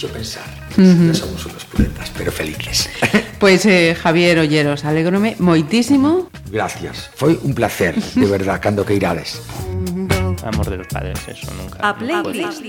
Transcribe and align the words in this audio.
hecho 0.00 0.08
pensar. 0.08 0.44
No 0.78 1.14
somos 1.14 1.44
unos 1.44 1.64
puletas, 1.66 2.10
pero 2.16 2.32
felices. 2.32 2.88
Pues 3.40 3.64
eh, 3.64 3.96
Javier 3.98 4.38
Olleros, 4.38 4.84
alégrome 4.84 5.34
moitísimo. 5.38 6.28
Gracias. 6.52 7.08
Foi 7.16 7.40
un 7.40 7.54
placer, 7.56 7.96
de 7.96 8.26
verdad, 8.28 8.60
cando 8.64 8.84
que 8.84 8.94
irades. 8.94 9.40
Amor 10.44 10.68
de 10.68 10.76
los 10.76 10.86
padres, 10.86 11.16
eso 11.26 11.48
nunca. 11.56 11.80
A 11.80 11.96
playlist. 11.96 12.60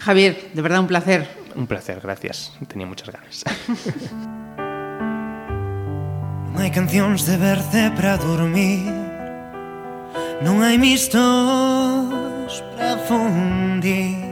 Javier, 0.00 0.48
de 0.54 0.62
verdad 0.62 0.80
un 0.80 0.88
placer. 0.88 1.28
Un 1.54 1.66
placer, 1.66 2.00
gracias. 2.00 2.52
Tenía 2.68 2.86
muchas 2.86 3.12
ganas. 3.12 3.44
Non 6.52 6.60
hai 6.60 6.68
cancións 6.68 7.24
de 7.24 7.40
verce 7.40 7.88
para 7.96 8.20
dormir 8.20 8.84
Non 10.44 10.60
hai 10.60 10.76
mistos 10.76 12.52
para 12.76 13.00
fundir 13.08 14.31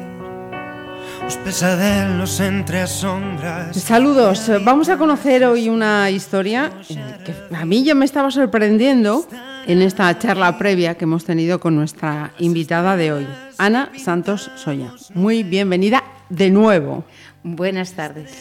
Os 1.31 1.37
pesadelos 1.37 2.41
entre 2.43 2.83
as 2.83 2.91
sombras 2.91 3.79
Saludos, 3.79 4.51
vamos 4.65 4.89
a 4.89 4.99
conocer 4.99 5.45
hoy 5.45 5.69
una 5.69 6.11
historia 6.11 6.73
eh, 6.91 7.23
que 7.25 7.55
a 7.55 7.65
mí 7.65 7.85
ya 7.85 7.95
me 7.95 8.05
estaba 8.05 8.33
sorprendiendo 8.33 9.25
en 9.69 9.81
esta 9.81 10.19
charla 10.19 10.59
previa 10.59 10.97
que 10.97 11.05
hemos 11.05 11.25
tenido 11.25 11.61
con 11.61 11.77
nuestra 11.77 12.35
invitada 12.41 12.97
de 12.97 13.13
hoy, 13.13 13.29
Ana 13.59 13.93
Santos 13.97 14.51
Soya. 14.57 14.91
Muy 15.15 15.45
bienvenida 15.45 16.03
de 16.31 16.51
nuevo. 16.51 17.05
Buenas 17.45 17.93
tardes. 17.93 18.35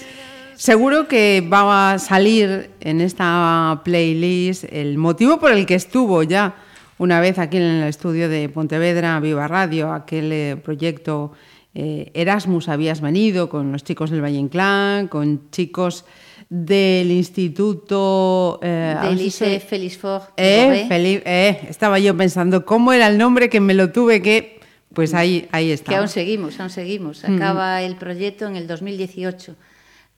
Seguro 0.56 1.08
que 1.08 1.48
va 1.48 1.92
a 1.92 2.00
salir 2.00 2.72
en 2.80 3.02
esta 3.02 3.82
playlist 3.86 4.64
el 4.64 4.98
motivo 4.98 5.40
por 5.40 5.52
el 5.52 5.68
que 5.68 5.76
estuvo 5.76 6.24
ya 6.24 6.56
una 6.98 7.20
vez 7.20 7.38
aquí 7.38 7.58
en 7.58 7.64
el 7.64 7.88
estudio 7.88 8.30
de 8.30 8.50
Pontevedra, 8.50 9.20
Viva 9.20 9.48
Radio, 9.48 9.94
aquel 9.94 10.32
eh, 10.32 10.58
proyecto 10.58 11.34
eh, 11.80 12.12
Erasmus 12.14 12.68
habías 12.68 13.02
venido 13.02 13.50
con 13.50 13.72
los 13.72 13.84
chicos 13.84 14.10
del 14.10 14.22
Valle 14.22 14.38
Inclán, 14.38 15.08
con 15.08 15.50
chicos 15.52 16.06
del 16.50 17.12
Instituto... 17.12 18.60
Eh, 18.64 18.98
del 19.04 19.18
Lycée 19.18 19.60
Félix 19.60 19.98
Faure. 19.98 20.26
Eh, 20.36 20.88
eh, 20.90 21.60
estaba 21.70 22.00
yo 22.00 22.18
pensando 22.18 22.66
cómo 22.66 22.92
era 22.92 23.08
el 23.08 23.18
nombre 23.18 23.50
que 23.50 23.60
me 23.60 23.74
lo 23.74 23.92
tuve 23.92 24.22
que... 24.22 24.60
Pues 24.94 25.14
ahí, 25.14 25.48
ahí 25.52 25.72
está. 25.72 25.92
Que 25.92 25.98
aún 25.98 26.08
seguimos, 26.08 26.60
aún 26.60 26.72
seguimos. 26.72 27.24
Acaba 27.24 27.80
mm. 27.80 27.84
el 27.84 27.96
proyecto 27.96 28.48
en 28.48 28.56
el 28.56 28.66
2018 28.66 29.56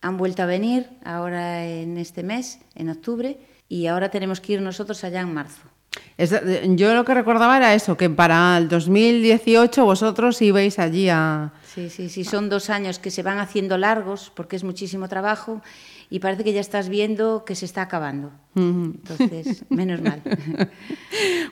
han 0.02 0.18
vuelto 0.18 0.42
a 0.42 0.46
venir 0.46 0.88
ahora 1.04 1.68
en 1.68 1.98
este 1.98 2.24
mes, 2.24 2.60
en 2.74 2.90
octubre, 2.90 3.38
y 3.68 3.88
ahora 3.88 4.10
tenemos 4.10 4.40
que 4.40 4.54
ir 4.54 4.62
nosotros 4.62 5.04
allá 5.04 5.22
en 5.22 5.34
marzo. 5.34 5.62
yo 6.76 6.96
lo 6.96 7.06
que 7.06 7.14
recordaba 7.14 7.58
era 7.58 7.76
eso, 7.76 7.98
que 7.98 8.10
para 8.10 8.58
el 8.58 8.70
2018 8.70 9.86
vosotros 9.86 10.42
ibais 10.42 10.80
allí 10.80 11.10
a... 11.10 11.52
Sí, 11.74 11.90
sí, 11.90 12.10
sí, 12.10 12.26
son 12.26 12.50
dos 12.50 12.70
años 12.70 13.00
que 13.00 13.12
se 13.12 13.24
van 13.24 13.40
haciendo 13.40 13.78
largos 13.78 14.30
porque 14.36 14.58
es 14.58 14.64
muchísimo 14.66 15.08
trabajo 15.08 15.62
y 16.10 16.20
parece 16.20 16.44
que 16.44 16.52
ya 16.52 16.60
estás 16.60 16.90
viendo 16.90 17.46
que 17.46 17.56
se 17.56 17.64
está 17.64 17.84
acabando. 17.84 18.32
Entonces, 18.56 19.64
menos 19.70 20.02
mal. 20.02 20.22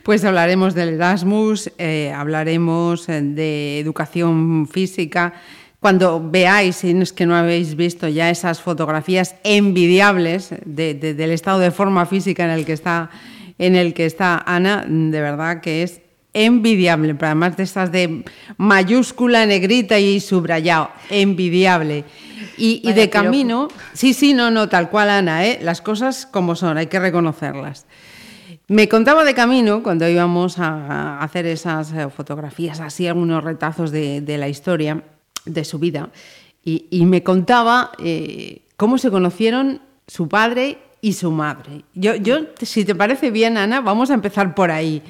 Pues 0.04 0.24
hablaremos 0.26 0.74
del 0.74 0.90
Erasmus, 0.90 1.72
eh, 1.78 2.12
hablaremos 2.16 3.08
de 3.08 3.80
educación 3.80 4.68
física, 4.68 5.34
cuando 5.80 6.22
veáis, 6.22 6.78
si 6.78 6.92
es 6.92 7.14
que 7.14 7.26
no 7.26 7.36
habéis 7.36 7.76
visto 7.76 8.08
ya 8.08 8.30
esas 8.30 8.60
fotografías 8.62 9.36
envidiables 9.44 10.54
de, 10.66 10.94
de, 10.96 11.14
del 11.14 11.32
estado 11.32 11.60
de 11.60 11.72
forma 11.72 12.06
física 12.06 12.44
en 12.44 12.52
el 12.52 12.66
que 12.66 12.74
está 12.74 13.10
en 13.58 13.76
el 13.76 13.94
que 13.94 14.06
está 14.06 14.42
Ana, 14.46 14.86
de 14.88 15.22
verdad 15.22 15.62
que 15.62 15.84
es 15.84 16.02
envidiable, 16.34 17.16
pero 17.16 17.28
además 17.28 17.58
de 17.58 17.64
estas 17.64 17.92
de 17.92 18.24
mayúscula, 18.58 19.46
negrita 19.46 20.00
y 20.00 20.20
subrayado, 20.20 20.92
envidiable. 21.10 22.06
Y, 22.58 22.82
y 22.84 22.94
de 22.94 23.10
camino, 23.10 23.70
sí, 23.94 24.14
sí, 24.14 24.34
no, 24.34 24.52
no, 24.52 24.68
tal 24.70 24.90
cual 24.90 25.10
Ana, 25.10 25.46
¿eh? 25.46 25.60
las 25.62 25.82
cosas 25.82 26.26
como 26.26 26.56
son, 26.56 26.78
hay 26.78 26.88
que 26.88 27.00
reconocerlas. 27.00 27.86
Me 28.68 28.88
contaba 28.88 29.24
de 29.24 29.34
camino, 29.34 29.82
cuando 29.82 30.08
íbamos 30.08 30.60
a, 30.60 31.20
hacer 31.20 31.46
esas 31.46 31.92
eh, 31.94 32.10
fotografías, 32.10 32.80
así 32.80 33.08
algunos 33.08 33.44
retazos 33.44 33.92
de, 33.92 34.22
de 34.22 34.38
la 34.38 34.48
historia, 34.48 35.04
de 35.46 35.64
su 35.64 35.80
vida 35.80 36.10
y, 36.64 36.88
y 36.90 37.06
me 37.06 37.24
contaba 37.24 37.92
eh, 38.00 38.62
cómo 38.78 38.98
se 38.98 39.10
conocieron 39.10 39.82
su 40.08 40.28
padre 40.28 40.78
y 41.02 41.14
su 41.14 41.32
madre. 41.32 41.84
Yo, 41.94 42.16
yo, 42.16 42.40
si 42.62 42.84
te 42.84 42.96
parece 42.96 43.32
bien, 43.32 43.58
Ana, 43.58 43.82
vamos 43.82 44.12
a 44.12 44.14
empezar 44.14 44.54
por 44.56 44.72
ahí. 44.72 45.02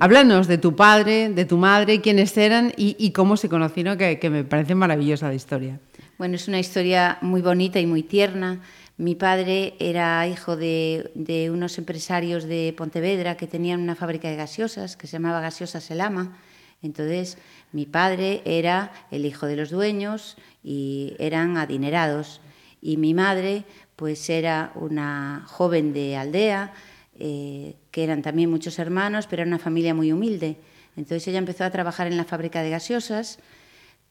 Háblanos 0.00 0.46
de 0.46 0.58
tu 0.58 0.74
padre, 0.74 1.28
de 1.28 1.44
tu 1.44 1.58
madre, 1.58 2.00
quiénes 2.00 2.36
eran 2.36 2.72
y, 2.76 3.10
cómo 3.10 3.36
se 3.36 3.48
conocieron, 3.48 3.98
que, 3.98 4.30
me 4.30 4.44
parece 4.44 4.74
maravillosa 4.74 5.28
la 5.28 5.34
historia. 5.34 5.80
Bueno, 6.18 6.36
es 6.36 6.48
una 6.48 6.58
historia 6.58 7.18
muy 7.20 7.42
bonita 7.42 7.80
y 7.80 7.86
muy 7.86 8.02
tierna. 8.02 8.60
Mi 8.96 9.14
padre 9.14 9.74
era 9.80 10.26
hijo 10.28 10.56
de, 10.56 11.10
de 11.14 11.50
unos 11.50 11.76
empresarios 11.78 12.44
de 12.44 12.74
Pontevedra 12.76 13.36
que 13.36 13.46
tenían 13.46 13.80
una 13.80 13.96
fábrica 13.96 14.28
de 14.28 14.36
gaseosas 14.36 14.96
que 14.96 15.06
se 15.06 15.14
llamaba 15.14 15.40
Gaseosa 15.40 15.80
Selama. 15.80 16.38
Entonces, 16.82 17.38
mi 17.72 17.86
padre 17.86 18.42
era 18.44 18.92
el 19.10 19.26
hijo 19.26 19.46
de 19.46 19.56
los 19.56 19.70
dueños 19.70 20.36
y 20.62 21.14
eran 21.18 21.56
adinerados. 21.56 22.40
Y 22.80 22.98
mi 22.98 23.14
madre, 23.14 23.64
pues 23.96 24.30
era 24.30 24.70
una 24.74 25.44
joven 25.46 25.92
de 25.92 26.16
aldea, 26.16 26.72
eh, 27.18 27.76
que 27.90 28.04
eran 28.04 28.22
también 28.22 28.50
muchos 28.50 28.78
hermanos, 28.78 29.26
pero 29.26 29.42
era 29.42 29.48
una 29.48 29.58
familia 29.58 29.94
muy 29.94 30.12
humilde. 30.12 30.56
Entonces 30.96 31.26
ella 31.28 31.38
empezó 31.38 31.64
a 31.64 31.70
trabajar 31.70 32.06
en 32.06 32.16
la 32.16 32.24
fábrica 32.24 32.62
de 32.62 32.70
gaseosas, 32.70 33.38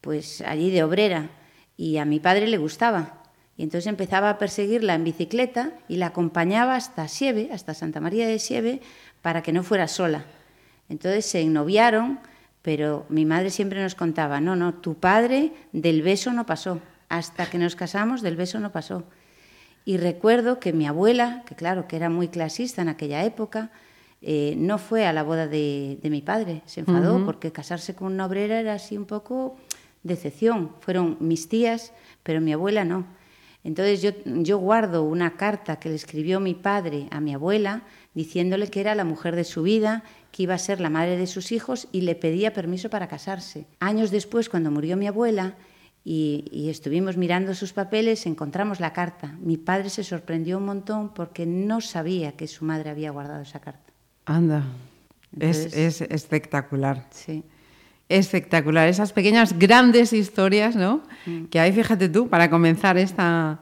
pues 0.01 0.41
allí 0.41 0.69
de 0.69 0.83
obrera, 0.83 1.29
y 1.77 1.97
a 1.97 2.05
mi 2.05 2.19
padre 2.19 2.47
le 2.47 2.57
gustaba. 2.57 3.23
Y 3.55 3.63
entonces 3.63 3.87
empezaba 3.87 4.29
a 4.29 4.37
perseguirla 4.37 4.95
en 4.95 5.03
bicicleta 5.03 5.73
y 5.87 5.97
la 5.97 6.07
acompañaba 6.07 6.75
hasta 6.75 7.07
Sieve, 7.07 7.49
hasta 7.51 7.73
Santa 7.73 7.99
María 7.99 8.27
de 8.27 8.39
Sieve, 8.39 8.81
para 9.21 9.43
que 9.43 9.53
no 9.53 9.63
fuera 9.63 9.87
sola. 9.87 10.25
Entonces 10.89 11.25
se 11.25 11.41
ennoviaron 11.41 12.19
pero 12.63 13.05
mi 13.09 13.25
madre 13.25 13.51
siempre 13.51 13.83
nos 13.83 13.93
contaba, 13.93 14.39
no, 14.39 14.55
no, 14.55 14.73
tu 14.73 14.95
padre 14.95 15.51
del 15.73 16.01
beso 16.01 16.31
no 16.31 16.45
pasó, 16.45 16.79
hasta 17.09 17.45
que 17.45 17.59
nos 17.59 17.75
casamos 17.75 18.21
del 18.23 18.37
beso 18.37 18.59
no 18.59 18.71
pasó. 18.71 19.03
Y 19.85 19.97
recuerdo 19.97 20.59
que 20.59 20.73
mi 20.73 20.87
abuela, 20.87 21.43
que 21.45 21.55
claro, 21.55 21.87
que 21.87 21.95
era 21.95 22.09
muy 22.09 22.29
clasista 22.29 22.81
en 22.81 22.89
aquella 22.89 23.23
época, 23.23 23.71
eh, 24.21 24.55
no 24.57 24.77
fue 24.77 25.05
a 25.05 25.11
la 25.11 25.23
boda 25.23 25.47
de, 25.47 25.99
de 26.01 26.09
mi 26.09 26.21
padre, 26.21 26.61
se 26.65 26.79
enfadó 26.79 27.15
uh 27.15 27.19
-huh. 27.19 27.25
porque 27.25 27.51
casarse 27.51 27.93
con 27.93 28.13
una 28.13 28.25
obrera 28.25 28.59
era 28.59 28.75
así 28.75 28.97
un 28.97 29.05
poco 29.05 29.57
decepción. 30.03 30.71
Fueron 30.79 31.17
mis 31.19 31.49
tías, 31.49 31.91
pero 32.23 32.39
mi 32.39 32.53
abuela 32.53 32.85
no. 32.85 33.05
Entonces 33.65 34.01
yo, 34.01 34.11
yo 34.25 34.57
guardo 34.57 35.03
una 35.03 35.35
carta 35.37 35.77
que 35.77 35.89
le 35.89 35.95
escribió 35.95 36.39
mi 36.39 36.53
padre 36.53 37.07
a 37.11 37.19
mi 37.21 37.33
abuela 37.33 37.83
diciéndole 38.13 38.67
que 38.67 38.81
era 38.81 38.93
la 38.95 39.05
mujer 39.05 39.35
de 39.35 39.45
su 39.45 39.63
vida 39.63 40.03
que 40.31 40.43
iba 40.43 40.53
a 40.53 40.57
ser 40.57 40.79
la 40.81 40.89
madre 40.89 41.17
de 41.17 41.27
sus 41.27 41.51
hijos 41.51 41.87
y 41.91 42.01
le 42.01 42.15
pedía 42.15 42.53
permiso 42.53 42.89
para 42.89 43.07
casarse. 43.07 43.65
Años 43.79 44.11
después, 44.11 44.49
cuando 44.49 44.71
murió 44.71 44.97
mi 44.97 45.07
abuela 45.07 45.55
y, 46.05 46.45
y, 46.51 46.69
estuvimos 46.69 47.15
mirando 47.15 47.55
sus 47.55 47.71
papeles, 47.71 48.25
encontramos 48.25 48.81
la 48.81 48.91
carta. 48.91 49.37
Mi 49.39 49.55
padre 49.55 49.89
se 49.89 50.03
sorprendió 50.03 50.57
un 50.57 50.65
montón 50.65 51.13
porque 51.13 51.45
no 51.45 51.79
sabía 51.79 52.33
que 52.33 52.47
su 52.47 52.65
madre 52.65 52.89
había 52.89 53.11
guardado 53.11 53.41
esa 53.41 53.61
carta. 53.61 53.93
Anda, 54.25 54.63
Entonces, 55.31 55.73
es, 55.73 56.01
es 56.01 56.11
espectacular. 56.11 57.07
Sí. 57.11 57.43
Espectacular, 58.09 58.89
esas 58.89 59.13
pequeñas 59.13 59.57
grandes 59.57 60.11
historias, 60.11 60.75
¿no? 60.75 61.03
Mm. 61.25 61.45
Que 61.45 61.61
hay, 61.61 61.71
fíjate 61.71 62.09
tú, 62.09 62.27
para 62.27 62.49
comenzar 62.49 62.97
esta, 62.97 63.61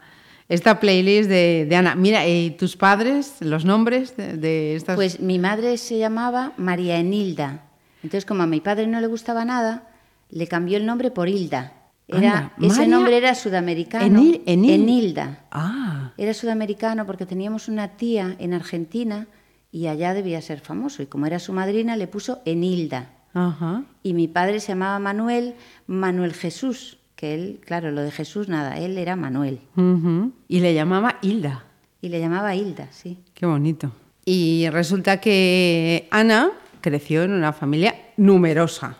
esta 0.50 0.79
playlist 0.79 1.29
de, 1.29 1.68
de, 1.69 1.75
Ana. 1.75 1.94
Mira, 1.94 2.28
¿y 2.28 2.52
tus 2.52 2.75
padres, 2.75 3.35
los 3.40 3.66
nombres 3.66 4.18
de, 4.18 4.38
de, 4.38 4.75
estas? 4.75 4.96
Pues 4.96 5.19
mi 5.19 5.38
madre 5.38 5.78
se 5.78 6.00
llamaba 6.00 6.53
María 6.58 6.97
Enilda. 6.97 7.66
Entonces, 8.02 8.25
como 8.25 8.41
a 8.41 8.47
mi 8.47 8.62
padre 8.62 8.88
no 8.88 9.00
le 9.00 9.06
gustaba 9.06 9.46
nada, 9.46 9.90
le 10.31 10.47
cambió 10.47 10.78
el 10.78 10.88
nombre 10.88 11.12
por 11.12 11.29
Hilda. 11.29 11.73
Era, 12.11 12.37
Anda, 12.37 12.53
ese 12.59 12.67
María... 12.79 12.96
nombre 12.96 13.17
era 13.17 13.35
sudamericano. 13.35 14.05
Enil, 14.05 14.41
Enil. 14.46 14.72
Enilda. 14.72 15.46
Ah. 15.52 16.11
Era 16.17 16.34
sudamericano 16.34 17.05
porque 17.05 17.25
teníamos 17.25 17.67
una 17.67 17.90
tía 17.90 18.35
en 18.40 18.53
Argentina 18.53 19.28
y 19.72 19.87
allá 19.87 20.13
debía 20.13 20.41
ser 20.41 20.59
famoso. 20.59 21.02
Y 21.02 21.05
como 21.05 21.25
era 21.25 21.40
su 21.40 21.53
madrina, 21.53 21.96
le 21.96 22.08
puso 22.08 22.41
Enilda. 22.46 23.09
Ajá. 23.34 23.84
Y 24.03 24.13
mi 24.13 24.28
padre 24.28 24.59
se 24.59 24.69
llamaba 24.69 24.99
Manuel, 24.99 25.55
Manuel 25.87 26.34
Jesús 26.34 26.97
que 27.22 27.35
él, 27.35 27.59
claro, 27.63 27.91
lo 27.91 28.02
de 28.02 28.09
Jesús 28.09 28.49
nada, 28.49 28.79
él 28.79 28.97
era 28.97 29.16
Manuel. 29.16 29.59
Uh 29.75 29.81
-huh. 29.81 30.31
Y 30.47 30.59
le 30.59 30.73
llamaba 30.73 31.19
Hilda. 31.22 31.66
Y 32.02 32.09
le 32.09 32.19
llamaba 32.19 32.55
Hilda, 32.55 32.87
sí. 32.90 33.19
Qué 33.35 33.46
bonito. 33.46 33.91
Y 34.25 34.67
resulta 34.72 35.22
que 35.22 36.08
Ana 36.09 36.49
creció 36.81 37.22
en 37.22 37.34
una 37.34 37.53
familia 37.53 37.93
numerosa. 38.17 38.97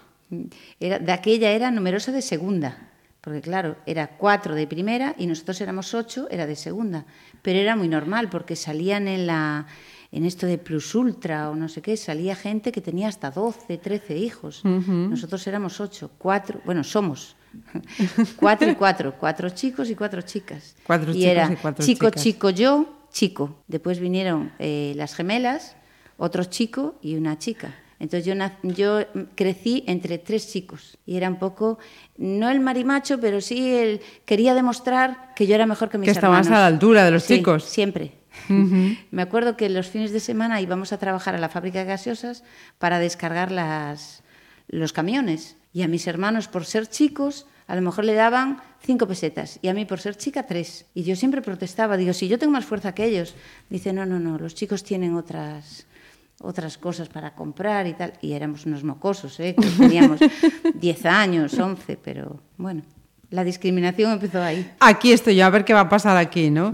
Era, 0.80 1.00
de 1.00 1.12
aquella 1.12 1.50
era 1.50 1.72
numerosa 1.72 2.12
de 2.12 2.22
segunda, 2.22 2.91
porque 3.22 3.42
claro, 3.42 3.78
era 3.86 4.18
cuatro 4.18 4.56
de 4.56 4.66
primera 4.66 5.16
y 5.18 5.28
nosotros 5.28 5.62
éramos 5.62 5.94
ocho, 5.94 6.28
era 6.32 6.48
de 6.48 6.56
segunda. 6.56 7.06
Pero 7.44 7.60
era 7.60 7.76
muy 7.76 7.88
normal, 7.88 8.30
porque 8.30 8.56
salían 8.56 9.08
en 9.08 9.28
la 9.28 9.68
en 10.12 10.26
esto 10.26 10.46
de 10.46 10.58
plus 10.58 10.94
ultra 10.94 11.50
o 11.50 11.56
no 11.56 11.70
sé 11.70 11.82
qué, 11.82 11.96
salía 11.96 12.36
gente 12.36 12.74
que 12.74 12.82
tenía 12.82 13.08
hasta 13.08 13.32
12, 13.32 13.78
13 13.78 14.18
hijos. 14.18 14.62
Uh 14.66 14.68
-huh. 14.68 15.10
Nosotros 15.10 15.46
éramos 15.48 15.80
ocho, 15.80 16.12
cuatro, 16.18 16.60
bueno, 16.66 16.84
somos 16.84 17.38
cuatro 18.36 18.70
y 18.70 18.76
cuatro, 18.76 19.16
cuatro 19.18 19.50
chicos 19.52 19.90
y 19.90 19.96
cuatro 19.96 20.22
chicas. 20.22 20.76
Cuatro 20.86 21.12
y 21.12 21.16
chicos 21.16 21.32
era 21.32 21.52
y 21.52 21.56
cuatro 21.56 21.86
chico, 21.86 22.10
chicas. 22.10 22.24
chico, 22.24 22.50
yo, 22.50 23.08
chico. 23.12 23.64
Después 23.68 24.00
vinieron 24.00 24.52
eh, 24.60 24.94
las 24.98 25.16
gemelas, 25.16 25.78
otro 26.18 26.44
chico 26.44 26.96
y 27.02 27.16
una 27.16 27.38
chica. 27.38 27.74
Entonces 28.02 28.26
yo, 28.26 28.34
yo 28.64 29.06
crecí 29.36 29.84
entre 29.86 30.18
tres 30.18 30.52
chicos 30.52 30.98
y 31.06 31.18
era 31.18 31.30
un 31.30 31.38
poco, 31.38 31.78
no 32.18 32.50
el 32.50 32.60
marimacho, 32.60 33.20
pero 33.20 33.42
sí 33.42 33.76
el, 33.76 34.02
quería 34.26 34.56
demostrar 34.56 35.36
que 35.36 35.46
yo 35.46 35.54
era 35.54 35.68
mejor 35.68 35.90
que 35.90 36.00
mis 36.00 36.08
Que 36.08 36.12
estabas 36.14 36.48
hermanos. 36.48 36.58
a 36.58 36.62
la 36.62 36.66
altura 36.66 37.06
de 37.06 37.12
los 37.12 37.22
Sí, 37.22 37.38
chicos. 37.38 37.64
Siempre. 37.64 38.14
Me 38.50 39.22
acuerdo 39.22 39.56
que 39.56 39.70
los 39.70 39.88
fines 39.88 40.12
de 40.12 40.20
semana 40.20 40.60
íbamos 40.62 40.94
a 40.94 40.98
trabajar 40.98 41.36
a 41.36 41.38
la 41.38 41.48
fábrica 41.48 41.78
de 41.78 41.86
gaseosas 41.86 42.44
para 42.80 42.98
descargar 42.98 43.52
las, 43.52 44.24
los 44.68 44.94
camiones. 44.94 45.58
Y 45.72 45.84
a 45.84 45.88
mis 45.88 46.08
hermanos, 46.08 46.48
por 46.48 46.66
ser 46.66 46.88
chicos, 46.88 47.46
a 47.68 47.76
lo 47.76 47.84
mejor 47.84 48.06
le 48.06 48.16
daban 48.16 48.64
cinco 48.84 49.08
pesetas 49.08 49.60
y 49.62 49.68
a 49.68 49.76
mí, 49.76 49.86
por 49.86 50.00
ser 50.00 50.16
chica, 50.18 50.48
tres. 50.48 50.86
Y 50.96 51.04
yo 51.04 51.16
siempre 51.16 51.44
protestaba. 51.44 51.98
Digo, 51.98 52.14
si 52.14 52.28
yo 52.28 52.40
tengo 52.40 52.52
más 52.52 52.66
fuerza 52.66 52.96
que 52.96 53.06
ellos. 53.06 53.36
Dice, 53.70 53.94
no, 53.94 54.08
no, 54.08 54.20
no, 54.20 54.40
los 54.40 54.56
chicos 54.56 54.84
tienen 54.84 55.16
otras 55.16 55.86
otras 56.44 56.78
cosas 56.78 57.10
para 57.10 57.34
comprar 57.36 57.88
y 57.88 57.94
tal. 57.94 58.14
Y 58.22 58.34
éramos 58.34 58.66
unos 58.66 58.84
mocosos, 58.84 59.40
¿eh? 59.40 59.56
que 59.60 59.68
teníamos 59.68 60.20
10 60.76 61.06
años, 61.06 61.58
11, 61.58 61.98
pero 61.98 62.40
bueno, 62.58 62.84
la 63.32 63.44
discriminación 63.44 64.12
empezó 64.12 64.42
ahí. 64.42 64.70
Aquí 64.80 65.12
estoy 65.12 65.36
yo, 65.36 65.46
a 65.46 65.50
ver 65.50 65.66
qué 65.66 65.74
va 65.74 65.80
a 65.82 65.90
pasar 65.90 66.16
aquí, 66.18 66.50
¿no? 66.52 66.72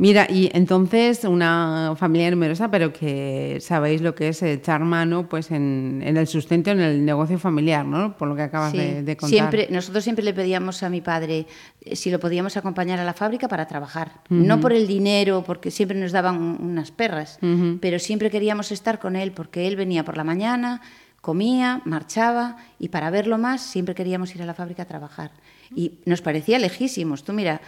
Mira, 0.00 0.28
y 0.30 0.48
entonces 0.54 1.24
una 1.24 1.94
familia 1.96 2.30
numerosa, 2.30 2.70
pero 2.70 2.92
que 2.92 3.58
sabéis 3.60 4.00
lo 4.00 4.14
que 4.14 4.28
es 4.28 4.40
echar 4.44 4.80
mano 4.84 5.28
pues 5.28 5.50
en, 5.50 6.00
en 6.04 6.16
el 6.16 6.28
sustento, 6.28 6.70
en 6.70 6.78
el 6.80 7.04
negocio 7.04 7.36
familiar, 7.36 7.84
¿no? 7.84 8.16
Por 8.16 8.28
lo 8.28 8.36
que 8.36 8.42
acabas 8.42 8.70
Sí, 8.70 8.78
de, 8.78 9.02
de 9.02 9.16
contar. 9.16 9.28
Siempre, 9.36 9.68
nosotros 9.72 10.04
siempre 10.04 10.24
le 10.24 10.32
pedíamos 10.34 10.84
a 10.84 10.88
mi 10.88 11.00
padre 11.00 11.46
eh, 11.80 11.96
si 11.96 12.12
lo 12.12 12.20
podíamos 12.20 12.56
acompañar 12.56 13.00
a 13.00 13.04
la 13.04 13.12
fábrica 13.12 13.48
para 13.48 13.66
trabajar. 13.66 14.12
No 14.28 14.60
por 14.60 14.72
el 14.72 14.86
dinero, 14.86 15.42
porque 15.44 15.72
siempre 15.72 15.98
nos 15.98 16.12
daban 16.12 16.36
un- 16.36 16.58
unas 16.60 16.92
perras, 16.92 17.40
pero 17.80 17.98
siempre 17.98 18.30
queríamos 18.30 18.70
estar 18.70 19.00
con 19.00 19.16
él 19.16 19.32
porque 19.32 19.66
él 19.66 19.74
venía 19.74 20.04
por 20.04 20.16
la 20.16 20.22
mañana, 20.22 20.80
comía, 21.20 21.80
marchaba 21.84 22.56
y 22.78 22.88
para 22.90 23.10
verlo 23.10 23.36
más 23.36 23.62
siempre 23.62 23.96
queríamos 23.96 24.32
ir 24.36 24.42
a 24.42 24.46
la 24.46 24.54
fábrica 24.54 24.84
a 24.84 24.86
trabajar. 24.86 25.32
Y 25.74 25.98
nos 26.04 26.22
parecía 26.22 26.58
lejísimos. 26.58 27.24
Tú 27.24 27.32
mira, 27.32 27.60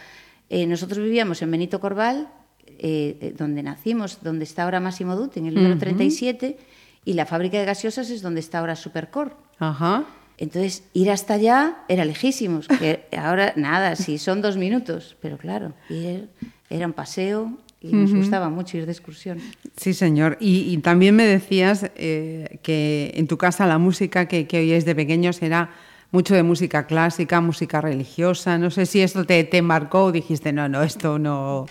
eh, 0.48 0.66
nosotros 0.66 0.98
vivíamos 0.98 1.42
en 1.42 1.50
Benito 1.50 1.80
Corval, 1.80 2.28
eh, 2.66 3.18
eh, 3.20 3.34
donde 3.36 3.62
nacimos, 3.62 4.22
donde 4.22 4.44
está 4.44 4.64
ahora 4.64 4.80
Máximo 4.80 5.16
Dutti, 5.16 5.40
en 5.40 5.46
el 5.46 5.54
número 5.54 5.78
37, 5.78 6.56
y 7.04 7.12
la 7.12 7.26
fábrica 7.26 7.58
de 7.58 7.64
gaseosas 7.64 8.10
es 8.10 8.22
donde 8.22 8.40
está 8.40 8.58
ahora 8.58 8.76
Supercor. 8.76 9.36
Ajá. 9.58 10.04
Entonces, 10.38 10.84
ir 10.94 11.10
hasta 11.10 11.34
allá 11.34 11.84
era 11.88 12.04
lejísimos, 12.04 12.66
que 12.66 13.06
ahora 13.18 13.52
nada, 13.56 13.96
sí, 13.96 14.16
son 14.16 14.40
dos 14.40 14.56
minutos, 14.56 15.16
pero 15.20 15.36
claro, 15.36 15.74
ir 15.90 16.30
era 16.70 16.86
un 16.86 16.94
paseo 16.94 17.58
y 17.82 17.92
nos 17.92 18.12
gustaba 18.14 18.48
mucho 18.48 18.76
ir 18.76 18.86
de 18.86 18.92
excursión. 18.92 19.38
Sí, 19.76 19.94
señor. 19.94 20.36
Y, 20.40 20.72
y 20.72 20.78
también 20.78 21.16
me 21.16 21.24
decías 21.24 21.90
eh, 21.96 22.58
que 22.62 23.12
en 23.14 23.26
tu 23.26 23.38
casa 23.38 23.66
la 23.66 23.78
música 23.78 24.28
que, 24.28 24.46
que 24.46 24.58
oíais 24.58 24.84
de 24.84 24.94
pequeños 24.94 25.40
era 25.42 25.70
mucho 26.10 26.34
de 26.34 26.42
música 26.42 26.86
clásica, 26.86 27.40
música 27.40 27.80
religiosa. 27.80 28.58
No 28.58 28.70
sé 28.70 28.86
si 28.86 29.00
esto 29.00 29.24
te, 29.24 29.44
te 29.44 29.62
marcó 29.62 30.04
o 30.04 30.12
dijiste, 30.12 30.52
no, 30.52 30.68
no, 30.68 30.82
esto 30.82 31.18
no. 31.18 31.66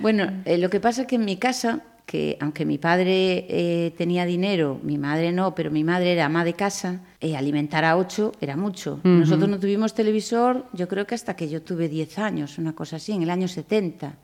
Bueno, 0.00 0.30
eh, 0.44 0.58
lo 0.58 0.70
que 0.70 0.80
pasa 0.80 1.02
es 1.02 1.06
que 1.06 1.16
en 1.16 1.24
mi 1.24 1.36
casa, 1.36 1.82
que 2.06 2.36
aunque 2.40 2.64
mi 2.64 2.78
padre 2.78 3.46
eh, 3.48 3.94
tenía 3.96 4.24
dinero, 4.24 4.80
mi 4.82 4.98
madre 4.98 5.30
no, 5.30 5.54
pero 5.54 5.70
mi 5.70 5.84
madre 5.84 6.12
era 6.12 6.26
ama 6.26 6.44
de 6.44 6.54
casa, 6.54 7.00
eh, 7.20 7.36
alimentar 7.36 7.84
a 7.84 7.96
ocho 7.96 8.32
era 8.40 8.56
mucho. 8.56 9.00
Nosotros 9.04 9.48
no 9.48 9.60
tuvimos 9.60 9.94
televisor, 9.94 10.66
yo 10.72 10.88
creo 10.88 11.06
que 11.06 11.14
hasta 11.14 11.36
que 11.36 11.48
yo 11.48 11.62
tuve 11.62 11.88
10 11.88 12.18
años, 12.18 12.58
una 12.58 12.74
cosa 12.74 12.96
así, 12.96 13.12
en 13.12 13.22
el 13.22 13.30
año 13.30 13.46
70. 13.46 14.14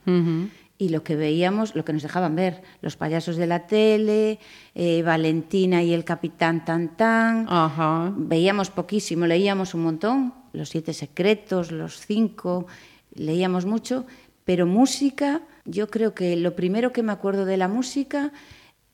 Y 0.78 0.90
lo 0.90 1.02
que 1.02 1.16
veíamos, 1.16 1.74
lo 1.74 1.84
que 1.84 1.92
nos 1.92 2.02
dejaban 2.02 2.36
ver, 2.36 2.62
los 2.82 2.96
payasos 2.96 3.36
de 3.36 3.46
la 3.46 3.66
tele, 3.66 4.38
eh, 4.74 5.02
Valentina 5.02 5.82
y 5.82 5.94
el 5.94 6.04
capitán 6.04 6.64
Tan 6.64 6.96
Tan. 6.96 7.46
Ajá. 7.48 8.12
Veíamos 8.16 8.70
poquísimo, 8.70 9.26
leíamos 9.26 9.74
un 9.74 9.82
montón, 9.84 10.34
los 10.52 10.68
siete 10.68 10.92
secretos, 10.92 11.72
los 11.72 12.00
cinco, 12.00 12.66
leíamos 13.14 13.64
mucho, 13.64 14.04
pero 14.44 14.66
música, 14.66 15.42
yo 15.64 15.88
creo 15.88 16.14
que 16.14 16.36
lo 16.36 16.54
primero 16.54 16.92
que 16.92 17.02
me 17.02 17.12
acuerdo 17.12 17.46
de 17.46 17.56
la 17.56 17.68
música 17.68 18.32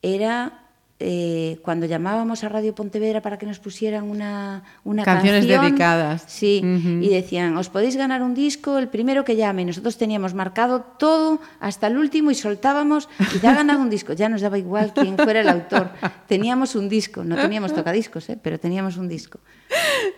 era 0.02 0.61
eh, 1.04 1.58
cuando 1.62 1.86
llamábamos 1.86 2.44
a 2.44 2.48
Radio 2.48 2.74
Pontevedra 2.74 3.20
para 3.20 3.36
que 3.36 3.44
nos 3.44 3.58
pusieran 3.58 4.04
una, 4.08 4.62
una 4.84 5.04
Canciones 5.04 5.46
canción. 5.46 5.64
dedicadas. 5.64 6.24
Sí, 6.28 6.62
y 6.62 7.08
decían, 7.08 7.56
os 7.56 7.68
podéis 7.68 7.96
ganar 7.96 8.22
un 8.22 8.34
disco, 8.34 8.78
el 8.78 8.88
primero 8.88 9.24
que 9.24 9.34
llame. 9.34 9.64
Nosotros 9.64 9.98
teníamos 9.98 10.32
marcado 10.34 10.82
todo 10.98 11.40
hasta 11.58 11.88
el 11.88 11.98
último 11.98 12.30
y 12.30 12.36
soltábamos 12.36 13.08
y 13.42 13.44
ha 13.44 13.54
ganado 13.54 13.80
un 13.80 13.90
disco. 13.90 14.12
Ya 14.12 14.28
nos 14.28 14.40
daba 14.40 14.58
igual 14.58 14.92
quién 14.94 15.16
fuera 15.16 15.40
el 15.40 15.48
autor. 15.48 15.90
Teníamos 16.28 16.76
un 16.76 16.88
disco, 16.88 17.24
no 17.24 17.34
teníamos 17.36 17.74
tocadiscos, 17.74 18.28
¿eh? 18.30 18.38
pero 18.40 18.60
teníamos 18.60 18.96
un 18.96 19.08
disco. 19.08 19.40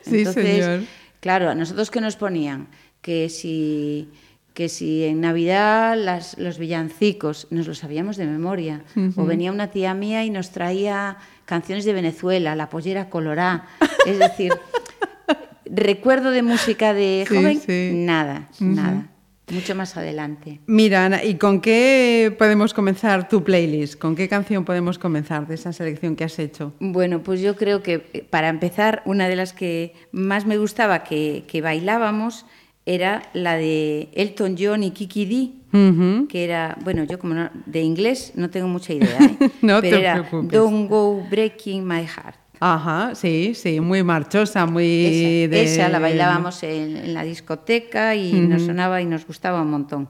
Sí, 0.02 0.24
señor. 0.26 0.82
Claro, 1.20 1.48
a 1.48 1.54
nosotros 1.54 1.90
que 1.90 2.02
nos 2.02 2.16
ponían 2.16 2.68
que 3.00 3.30
si 3.30 4.10
que 4.54 4.68
si 4.68 5.02
en 5.04 5.20
Navidad 5.20 5.96
las- 5.98 6.38
los 6.38 6.58
villancicos 6.58 7.48
nos 7.50 7.66
los 7.66 7.78
sabíamos 7.78 8.16
de 8.16 8.26
memoria, 8.26 8.82
o 9.16 9.24
venía 9.26 9.50
una 9.52 9.72
tía 9.72 9.94
mía 9.94 10.24
y 10.24 10.30
nos 10.30 10.50
traía 10.52 11.16
canciones 11.44 11.84
de 11.84 11.92
Venezuela, 11.92 12.54
la 12.54 12.70
pollera 12.70 13.10
colorá, 13.10 13.66
es 14.06 14.18
decir, 14.18 14.52
recuerdo 15.66 16.30
de 16.30 16.42
música 16.42 16.94
de 16.94 17.24
Sí, 17.28 17.34
joven, 17.34 17.60
sí. 17.60 17.90
nada, 17.94 18.48
nada, 18.60 19.08
mucho 19.50 19.74
más 19.74 19.96
adelante. 19.96 20.60
Mira, 20.66 21.04
Ana, 21.04 21.24
¿y 21.24 21.34
con 21.34 21.60
qué 21.60 22.34
podemos 22.38 22.72
comenzar 22.74 23.28
tu 23.28 23.42
playlist? 23.44 23.98
¿Con 23.98 24.14
qué 24.14 24.28
canción 24.28 24.64
podemos 24.64 24.98
comenzar 24.98 25.46
de 25.46 25.54
esa 25.56 25.72
selección 25.72 26.16
que 26.16 26.24
has 26.24 26.38
hecho? 26.38 26.72
Bueno, 26.80 27.22
pues 27.22 27.40
yo 27.40 27.56
creo 27.56 27.82
que 27.82 28.06
eh, 28.12 28.24
para 28.28 28.48
empezar, 28.48 29.02
una 29.04 29.28
de 29.28 29.36
las 29.36 29.52
que 29.52 29.94
más 30.12 30.46
me 30.46 30.56
gustaba 30.58 31.02
que, 31.04 31.44
que 31.48 31.60
bailábamos 31.60 32.46
era 32.86 33.22
la 33.32 33.56
de 33.56 34.08
Elton 34.14 34.56
John 34.58 34.82
y 34.82 34.90
Kiki 34.90 35.24
D, 35.24 35.78
Ujú. 35.78 36.28
que 36.28 36.44
era, 36.44 36.76
bueno, 36.84 37.04
yo 37.04 37.18
como 37.18 37.34
no- 37.34 37.50
de 37.66 37.80
inglés 37.82 38.32
no 38.36 38.50
tengo 38.50 38.68
mucha 38.68 38.92
idea, 38.92 39.18
¿eh? 39.24 39.50
No 39.62 39.80
pero 39.80 39.96
te 39.96 40.00
era 40.02 40.12
preocupes. 40.22 40.52
Don't 40.52 40.88
Go 40.90 41.22
Breaking 41.30 41.86
My 41.86 42.06
Heart. 42.06 42.36
Ajá, 42.60 43.14
sí, 43.14 43.52
sí, 43.54 43.80
muy 43.80 44.02
marchosa, 44.04 44.64
muy 44.64 45.04
Esa, 45.06 45.50
de... 45.50 45.62
esa 45.64 45.88
la 45.88 45.98
bailábamos 45.98 46.62
en, 46.62 46.96
en 46.96 47.12
la 47.12 47.24
discoteca 47.24 48.14
y 48.14 48.32
nos 48.32 48.62
sonaba 48.62 49.02
y 49.02 49.06
nos 49.06 49.26
gustaba 49.26 49.60
un 49.60 49.70
montón. 49.70 50.08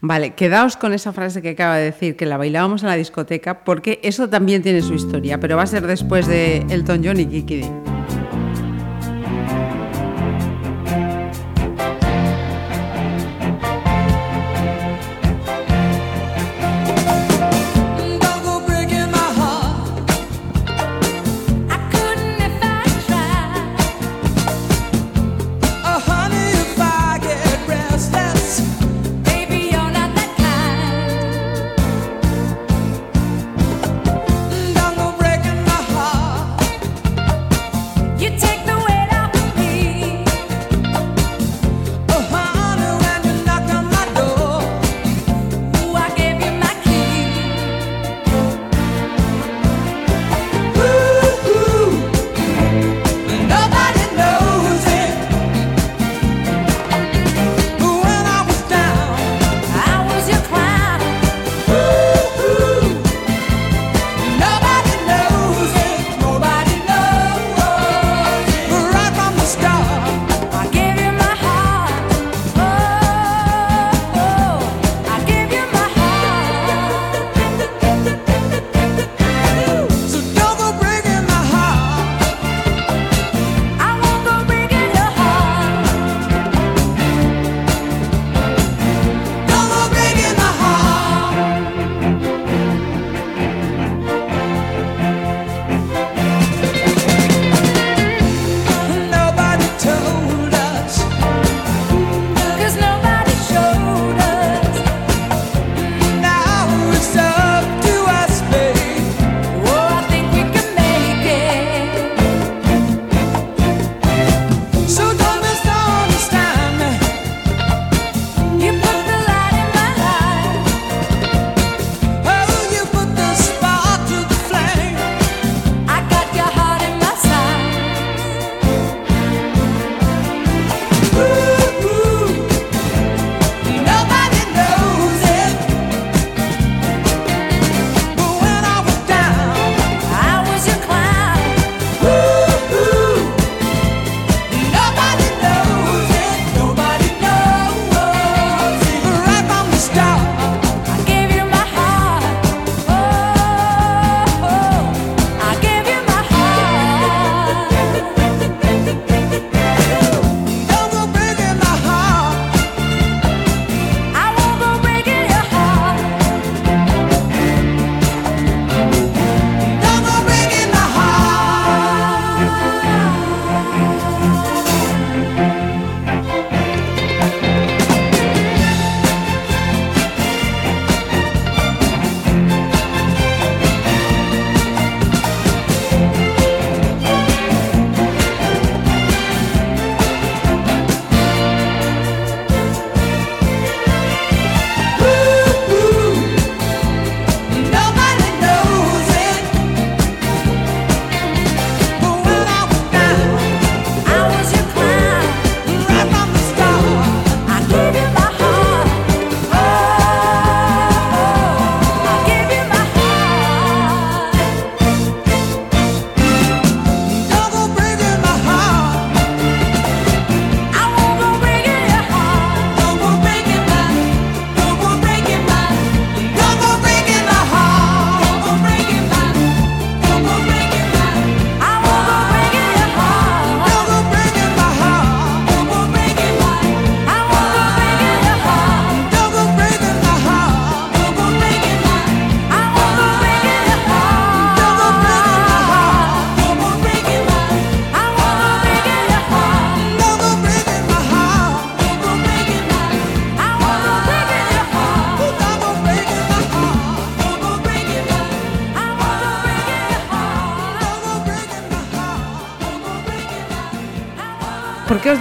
Vale, 0.00 0.34
quedaos 0.34 0.76
con 0.76 0.92
esa 0.92 1.12
frase 1.12 1.40
que 1.40 1.50
acaba 1.50 1.76
de 1.76 1.84
decir, 1.84 2.16
que 2.16 2.26
la 2.26 2.36
bailábamos 2.36 2.82
en 2.82 2.88
la 2.88 2.96
discoteca, 2.96 3.64
porque 3.64 4.00
eso 4.02 4.28
también 4.28 4.60
tiene 4.62 4.82
su 4.82 4.92
historia, 4.92 5.38
pero 5.40 5.56
va 5.56 5.62
a 5.62 5.66
ser 5.66 5.86
después 5.86 6.26
de 6.26 6.58
Elton 6.68 7.00
John 7.04 7.20
y 7.20 7.26
Kiki 7.26 7.56
D. 7.58 7.93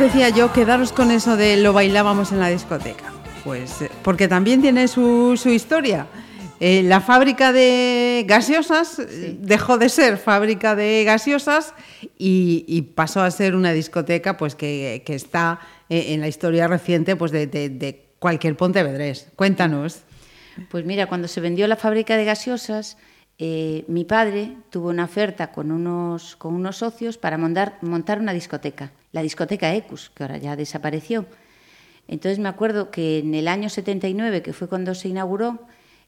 decía 0.03 0.29
yo 0.29 0.51
quedaros 0.51 0.91
con 0.91 1.12
eso 1.12 1.38
de 1.38 1.57
lo 1.57 1.74
bailábamos 1.74 2.31
en 2.31 2.39
la 2.39 2.50
discoteca? 2.50 3.05
Pues 3.43 3.81
eh, 3.81 3.89
porque 4.03 4.27
también 4.27 4.62
tiene 4.62 4.88
su, 4.88 5.38
su 5.41 5.50
historia. 5.50 6.07
Eh, 6.60 6.83
la 6.83 7.01
fábrica 7.01 7.51
de 7.51 8.24
gaseosas 8.27 9.00
eh, 9.00 9.38
dejó 9.39 9.77
de 9.77 9.89
ser 9.89 10.17
fábrica 10.17 10.75
de 10.75 11.03
gaseosas 11.05 11.74
y, 12.17 12.63
y 12.67 12.81
pasó 12.83 13.22
a 13.22 13.31
ser 13.31 13.55
una 13.55 13.72
discoteca 13.74 14.38
pues 14.38 14.55
que, 14.55 15.03
que 15.05 15.15
está 15.15 15.60
en 15.89 16.22
la 16.22 16.27
historia 16.27 16.67
reciente 16.67 17.15
pues 17.15 17.31
de, 17.31 17.48
de- 17.48 17.69
de 17.69 18.05
cualquier 18.19 18.55
pontevedrés. 18.55 19.27
Cuéntanos. 19.36 20.00
Pues 20.69 20.86
mira, 20.86 21.07
cuando 21.07 21.27
se 21.27 21.41
vendió 21.41 21.67
la 21.67 21.75
fábrica 21.75 22.15
de 22.17 22.25
gaseosas, 22.25 22.98
eh, 23.38 23.83
mi 23.88 24.03
padre 24.05 24.55
tuvo 24.69 24.89
una 24.89 25.05
oferta 25.05 25.51
con 25.51 25.72
unos, 25.72 26.36
con 26.36 26.53
unos 26.53 26.77
socios 26.77 27.17
para 27.17 27.38
montar, 27.38 27.77
montar 27.81 28.19
una 28.19 28.31
discoteca, 28.33 28.91
la 29.13 29.22
discoteca 29.22 29.74
Ecus, 29.74 30.12
que 30.13 30.24
ahora 30.24 30.38
ya 30.38 30.58
desapareció. 30.58 31.25
Entonces 32.10 32.39
me 32.39 32.50
acuerdo 32.50 32.91
que 32.91 33.20
en 33.20 33.34
el 33.34 33.48
año 33.48 33.70
79, 33.70 34.41
que 34.41 34.51
fue 34.51 34.67
cuando 34.67 34.93
se 34.93 35.08
inauguró, 35.08 35.60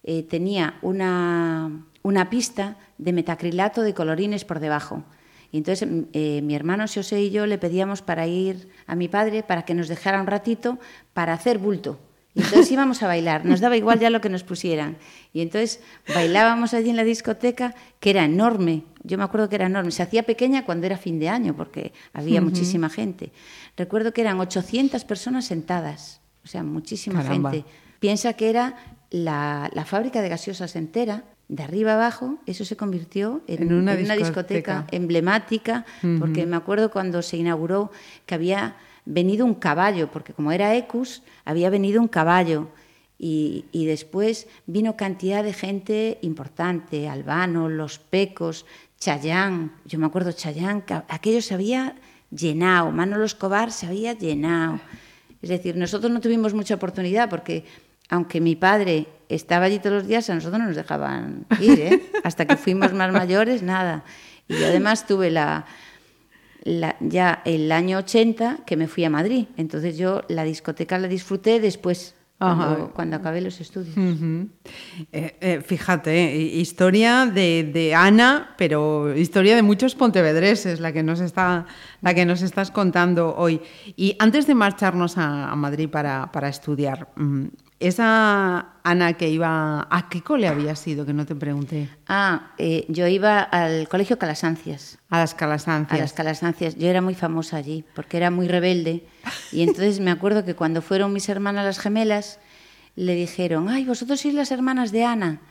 eh, 0.04 0.24
tenía 0.24 0.78
una, 0.82 1.86
una 2.04 2.30
pista 2.30 2.78
de 2.98 3.14
metacrilato 3.14 3.82
de 3.82 3.94
colorines 3.94 4.44
por 4.44 4.60
debajo. 4.60 5.04
Y 5.52 5.60
entonces 5.60 5.88
eh, 6.14 6.42
mi 6.42 6.54
hermano 6.54 6.86
José 6.94 7.22
y 7.22 7.30
yo 7.30 7.46
le 7.46 7.58
pedíamos 7.58 8.02
para 8.02 8.28
ir 8.28 8.68
a 8.88 8.96
mi 8.96 9.08
padre 9.08 9.42
para 9.42 9.64
que 9.64 9.74
nos 9.74 9.88
dejara 9.88 10.20
un 10.20 10.28
ratito 10.28 10.80
para 11.14 11.34
hacer 11.34 11.60
bulto. 11.60 11.98
Y 12.36 12.42
entonces 12.42 12.70
íbamos 12.70 13.02
a 13.02 13.08
bailar, 13.08 13.46
nos 13.46 13.62
daba 13.62 13.78
igual 13.78 13.98
ya 14.00 14.10
lo 14.10 14.20
que 14.20 14.30
nos 14.30 14.44
pusieran. 14.44 14.98
Y 15.32 15.40
entonces 15.42 15.80
bailábamos 16.14 16.74
allí 16.74 16.90
en 16.90 16.98
la 16.98 17.06
discoteca, 17.06 17.74
que 18.02 18.10
era 18.10 18.26
enorme. 18.26 18.84
Yo 19.04 19.18
me 19.18 19.24
acuerdo 19.24 19.48
que 19.48 19.56
era 19.56 19.68
enorme. 19.68 19.92
Se 19.92 20.04
hacía 20.04 20.24
pequeña 20.24 20.66
cuando 20.66 20.86
era 20.86 20.98
fin 20.98 21.18
de 21.18 21.30
año, 21.30 21.56
porque 21.56 21.94
había 22.12 22.42
muchísima 22.42 22.90
gente. 22.90 23.32
Recuerdo 23.78 24.12
que 24.14 24.22
eran 24.22 24.40
800 24.40 25.06
personas 25.06 25.46
sentadas, 25.46 26.20
o 26.44 26.48
sea, 26.48 26.62
muchísima 26.64 27.24
Caramba. 27.24 27.52
gente. 27.52 27.68
Piensa 28.00 28.34
que 28.34 28.50
era 28.50 28.76
la, 29.12 29.70
la 29.74 29.86
fábrica 29.86 30.22
de 30.22 30.28
gaseosas 30.30 30.76
entera, 30.76 31.24
de 31.48 31.64
arriba 31.64 31.94
abajo, 31.94 32.40
eso 32.48 32.66
se 32.66 32.76
convirtió 32.76 33.44
en, 33.48 33.64
En 33.64 33.74
una 33.74 33.94
en 33.94 34.06
una 34.06 34.16
discoteca. 34.16 34.80
discoteca 34.82 34.88
emblemática, 34.92 35.86
porque 36.20 36.46
me 36.46 36.56
acuerdo 36.56 36.92
cuando 36.92 37.22
se 37.22 37.38
inauguró 37.38 37.92
que 38.26 38.36
había 38.36 38.76
venido 39.06 39.46
un 39.46 39.56
caballo, 39.56 40.12
porque 40.12 40.34
como 40.34 40.52
era 40.52 40.76
Ecus, 40.76 41.24
había 41.46 41.70
venido 41.70 42.02
un 42.02 42.08
caballo. 42.08 42.70
Y, 43.18 43.66
y 43.72 43.86
después 43.86 44.48
vino 44.66 44.98
cantidad 44.98 45.44
de 45.44 45.54
gente 45.54 46.18
importante, 46.22 47.08
Albano, 47.08 47.70
Los 47.70 47.98
Pecos, 47.98 48.66
Chayán. 49.00 49.72
Yo 49.86 50.00
me 50.00 50.06
acuerdo 50.06 50.32
Chayán, 50.32 50.82
que 50.82 50.94
aquello 50.94 51.42
se 51.42 51.54
había 51.54 51.96
llenado, 52.32 52.92
Manolo 52.92 53.26
Escobar 53.26 53.72
se 53.72 53.88
había 53.88 54.14
llenado. 54.14 54.80
Es 55.42 55.50
decir, 55.50 55.76
nosotros 55.76 56.12
no 56.12 56.20
tuvimos 56.20 56.54
mucha 56.54 56.76
oportunidad 56.76 57.30
porque, 57.30 57.66
aunque 58.10 58.42
mi 58.42 58.56
padre 58.56 59.08
estaba 59.30 59.66
allí 59.66 59.80
todos 59.80 59.98
los 59.98 60.08
días, 60.08 60.30
a 60.30 60.36
nosotros 60.36 60.60
no 60.60 60.68
nos 60.68 60.76
dejaban 60.76 61.46
ir, 61.60 61.80
¿eh? 61.80 62.12
Hasta 62.24 62.46
que 62.46 62.58
fuimos 62.58 62.94
más 62.94 63.12
mayores, 63.12 63.62
nada. 63.62 64.04
Y 64.48 64.56
además 64.64 65.08
tuve 65.08 65.32
la, 65.32 65.66
la- 66.66 66.98
ya 67.00 67.42
el 67.46 67.72
año 67.72 68.00
80 68.00 68.60
que 68.66 68.76
me 68.76 68.88
fui 68.90 69.06
a 69.06 69.10
Madrid. 69.10 69.46
Entonces 69.56 69.98
yo 69.98 70.24
la 70.28 70.44
discoteca 70.44 70.98
la 71.00 71.08
disfruté 71.08 71.60
después, 71.62 72.16
cuando, 72.38 72.92
cuando 72.94 73.16
acabé 73.16 73.40
los 73.40 73.62
estudios. 73.62 73.96
Eh, 73.96 75.38
eh, 75.40 75.62
fíjate, 75.66 76.34
eh, 76.36 76.36
historia 76.42 77.26
de, 77.28 77.64
de 77.74 77.96
Ana, 77.96 78.54
pero 78.58 79.16
historia 79.16 79.56
de 79.56 79.62
muchos 79.62 79.96
pontevedreses, 79.96 80.80
la 80.82 80.92
que 80.92 81.02
nos 81.02 81.22
está, 81.22 81.66
la 82.02 82.14
que 82.14 82.26
nos 82.26 82.42
estás 82.42 82.72
contando 82.72 83.34
hoy. 83.38 83.62
Y 83.96 84.16
antes 84.20 84.48
de 84.48 84.56
marcharnos 84.56 85.18
a, 85.18 85.50
a 85.50 85.56
Madrid 85.56 85.88
para, 85.90 86.30
para 86.34 86.50
estudiar, 86.50 87.08
mm, 87.16 87.46
esa 87.80 88.76
Ana 88.84 89.14
que 89.14 89.30
iba, 89.30 89.88
¿a 89.90 90.10
qué 90.10 90.22
cole 90.22 90.48
había 90.48 90.76
sido? 90.76 91.06
Que 91.06 91.14
no 91.14 91.26
te 91.26 91.36
pregunté. 91.36 91.90
Ah, 92.08 92.52
eh, 92.58 92.86
yo 92.88 93.08
iba 93.08 93.40
al 93.40 93.88
colegio 93.88 94.18
Calasancias. 94.18 95.00
A 95.10 95.20
las 95.20 95.34
Calasancias. 95.34 96.00
A 96.00 96.02
las 96.02 96.14
Calasancias. 96.14 96.76
Yo 96.76 96.88
era 96.88 97.02
muy 97.02 97.16
famosa 97.16 97.58
allí 97.58 97.84
porque 97.96 98.18
era 98.18 98.32
muy 98.32 98.48
rebelde. 98.48 99.08
Y 99.52 99.64
entonces 99.64 100.00
me 100.00 100.12
acuerdo 100.12 100.46
que 100.46 100.56
cuando 100.56 100.82
fueron 100.82 101.14
mis 101.14 101.28
hermanas 101.30 101.66
las 101.66 101.80
gemelas, 101.80 102.40
le 102.96 103.16
dijeron, 103.16 103.70
ay, 103.70 103.86
vosotros 103.86 104.22
sois 104.22 104.34
las 104.34 104.52
hermanas 104.52 104.92
de 104.92 105.04
Ana. 105.04 105.42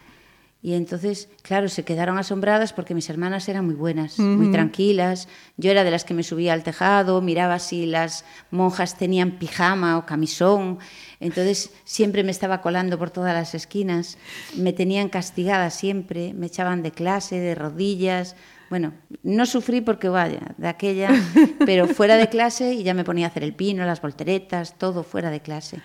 Y 0.64 0.72
entonces, 0.72 1.28
claro, 1.42 1.68
se 1.68 1.84
quedaron 1.84 2.16
asombradas 2.16 2.72
porque 2.72 2.94
mis 2.94 3.10
hermanas 3.10 3.50
eran 3.50 3.66
muy 3.66 3.74
buenas, 3.74 4.18
muy 4.18 4.50
tranquilas. 4.50 5.28
Yo 5.58 5.70
era 5.70 5.84
de 5.84 5.90
las 5.90 6.04
que 6.04 6.14
me 6.14 6.22
subía 6.22 6.54
al 6.54 6.62
tejado, 6.62 7.20
miraba 7.20 7.58
si 7.58 7.84
las 7.84 8.24
monjas 8.50 8.96
tenían 8.96 9.32
pijama 9.32 9.98
o 9.98 10.06
camisón. 10.06 10.78
Entonces 11.20 11.70
siempre 11.84 12.24
me 12.24 12.30
estaba 12.30 12.62
colando 12.62 12.98
por 12.98 13.10
todas 13.10 13.34
las 13.34 13.54
esquinas. 13.54 14.16
Me 14.56 14.72
tenían 14.72 15.10
castigada 15.10 15.68
siempre, 15.68 16.32
me 16.32 16.46
echaban 16.46 16.82
de 16.82 16.92
clase, 16.92 17.38
de 17.38 17.54
rodillas. 17.54 18.34
Bueno, 18.70 18.94
no 19.22 19.44
sufrí 19.44 19.82
porque 19.82 20.08
vaya, 20.08 20.54
de 20.56 20.68
aquella, 20.68 21.10
pero 21.66 21.86
fuera 21.88 22.16
de 22.16 22.30
clase 22.30 22.72
y 22.72 22.84
ya 22.84 22.94
me 22.94 23.04
ponía 23.04 23.26
a 23.26 23.28
hacer 23.28 23.42
el 23.42 23.52
pino, 23.52 23.84
las 23.84 24.00
volteretas, 24.00 24.78
todo 24.78 25.02
fuera 25.02 25.28
de 25.28 25.40
clase. 25.40 25.82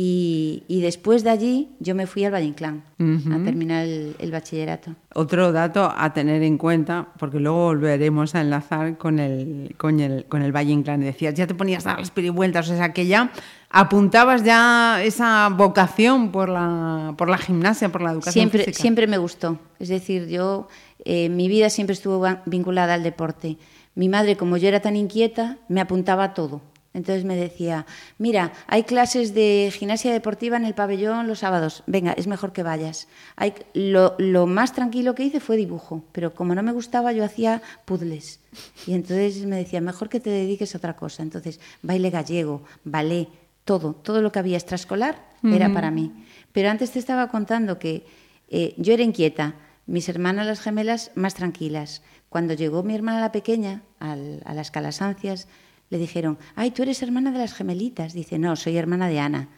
Y, 0.00 0.62
y 0.68 0.80
después 0.80 1.24
de 1.24 1.30
allí 1.30 1.70
yo 1.80 1.96
me 1.96 2.06
fui 2.06 2.24
al 2.24 2.32
Valle 2.32 2.46
Inclán 2.46 2.84
a 3.00 3.44
terminar 3.44 3.84
el, 3.84 4.14
el 4.20 4.30
bachillerato. 4.30 4.94
Otro 5.12 5.50
dato 5.50 5.92
a 5.92 6.12
tener 6.12 6.44
en 6.44 6.56
cuenta, 6.56 7.08
porque 7.18 7.40
luego 7.40 7.64
volveremos 7.64 8.36
a 8.36 8.42
enlazar 8.42 8.96
con 8.96 9.18
el, 9.18 9.74
con 9.76 9.98
el, 9.98 10.26
con 10.26 10.42
el 10.42 10.52
Valle 10.54 10.70
Inclán. 10.70 11.00
Decías, 11.00 11.34
ya 11.34 11.48
te 11.48 11.54
ponías 11.56 11.84
a 11.88 11.98
las 11.98 12.12
pirivueltas, 12.12 12.70
o 12.70 12.76
sea 12.76 12.92
que 12.92 13.08
ya 13.08 13.32
apuntabas 13.70 14.44
ya 14.44 15.02
esa 15.02 15.48
vocación 15.48 16.30
por 16.30 16.48
la, 16.48 17.14
por 17.18 17.28
la 17.28 17.38
gimnasia, 17.38 17.88
por 17.88 18.02
la 18.02 18.12
educación 18.12 18.34
Siempre, 18.34 18.64
física. 18.66 18.80
siempre 18.80 19.06
me 19.08 19.18
gustó. 19.18 19.58
Es 19.80 19.88
decir, 19.88 20.28
yo, 20.28 20.68
eh, 21.04 21.28
mi 21.28 21.48
vida 21.48 21.70
siempre 21.70 21.94
estuvo 21.94 22.24
vinculada 22.46 22.94
al 22.94 23.02
deporte. 23.02 23.56
Mi 23.96 24.08
madre, 24.08 24.36
como 24.36 24.58
yo 24.58 24.68
era 24.68 24.78
tan 24.78 24.94
inquieta, 24.94 25.58
me 25.68 25.80
apuntaba 25.80 26.22
a 26.22 26.34
todo. 26.34 26.60
Entonces 26.94 27.24
me 27.24 27.36
decía, 27.36 27.86
mira, 28.16 28.52
hay 28.66 28.82
clases 28.84 29.34
de 29.34 29.70
gimnasia 29.76 30.10
deportiva 30.12 30.56
en 30.56 30.64
el 30.64 30.74
pabellón 30.74 31.28
los 31.28 31.40
sábados, 31.40 31.82
venga, 31.86 32.12
es 32.12 32.26
mejor 32.26 32.52
que 32.52 32.62
vayas. 32.62 33.08
Hay, 33.36 33.54
lo, 33.74 34.14
lo 34.18 34.46
más 34.46 34.72
tranquilo 34.72 35.14
que 35.14 35.22
hice 35.24 35.38
fue 35.38 35.56
dibujo, 35.56 36.02
pero 36.12 36.34
como 36.34 36.54
no 36.54 36.62
me 36.62 36.72
gustaba 36.72 37.12
yo 37.12 37.24
hacía 37.24 37.62
puzzles. 37.84 38.40
Y 38.86 38.94
entonces 38.94 39.44
me 39.46 39.56
decía, 39.56 39.80
mejor 39.80 40.08
que 40.08 40.18
te 40.18 40.30
dediques 40.30 40.74
a 40.74 40.78
otra 40.78 40.96
cosa. 40.96 41.22
Entonces, 41.22 41.60
baile 41.82 42.10
gallego, 42.10 42.62
ballet, 42.84 43.28
todo, 43.64 43.92
todo 43.94 44.22
lo 44.22 44.32
que 44.32 44.38
había 44.38 44.56
extraescolar 44.56 45.22
era 45.42 45.72
para 45.72 45.90
mí. 45.90 46.10
Pero 46.52 46.70
antes 46.70 46.90
te 46.90 46.98
estaba 46.98 47.28
contando 47.28 47.78
que 47.78 48.06
eh, 48.48 48.74
yo 48.78 48.94
era 48.94 49.02
inquieta, 49.04 49.54
mis 49.86 50.08
hermanas 50.08 50.46
las 50.46 50.60
gemelas 50.60 51.12
más 51.14 51.34
tranquilas. 51.34 52.02
Cuando 52.30 52.54
llegó 52.54 52.82
mi 52.82 52.94
hermana 52.94 53.20
la 53.20 53.30
pequeña 53.30 53.82
al- 54.00 54.42
a 54.46 54.54
las 54.54 54.70
calasancias, 54.70 55.46
le 55.90 55.98
dijeron, 55.98 56.38
ay, 56.56 56.70
tú 56.70 56.82
eres 56.82 57.02
hermana 57.02 57.30
de 57.32 57.38
las 57.38 57.54
gemelitas. 57.54 58.12
Dice, 58.12 58.38
no, 58.38 58.56
soy 58.56 58.76
hermana 58.76 59.08
de 59.08 59.20
Ana. 59.20 59.48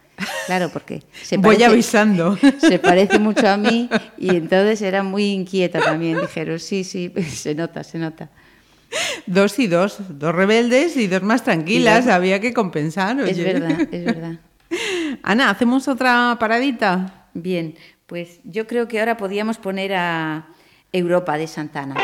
Claro, 0.45 0.69
porque 0.71 1.01
se 1.23 1.37
Voy 1.37 1.55
parece, 1.55 1.65
avisando. 1.65 2.37
se 2.59 2.77
parece 2.79 3.17
mucho 3.19 3.47
a 3.49 3.57
mí 3.57 3.89
y 4.17 4.35
entonces 4.35 4.81
era 4.81 5.03
muy 5.03 5.25
inquieta 5.31 5.81
también. 5.81 6.19
Dijeron, 6.21 6.59
sí, 6.59 6.83
sí, 6.83 7.11
se 7.29 7.55
nota, 7.55 7.83
se 7.83 7.97
nota. 7.97 8.29
Dos 9.25 9.57
y 9.59 9.67
dos, 9.67 9.97
dos 10.09 10.35
rebeldes 10.35 10.97
y 10.97 11.07
dos 11.07 11.23
más 11.23 11.43
tranquilas, 11.43 12.05
dos- 12.05 12.13
había 12.13 12.39
que 12.39 12.53
compensar. 12.53 13.19
Es 13.21 13.37
verdad, 13.37 13.81
es 13.91 14.03
verdad. 14.05 14.35
Ana, 15.23 15.49
¿hacemos 15.49 15.87
otra 15.87 16.37
paradita? 16.39 17.27
Bien, 17.33 17.75
pues 18.05 18.39
yo 18.43 18.67
creo 18.67 18.87
que 18.87 18.99
ahora 18.99 19.15
podíamos 19.17 19.57
poner 19.57 19.93
a 19.93 20.47
Europa 20.91 21.37
de 21.37 21.47
Santana. 21.47 21.95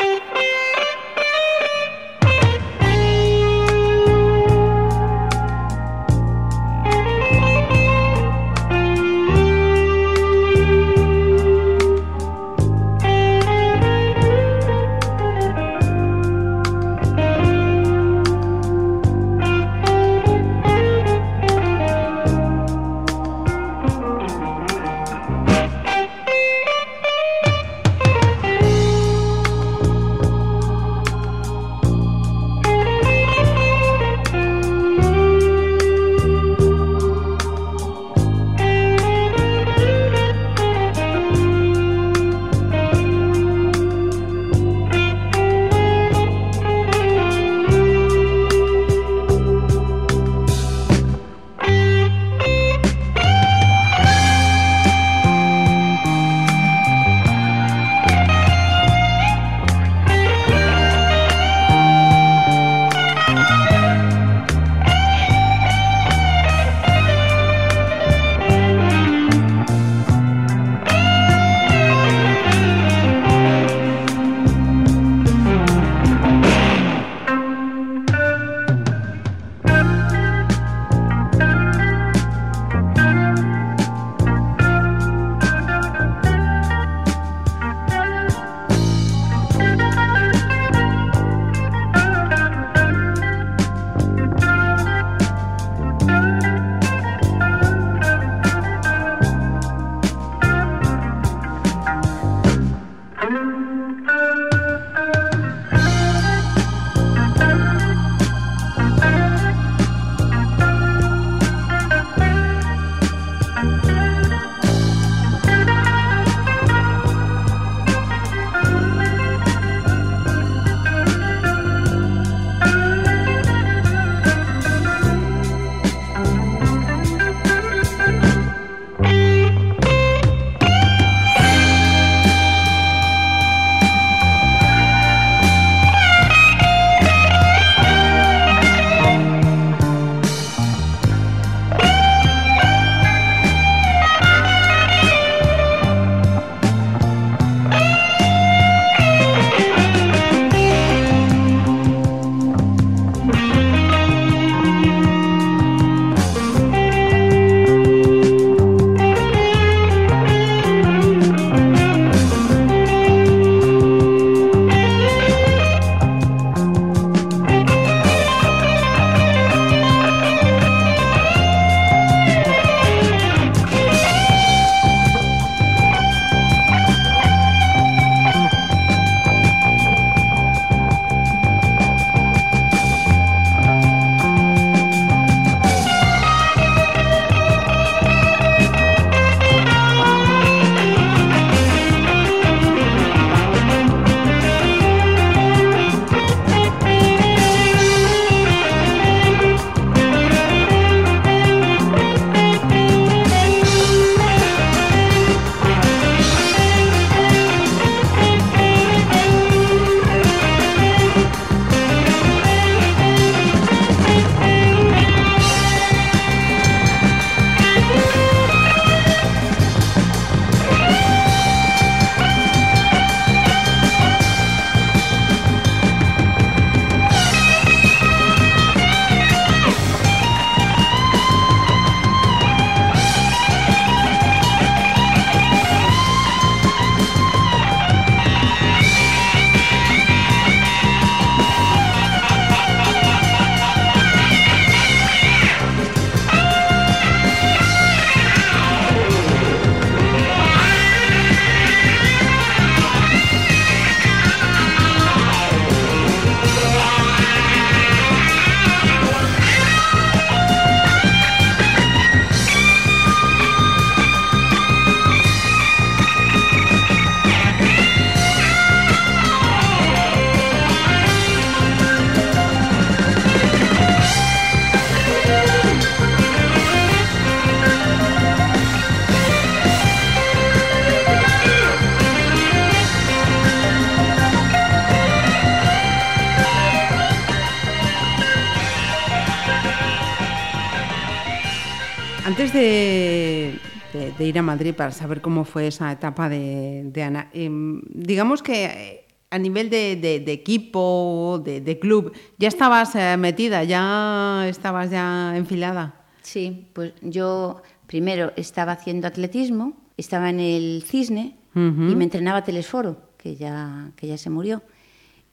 Ir 294.28 294.38
a 294.38 294.42
Madrid 294.42 294.74
para 294.74 294.92
saber 294.92 295.20
cómo 295.20 295.44
fue 295.44 295.66
esa 295.68 295.90
etapa 295.92 296.28
de, 296.28 296.82
de 296.86 297.02
Ana, 297.02 297.28
em, 297.32 297.80
digamos 297.88 298.42
que 298.42 298.64
eh, 298.66 299.04
a 299.30 299.38
nivel 299.38 299.68
de, 299.70 299.96
de- 299.96 300.20
de 300.20 300.32
equipo, 300.32 301.42
de, 301.44 301.78
club, 301.78 302.12
ya 302.38 302.48
estabas 302.48 302.94
eh, 302.94 303.16
metida, 303.18 303.64
ya 303.64 304.46
estabas 304.48 304.90
ya 304.90 305.36
enfilada. 305.36 305.94
Sí, 306.22 306.68
pues 306.72 306.92
yo 307.02 307.62
primero 307.86 308.32
estaba 308.36 308.72
haciendo 308.72 309.06
atletismo, 309.06 309.76
estaba 309.96 310.30
en 310.30 310.40
el 310.40 310.82
Cisne 310.86 311.36
Ujú. 311.54 311.90
y 311.90 311.96
me 311.96 312.04
entrenaba 312.04 312.44
Telesforo, 312.44 312.96
que 313.16 313.36
ya, 313.36 313.90
que 313.96 314.06
ya 314.06 314.18
se 314.18 314.30
murió. 314.30 314.62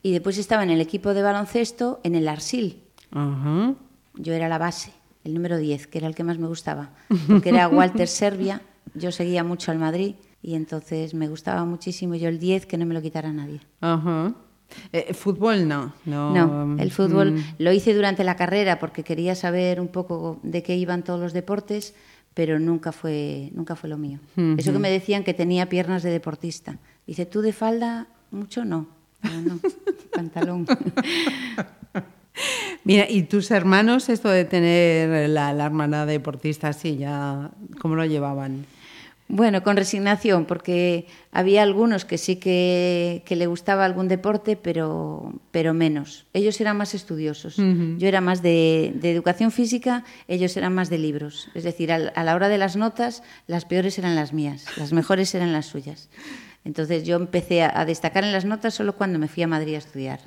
Y 0.03 0.11
después 0.11 0.37
estaba 0.37 0.63
en 0.63 0.69
el 0.69 0.81
equipo 0.81 1.13
de 1.13 1.21
baloncesto 1.21 1.99
en 2.03 2.15
el 2.15 2.27
Arsil. 2.27 2.81
Ajá. 3.11 3.73
Yo 4.15 4.33
era 4.33 4.47
la 4.47 4.57
base, 4.57 4.91
el 5.23 5.33
número 5.33 5.57
10, 5.57 5.87
que 5.87 5.97
era 5.97 6.07
el 6.07 6.15
que 6.15 6.23
más 6.23 6.37
me 6.37 6.47
gustaba, 6.47 6.91
porque 7.27 7.49
era 7.49 7.67
Walter 7.67 8.07
Serbia, 8.23 8.61
yo 8.95 9.11
seguía 9.11 9.43
mucho 9.43 9.71
al 9.71 9.79
Madrid 9.79 10.15
y 10.41 10.55
entonces 10.55 11.13
me 11.13 11.27
gustaba 11.27 11.65
muchísimo 11.65 12.15
yo 12.15 12.29
el 12.29 12.39
10, 12.39 12.65
que 12.65 12.77
no 12.77 12.85
me 12.85 12.93
lo 12.93 13.01
quitara 13.01 13.31
nadie. 13.31 13.61
Ajá. 13.81 14.33
Eh, 14.91 15.13
fútbol 15.13 15.67
no. 15.67 15.93
No, 16.05 16.33
No, 16.33 16.81
el 16.81 16.91
fútbol 16.91 17.33
mm, 17.33 17.43
lo 17.59 17.71
hice 17.71 17.93
durante 17.93 18.23
la 18.23 18.35
carrera 18.35 18.79
porque 18.79 19.03
quería 19.03 19.35
saber 19.35 19.79
un 19.79 19.87
poco 19.87 20.39
de 20.43 20.63
qué 20.63 20.75
iban 20.75 21.03
todos 21.03 21.19
los 21.19 21.33
deportes, 21.33 21.93
pero 22.33 22.59
nunca 22.59 22.91
fue, 22.91 23.51
nunca 23.53 23.75
fue 23.75 23.89
lo 23.89 23.97
mío. 23.97 24.19
Eso 24.57 24.73
que 24.73 24.79
me 24.79 24.89
decían 24.89 25.23
que 25.23 25.33
tenía 25.33 25.69
piernas 25.69 26.03
de 26.03 26.11
deportista. 26.11 26.77
Dice, 27.07 27.25
¿tú 27.25 27.41
de 27.41 27.53
falda 27.53 28.07
mucho? 28.31 28.65
No. 28.65 28.87
No, 29.23 29.41
no, 29.41 29.59
pantalón. 30.13 30.67
Mira, 32.83 33.09
¿y 33.09 33.23
tus 33.23 33.49
hermanos 33.51 34.09
esto 34.09 34.29
de 34.29 34.45
tener 34.45 35.29
la, 35.29 35.53
la 35.53 35.65
hermana 35.65 36.05
deportista 36.05 36.67
así 36.67 36.97
ya, 36.97 37.51
cómo 37.79 37.95
lo 37.95 38.05
llevaban? 38.05 38.65
Bueno, 39.27 39.63
con 39.63 39.75
resignación, 39.75 40.45
porque 40.45 41.07
había 41.31 41.63
algunos 41.63 42.05
que 42.05 42.19
sí 42.19 42.35
que, 42.35 43.23
que 43.25 43.35
le 43.35 43.47
gustaba 43.47 43.83
algún 43.83 44.07
deporte, 44.07 44.55
pero, 44.55 45.33
pero 45.49 45.73
menos. 45.73 46.27
Ellos 46.33 46.61
eran 46.61 46.77
más 46.77 46.93
estudiosos. 46.93 47.55
Yo 47.57 48.07
era 48.07 48.21
más 48.21 48.43
de, 48.43 48.93
de 48.95 49.11
educación 49.11 49.51
física, 49.51 50.03
ellos 50.27 50.55
eran 50.57 50.75
más 50.75 50.91
de 50.91 50.99
libros. 50.99 51.49
Es 51.55 51.63
decir, 51.63 51.91
a, 51.91 51.97
la 51.99 52.35
hora 52.35 52.49
de 52.49 52.59
las 52.59 52.75
notas, 52.75 53.23
las 53.47 53.65
peores 53.65 53.97
eran 53.97 54.15
las 54.15 54.31
mías, 54.31 54.65
las 54.77 54.93
mejores 54.93 55.33
eran 55.33 55.51
las 55.53 55.65
suyas. 55.65 56.09
Entonces 56.63 57.03
yo 57.03 57.15
empecé 57.15 57.63
a, 57.63 57.79
a 57.79 57.85
destacar 57.85 58.23
en 58.23 58.31
las 58.31 58.45
notas 58.45 58.75
solo 58.75 58.95
cuando 58.95 59.17
me 59.17 59.27
fui 59.27 59.41
a 59.41 59.47
Madrid 59.47 59.73
a 59.73 59.79
estudiar. 59.79 60.19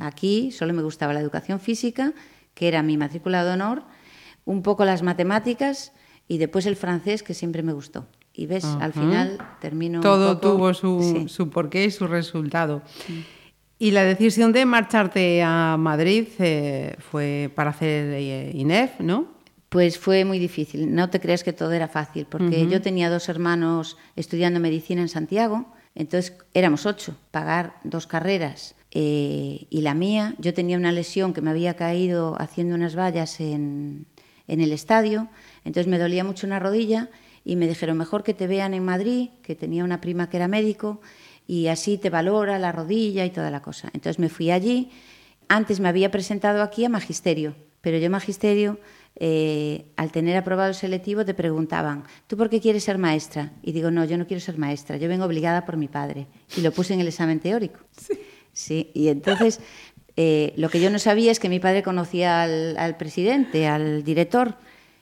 Aquí 0.00 0.50
solo 0.52 0.74
me 0.74 0.82
gustaba 0.82 1.14
la 1.14 1.20
educación 1.20 1.58
física, 1.58 2.12
que 2.52 2.68
era 2.68 2.82
mi 2.82 2.98
matrícula 2.98 3.44
de 3.44 3.52
honor, 3.52 3.84
un 4.44 4.62
poco 4.62 4.84
las 4.84 5.02
matemáticas 5.02 5.92
y 6.28 6.36
después 6.38 6.66
el 6.66 6.76
francés, 6.76 7.22
que 7.22 7.34
siempre 7.34 7.62
me 7.62 7.72
gustó. 7.72 8.06
Y 8.38 8.44
ves, 8.46 8.64
al 8.64 8.92
final 8.92 9.38
termino. 9.60 9.98
un 9.98 10.02
Todo 10.02 10.38
poco- 10.40 10.52
tuvo 10.56 10.74
su, 10.74 11.00
Sí. 11.02 11.28
su 11.28 11.48
porqué 11.48 11.86
y 11.86 11.90
su 11.90 12.06
resultado. 12.06 12.82
Y 13.78 13.90
la 13.92 14.04
decisión 14.04 14.52
de 14.52 14.66
marcharte 14.66 15.42
a 15.42 15.76
Madrid 15.78 16.28
eh, 16.38 16.96
fue 16.98 17.50
para 17.54 17.70
hacer 17.70 18.12
eh, 18.12 18.50
INEF, 18.54 19.00
¿no? 19.00 19.34
Pues 19.70 19.98
fue 19.98 20.24
muy 20.24 20.38
difícil. 20.38 20.94
No 20.94 21.08
te 21.10 21.18
creas 21.20 21.42
que 21.44 21.52
todo 21.52 21.72
era 21.72 21.88
fácil, 21.88 22.26
porque 22.26 22.66
yo 22.68 22.80
tenía 22.82 23.10
dos 23.10 23.28
hermanos 23.28 23.96
estudiando 24.16 24.60
medicina 24.60 25.00
en 25.02 25.08
Santiago, 25.08 25.66
entonces 25.94 26.36
éramos 26.54 26.86
ocho. 26.86 27.16
Pagar 27.30 27.74
dos 27.84 28.06
carreras 28.06 28.74
eh, 28.92 29.66
y 29.68 29.80
la 29.80 29.94
mía, 29.94 30.34
yo 30.38 30.52
tenía 30.54 30.76
una 30.78 30.92
lesión 30.92 31.32
que 31.34 31.40
me 31.42 31.50
había 31.50 31.74
caído 31.74 32.36
haciendo 32.40 32.74
unas 32.74 32.96
vallas 32.96 33.40
en, 33.40 34.06
en 34.46 34.60
el 34.60 34.72
estadio, 34.72 35.28
entonces 35.64 35.90
me 35.90 35.98
dolía 35.98 36.22
mucho 36.24 36.46
una 36.46 36.58
rodilla 36.60 37.10
y 37.46 37.54
me 37.54 37.68
dijeron 37.68 37.96
mejor 37.96 38.24
que 38.24 38.34
te 38.34 38.48
vean 38.48 38.74
en 38.74 38.84
Madrid, 38.84 39.30
que 39.42 39.54
tenía 39.54 39.84
una 39.84 40.00
prima 40.00 40.28
que 40.28 40.36
era 40.36 40.48
médico 40.48 41.00
y 41.46 41.68
así 41.68 41.96
te 41.96 42.10
valora 42.10 42.58
la 42.58 42.72
rodilla 42.72 43.24
y 43.24 43.30
toda 43.30 43.52
la 43.52 43.62
cosa. 43.62 43.88
Entonces 43.94 44.18
me 44.18 44.28
fui 44.28 44.50
allí. 44.50 44.90
Antes 45.46 45.78
me 45.78 45.88
había 45.88 46.10
presentado 46.10 46.60
aquí 46.60 46.84
a 46.84 46.88
magisterio, 46.88 47.54
pero 47.82 47.98
yo 47.98 48.10
magisterio, 48.10 48.80
eh, 49.14 49.84
al 49.94 50.10
tener 50.10 50.36
aprobado 50.36 50.70
el 50.70 50.74
selectivo, 50.74 51.24
te 51.24 51.34
preguntaban, 51.34 52.02
¿tú 52.26 52.36
por 52.36 52.50
qué 52.50 52.60
quieres 52.60 52.82
ser 52.82 52.98
maestra? 52.98 53.52
Y 53.62 53.70
digo, 53.70 53.92
no, 53.92 54.04
yo 54.04 54.18
no 54.18 54.26
quiero 54.26 54.40
ser 54.40 54.58
maestra, 54.58 54.96
yo 54.96 55.08
vengo 55.08 55.24
obligada 55.24 55.64
por 55.64 55.76
mi 55.76 55.86
padre. 55.86 56.26
Y 56.56 56.62
lo 56.62 56.72
puse 56.72 56.94
en 56.94 57.00
el 57.00 57.06
examen 57.06 57.38
teórico. 57.38 57.78
Sí, 58.52 58.90
y 58.92 59.06
entonces 59.08 59.60
eh, 60.16 60.52
lo 60.56 60.68
que 60.68 60.80
yo 60.80 60.90
no 60.90 60.98
sabía 60.98 61.30
es 61.30 61.38
que 61.38 61.48
mi 61.48 61.60
padre 61.60 61.84
conocía 61.84 62.42
al, 62.42 62.76
al 62.76 62.96
presidente, 62.96 63.68
al 63.68 64.02
director. 64.02 64.56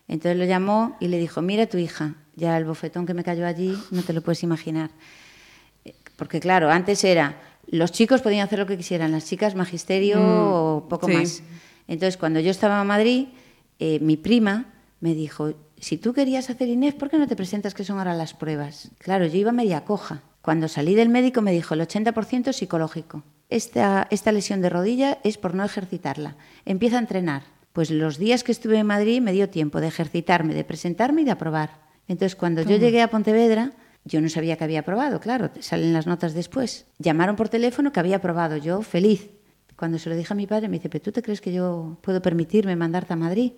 Entonces 0.09 0.37
lo 0.37 0.45
llamó 0.45 0.99
y 1.01 1.09
le 1.09 1.19
dijo, 1.19 1.41
mira 1.41 1.67
tu 1.67 1.79
hija, 1.79 2.17
ya 2.37 2.57
el 2.57 2.65
bofetón 2.65 3.07
que 3.07 3.15
me 3.15 3.25
cayó 3.25 3.47
allí, 3.47 3.77
no 3.91 4.03
te 4.03 4.13
lo 4.13 4.23
puedes 4.23 4.43
imaginar. 4.43 4.91
Porque 6.17 6.41
claro, 6.41 6.71
antes 6.71 7.05
era, 7.05 7.41
los 7.67 7.93
chicos 7.93 8.23
podían 8.23 8.47
hacer 8.47 8.59
lo 8.59 8.67
que 8.67 8.77
quisieran, 8.77 9.13
las 9.13 9.27
chicas 9.27 9.55
magisterio 9.55 10.19
o 10.21 10.89
poco 10.89 11.09
sí. 11.09 11.15
más. 11.15 11.43
Entonces 11.89 12.17
cuando 12.17 12.41
yo 12.41 12.51
estaba 12.51 12.81
en 12.81 12.87
Madrid, 12.87 13.29
eh, 13.79 13.99
mi 14.01 14.17
prima 14.17 14.67
me 15.01 15.15
dijo, 15.15 15.55
si 15.79 15.99
tú 15.99 16.15
querías 16.15 16.49
hacer 16.51 16.69
INEF, 16.69 16.95
¿por 16.95 17.11
qué 17.11 17.19
no 17.19 17.27
te 17.27 17.37
presentas 17.37 17.75
que 17.75 17.85
son 17.85 17.99
ahora 17.99 18.15
las 18.15 18.33
pruebas? 18.33 18.91
Claro, 18.99 19.27
yo 19.27 19.37
iba 19.37 19.53
media 19.53 19.85
coja. 19.85 20.23
Cuando 20.41 20.69
salí 20.69 20.95
del 20.95 21.09
médico 21.09 21.43
me 21.43 21.53
dijo, 21.53 21.75
el 21.75 21.81
80% 21.81 22.49
es 22.49 22.57
psicológico. 22.57 23.23
Esta, 23.51 24.07
esta 24.11 24.33
lesión 24.33 24.61
de 24.63 24.71
rodilla 24.71 25.19
es 25.25 25.39
por 25.39 25.55
no 25.55 25.65
ejercitarla. 25.65 26.37
Empieza 26.65 26.97
a 26.97 27.01
entrenar. 27.01 27.43
Pues 27.73 27.91
los 27.91 28.19
días 28.19 28.45
que 28.45 28.53
estuve 28.53 28.79
en 28.79 28.87
Madrid 28.87 29.21
me 29.21 29.33
dio 29.33 29.51
tiempo 29.51 29.81
de 29.81 29.89
ejercitarme, 29.89 30.55
de 30.55 30.65
presentarme 30.65 31.23
y 31.23 31.25
de 31.25 31.33
aprobar. 31.33 31.84
Entonces, 32.09 32.37
cuando 32.37 32.63
yo 32.63 32.77
llegué 32.77 33.03
a 33.03 33.09
Pontevedra, 33.09 33.73
yo 34.05 34.21
no 34.21 34.29
sabía 34.29 34.57
que 34.57 34.65
había 34.65 34.81
aprobado, 34.81 35.19
claro, 35.21 35.51
salen 35.61 35.93
las 35.95 36.07
notas 36.07 36.35
después. 36.35 36.87
Llamaron 36.99 37.37
por 37.37 37.49
teléfono 37.49 37.93
que 37.93 38.01
había 38.01 38.17
aprobado, 38.17 38.57
yo 38.59 38.83
feliz. 38.83 39.31
Cuando 39.77 39.99
se 39.99 40.09
lo 40.11 40.15
dije 40.17 40.33
a 40.33 40.37
mi 40.37 40.47
padre, 40.47 40.69
me 40.69 40.77
dice, 40.77 40.89
¿pero 40.91 41.03
tú 41.03 41.13
te 41.13 41.23
crees 41.23 41.41
que 41.41 41.53
yo 41.53 41.97
puedo 42.03 42.21
permitirme 42.23 42.77
mandarte 42.77 43.13
a 43.13 43.17
Madrid? 43.17 43.53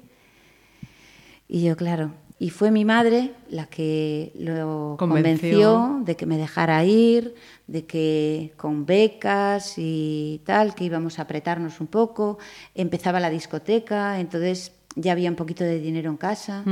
Y 1.48 1.62
yo, 1.64 1.76
claro. 1.76 2.12
Y 2.38 2.50
fue 2.50 2.70
mi 2.70 2.84
madre 2.84 3.32
la 3.48 3.66
que 3.66 4.32
lo 4.38 4.96
Convenció. 4.98 5.72
convenció. 5.74 6.00
de 6.04 6.16
que 6.16 6.26
me 6.26 6.36
dejara 6.36 6.84
ir, 6.84 7.34
de 7.66 7.86
que 7.86 8.52
con 8.56 8.84
becas 8.84 9.74
y 9.78 10.42
tal, 10.44 10.74
que 10.74 10.84
íbamos 10.84 11.18
a 11.18 11.22
apretarnos 11.22 11.80
un 11.80 11.86
poco. 11.86 12.38
Empezaba 12.74 13.20
la 13.20 13.30
discoteca, 13.30 14.20
entonces 14.20 14.72
ya 14.96 15.12
había 15.12 15.30
un 15.30 15.36
poquito 15.36 15.62
de 15.62 15.78
dinero 15.78 16.10
en 16.10 16.16
casa 16.16 16.64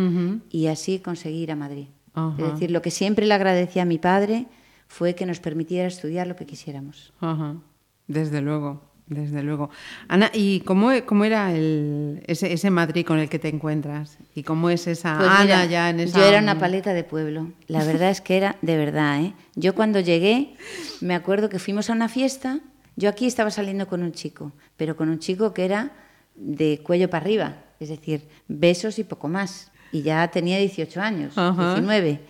y 0.50 0.66
así 0.66 0.98
conseguí 0.98 1.42
ir 1.42 1.52
a 1.52 1.56
Madrid. 1.56 1.86
Es 2.38 2.52
decir, 2.52 2.70
lo 2.70 2.82
que 2.82 2.90
siempre 2.90 3.26
le 3.26 3.34
agradecí 3.34 3.78
a 3.78 3.84
mi 3.84 3.98
padre 3.98 4.46
fue 4.88 5.14
que 5.14 5.26
nos 5.26 5.40
permitiera 5.40 5.86
estudiar 5.86 6.26
lo 6.26 6.36
que 6.36 6.46
quisiéramos. 6.46 7.12
Ajá. 7.20 7.56
Desde 8.06 8.40
luego, 8.40 8.82
desde 9.06 9.42
luego. 9.42 9.70
Ana, 10.08 10.30
¿y 10.32 10.60
cómo, 10.60 10.90
cómo 11.06 11.24
era 11.24 11.52
el, 11.52 12.22
ese, 12.26 12.52
ese 12.52 12.70
Madrid 12.70 13.04
con 13.04 13.18
el 13.18 13.28
que 13.28 13.38
te 13.38 13.48
encuentras? 13.48 14.18
¿Y 14.34 14.42
cómo 14.42 14.70
es 14.70 14.86
esa 14.86 15.16
Pues 15.18 15.28
Ana 15.28 15.42
mira, 15.42 15.64
ya 15.66 15.90
en 15.90 16.00
esa... 16.00 16.18
Yo 16.18 16.24
era 16.24 16.38
una 16.38 16.58
paleta 16.58 16.94
de 16.94 17.04
pueblo. 17.04 17.50
La 17.66 17.84
verdad 17.84 18.10
es 18.10 18.20
que 18.20 18.36
era 18.36 18.56
de 18.62 18.76
verdad. 18.76 19.20
¿eh? 19.22 19.34
Yo 19.56 19.74
cuando 19.74 20.00
llegué, 20.00 20.54
me 21.00 21.14
acuerdo 21.14 21.48
que 21.48 21.58
fuimos 21.58 21.90
a 21.90 21.94
una 21.94 22.08
fiesta. 22.08 22.60
Yo 22.96 23.08
aquí 23.08 23.26
estaba 23.26 23.50
saliendo 23.50 23.88
con 23.88 24.02
un 24.02 24.12
chico, 24.12 24.52
pero 24.76 24.96
con 24.96 25.08
un 25.08 25.18
chico 25.18 25.52
que 25.52 25.64
era 25.64 25.92
de 26.36 26.80
cuello 26.82 27.10
para 27.10 27.24
arriba, 27.24 27.56
es 27.80 27.88
decir, 27.88 28.28
besos 28.48 28.98
y 28.98 29.04
poco 29.04 29.28
más. 29.28 29.70
Y 29.92 30.02
ya 30.02 30.28
tenía 30.28 30.58
18 30.58 31.00
años, 31.00 31.38
Ajá. 31.38 31.74
19. 31.74 32.20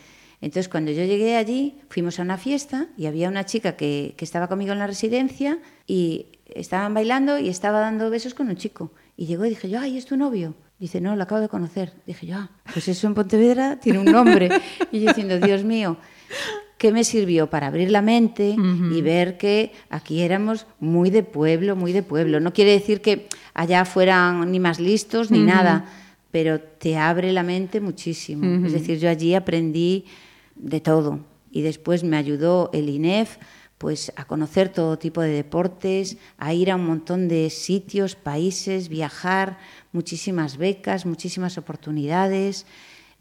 Entonces, 0.41 0.69
cuando 0.69 0.91
yo 0.91 1.05
llegué 1.05 1.37
allí, 1.37 1.81
fuimos 1.89 2.19
a 2.19 2.23
una 2.23 2.37
fiesta 2.37 2.89
y 2.99 3.07
había 3.07 3.29
una 3.29 3.47
chica 3.47 3.77
que, 3.77 4.15
que 4.19 4.25
estaba 4.25 4.49
conmigo 4.49 4.73
en 4.73 4.79
la 4.79 4.87
residencia 4.87 5.59
y 5.87 6.27
estaban 6.47 6.93
bailando 6.93 7.39
y 7.39 7.49
estaba 7.49 7.81
dando 7.81 8.11
besos 8.11 8.35
con 8.35 8.49
un 8.49 8.57
chico. 8.57 8.93
Y 9.17 9.27
llegó 9.27 9.47
y 9.47 9.51
dije 9.51 9.71
yo, 9.71 9.81
ay, 9.81 9.97
¿es 9.97 10.05
tu 10.05 10.17
novio? 10.17 10.55
Dice, 10.79 11.01
no, 11.01 11.17
lo 11.17 11.23
acabo 11.23 11.41
de 11.41 11.49
conocer. 11.49 11.95
Dije 12.07 12.27
yo, 12.27 12.37
ah, 12.37 12.51
pues 12.73 12.89
eso 12.89 13.07
en 13.07 13.15
Pontevedra 13.15 13.79
tiene 13.81 14.01
un 14.01 14.07
nombre. 14.07 14.51
y 14.93 15.01
yo 15.01 15.09
diciendo, 15.09 15.39
Dios 15.39 15.65
mío, 15.65 15.97
¿qué 16.85 16.93
me 16.93 17.05
sirvió 17.05 17.49
para 17.49 17.69
abrir 17.69 17.91
la 17.91 18.03
mente 18.03 18.55
y 18.93 19.01
ver 19.01 19.39
que 19.39 19.73
aquí 19.89 20.21
éramos 20.21 20.67
muy 20.81 21.09
de 21.09 21.23
pueblo, 21.23 21.77
muy 21.77 21.95
de 21.95 22.03
pueblo? 22.03 22.41
No 22.41 22.53
quiere 22.53 22.73
decir 22.73 23.01
que 23.01 23.27
allá 23.55 23.87
fueran 23.87 24.53
ni 24.53 24.61
más 24.61 24.79
listos 24.79 25.31
ni 25.31 25.39
nada, 25.39 25.87
pero 26.31 26.61
te 26.61 26.99
abre 26.99 27.33
la 27.33 27.43
mente 27.43 27.81
muchísimo. 27.81 28.67
Es 28.67 28.75
decir, 28.75 28.99
yo 28.99 29.09
allí 29.09 29.35
aprendí 29.35 30.05
de 30.57 30.83
todo 30.83 31.21
y 31.51 31.63
después 31.63 32.05
me 32.05 32.19
ayudó 32.19 32.69
el 32.75 32.91
INEF 32.91 33.39
pues 33.79 34.13
a 34.17 34.27
conocer 34.27 34.69
todo 34.69 34.99
tipo 34.99 35.23
de 35.23 35.31
deportes, 35.31 36.19
a 36.37 36.53
ir 36.53 36.71
a 36.71 36.77
un 36.77 36.85
montón 36.85 37.29
de 37.29 37.49
sitios, 37.49 38.15
países, 38.15 38.91
viajar, 38.91 39.57
muchísimas 39.93 40.59
becas, 40.59 41.07
muchísimas 41.07 41.57
oportunidades. 41.57 42.67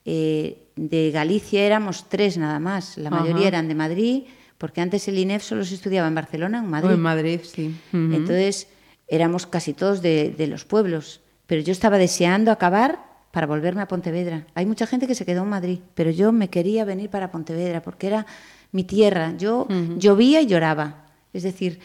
Eh, 0.06 0.70
de 0.76 1.12
Galicia 1.12 1.64
éramos 1.64 2.10
tres 2.10 2.38
nada 2.38 2.60
más, 2.60 2.98
la 2.98 3.10
mayoría 3.10 3.48
eran 3.48 3.68
de 3.68 3.76
Madrid, 3.76 4.24
porque 4.58 4.82
antes 4.82 5.08
el 5.08 5.18
INEF 5.18 5.44
solo 5.44 5.64
se 5.66 5.76
estudiaba 5.76 6.08
en 6.08 6.16
Barcelona, 6.16 6.60
en 6.60 6.70
Madrid. 6.70 6.90
O 6.90 6.94
en 6.94 7.02
Madrid, 7.02 7.40
sí. 7.44 7.76
Entonces 7.92 8.68
éramos 9.08 9.46
casi 9.46 9.74
todos 9.74 10.02
de, 10.02 10.34
de 10.36 10.48
los 10.48 10.66
pueblos, 10.66 11.22
pero 11.46 11.62
yo 11.62 11.72
estaba 11.72 11.98
deseando 11.98 12.52
acabar 12.52 13.00
para 13.32 13.48
volverme 13.48 13.82
a 13.82 13.88
Pontevedra. 13.88 14.46
Hay 14.54 14.66
mucha 14.66 14.86
gente 14.86 15.08
que 15.08 15.16
se 15.16 15.26
quedó 15.26 15.44
en 15.44 15.50
Madrid, 15.50 15.80
pero 15.96 16.12
yo 16.12 16.32
me 16.32 16.50
quería 16.50 16.86
venir 16.86 17.10
para 17.10 17.32
Pontevedra 17.32 17.82
porque 17.82 18.08
era 18.08 18.26
mi 18.72 18.84
tierra. 18.84 19.34
Yo 19.38 19.68
llovía 19.98 20.42
y 20.42 20.46
lloraba. 20.46 21.08
Es 21.34 21.44
decir, 21.44 21.80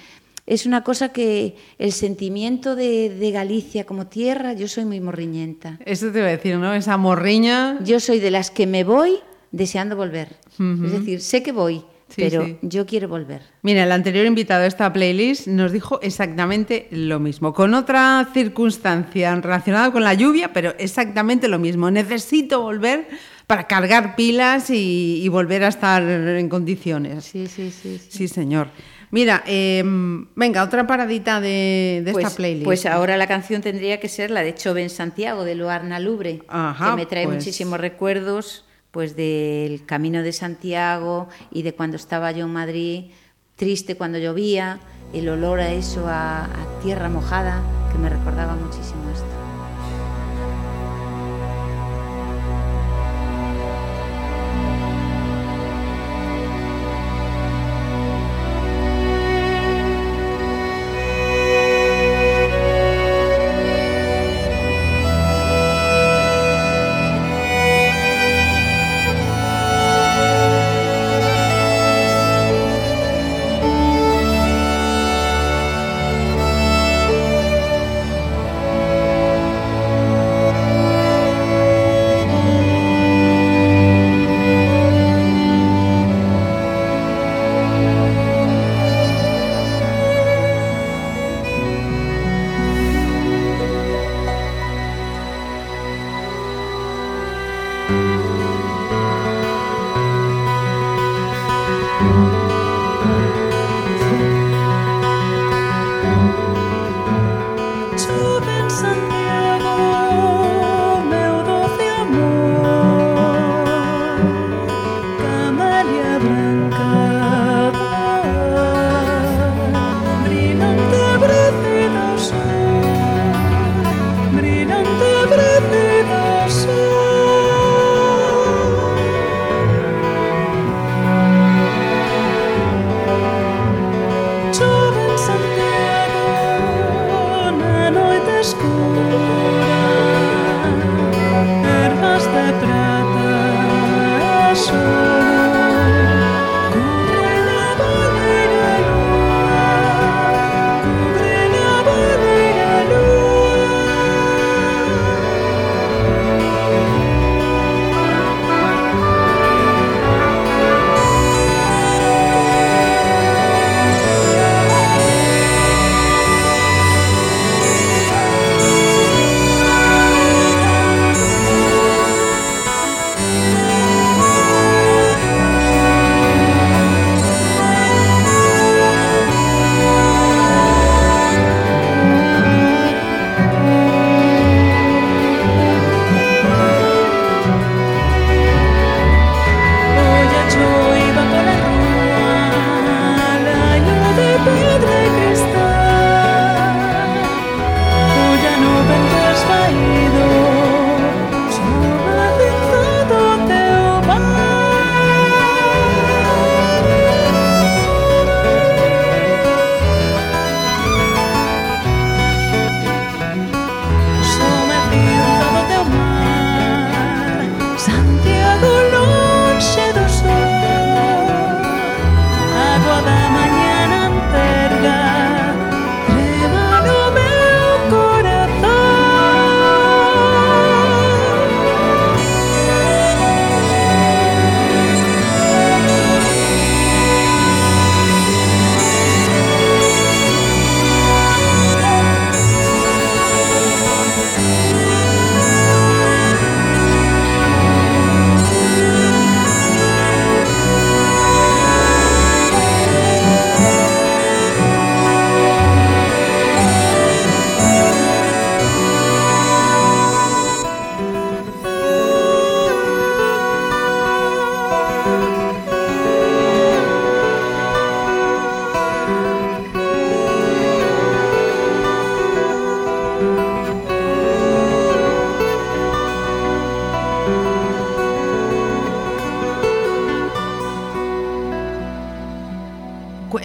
es 0.48 0.66
una 0.66 0.82
cosa 0.82 1.10
que 1.10 1.54
el 1.78 1.92
sentimiento 1.92 2.74
de, 2.74 3.10
de 3.10 3.30
Galicia 3.30 3.84
como 3.84 4.06
tierra, 4.06 4.54
yo 4.54 4.66
soy 4.66 4.84
muy 4.86 4.98
morriñenta. 5.00 5.78
Eso 5.84 6.10
te 6.10 6.18
iba 6.18 6.26
a 6.28 6.30
decir, 6.30 6.56
¿no? 6.56 6.72
Esa 6.74 6.96
morriña. 6.96 7.78
Yo 7.84 8.00
soy 8.00 8.18
de 8.18 8.30
las 8.30 8.50
que 8.50 8.66
me 8.66 8.82
voy 8.82 9.18
deseando 9.52 9.94
volver. 9.94 10.36
Es 10.58 10.92
decir, 10.92 11.20
sé 11.20 11.42
que 11.42 11.52
voy, 11.52 11.84
Sí, 12.08 12.22
pero 12.22 12.42
sí. 12.46 12.56
yo 12.62 12.86
quiero 12.86 13.06
volver. 13.06 13.42
Mira, 13.62 13.84
el 13.84 13.92
anterior 13.92 14.24
invitado 14.24 14.64
a 14.64 14.66
esta 14.66 14.90
playlist 14.90 15.46
nos 15.46 15.72
dijo 15.72 16.00
exactamente 16.00 16.88
lo 16.90 17.20
mismo, 17.20 17.52
con 17.52 17.74
otra 17.74 18.26
circunstancia 18.32 19.34
relacionada 19.36 19.92
con 19.92 20.02
la 20.02 20.14
lluvia, 20.14 20.52
pero 20.54 20.74
exactamente 20.78 21.48
lo 21.48 21.58
mismo. 21.58 21.90
Necesito 21.90 22.62
volver 22.62 23.06
para 23.46 23.66
cargar 23.66 24.16
pilas 24.16 24.70
y, 24.70 25.20
y 25.22 25.28
volver 25.28 25.64
a 25.64 25.68
estar 25.68 26.02
en 26.02 26.48
condiciones. 26.48 27.24
Sí, 27.24 27.46
sí, 27.46 27.70
sí. 27.70 27.98
sí. 27.98 28.06
Sí, 28.08 28.28
señor. 28.28 28.68
Mira, 29.10 29.42
eh, 29.46 29.82
venga, 30.36 30.62
otra 30.62 30.86
paradita 30.86 31.40
de, 31.40 32.02
de 32.04 32.12
pues, 32.12 32.26
esta 32.26 32.36
playlist. 32.36 32.64
pues 32.64 32.84
ahora 32.86 33.16
la 33.16 33.26
canción 33.26 33.62
tendría 33.62 34.00
que 34.00 34.08
ser 34.08 34.30
la 34.30 34.42
de 34.42 34.54
Chove 34.54 34.82
en 34.82 34.90
Santiago, 34.90 35.44
de 35.44 35.54
Luarna 35.54 35.98
Lubre, 35.98 36.42
Ajá, 36.48 36.90
que 36.90 36.96
me 36.96 37.06
trae 37.06 37.24
pues- 37.24 37.36
muchísimos 37.36 37.80
recuerdos 37.80 38.64
pues 38.90 39.16
del 39.16 39.84
camino 39.86 40.22
de 40.22 40.32
Santiago 40.32 41.28
y 41.50 41.62
de 41.62 41.72
cuando 41.74 41.96
estaba 41.96 42.32
yo 42.32 42.46
en 42.46 42.52
Madrid, 42.52 43.04
triste 43.56 43.96
cuando 43.96 44.18
llovía, 44.18 44.80
el 45.12 45.28
olor 45.28 45.60
a 45.60 45.72
eso, 45.72 46.06
a, 46.08 46.44
a 46.44 46.80
tierra 46.82 47.08
mojada, 47.08 47.62
que 47.92 47.98
me 47.98 48.08
recordaba 48.08 48.56
muchísimo 48.56 49.10
esto. 49.12 49.26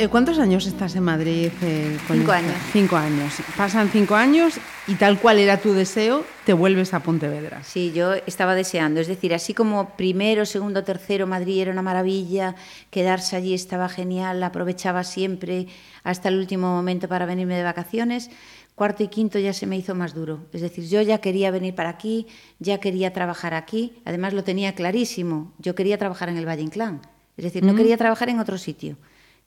¿Cuántos 0.09 0.39
años 0.39 0.65
estás 0.65 0.95
en 0.95 1.03
Madrid? 1.03 1.49
eh, 1.61 1.97
con 2.07 2.17
Cinco 2.17 2.33
esta- 2.33 2.37
años. 2.47 2.55
Cinco 2.71 2.95
años. 2.97 3.33
Pasan 3.57 3.89
cinco 3.89 4.15
años 4.15 4.55
y 4.87 4.95
tal 4.95 5.19
cual 5.19 5.39
era 5.39 5.57
tu 5.57 5.73
deseo, 5.73 6.25
te 6.45 6.53
vuelves 6.53 6.93
a 6.93 6.99
Pontevedra. 7.01 7.63
Sí, 7.63 7.91
yo 7.93 8.13
estaba 8.25 8.55
deseando. 8.55 8.99
Es 8.99 9.07
decir, 9.07 9.33
así 9.33 9.53
como 9.53 9.95
primero, 9.95 10.45
segundo, 10.45 10.83
tercero, 10.83 11.27
Madrid 11.27 11.61
era 11.61 11.71
una 11.71 11.81
maravilla, 11.81 12.55
quedarse 12.89 13.35
allí 13.35 13.53
estaba 13.53 13.89
genial, 13.89 14.41
aprovechaba 14.43 15.03
siempre 15.03 15.67
hasta 16.03 16.29
el 16.29 16.37
último 16.37 16.67
momento 16.67 17.07
para 17.07 17.25
venirme 17.25 17.55
de 17.55 17.63
vacaciones. 17.63 18.29
Cuarto 18.75 19.03
y 19.03 19.07
quinto 19.07 19.37
ya 19.37 19.53
se 19.53 19.67
me 19.67 19.77
hizo 19.77 19.93
más 19.93 20.15
duro. 20.15 20.47
Es 20.51 20.61
decir, 20.61 20.87
yo 20.87 21.01
ya 21.01 21.19
quería 21.19 21.51
venir 21.51 21.75
para 21.75 21.89
aquí, 21.89 22.25
ya 22.59 22.79
quería 22.79 23.13
trabajar 23.13 23.53
aquí. 23.53 23.93
Además 24.03 24.33
lo 24.33 24.43
tenía 24.43 24.73
clarísimo. 24.73 25.53
Yo 25.59 25.75
quería 25.75 25.97
trabajar 25.99 26.29
en 26.29 26.37
el 26.37 26.47
Valle 26.47 26.63
Inclán. 26.63 27.01
Es 27.37 27.43
decir, 27.43 27.63
no 27.63 27.75
quería 27.75 27.97
trabajar 27.97 28.29
en 28.29 28.39
otro 28.39 28.57
sitio. 28.57 28.97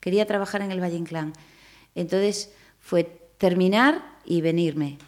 Quería 0.06 0.24
trabajar 0.24 0.62
en 0.62 0.70
el 0.70 0.80
Valle 0.80 0.94
Inclán. 0.94 1.32
Entonces 1.96 2.52
fue 2.78 3.02
terminar 3.38 4.02
y 4.24 4.40
venirme. 4.40 4.98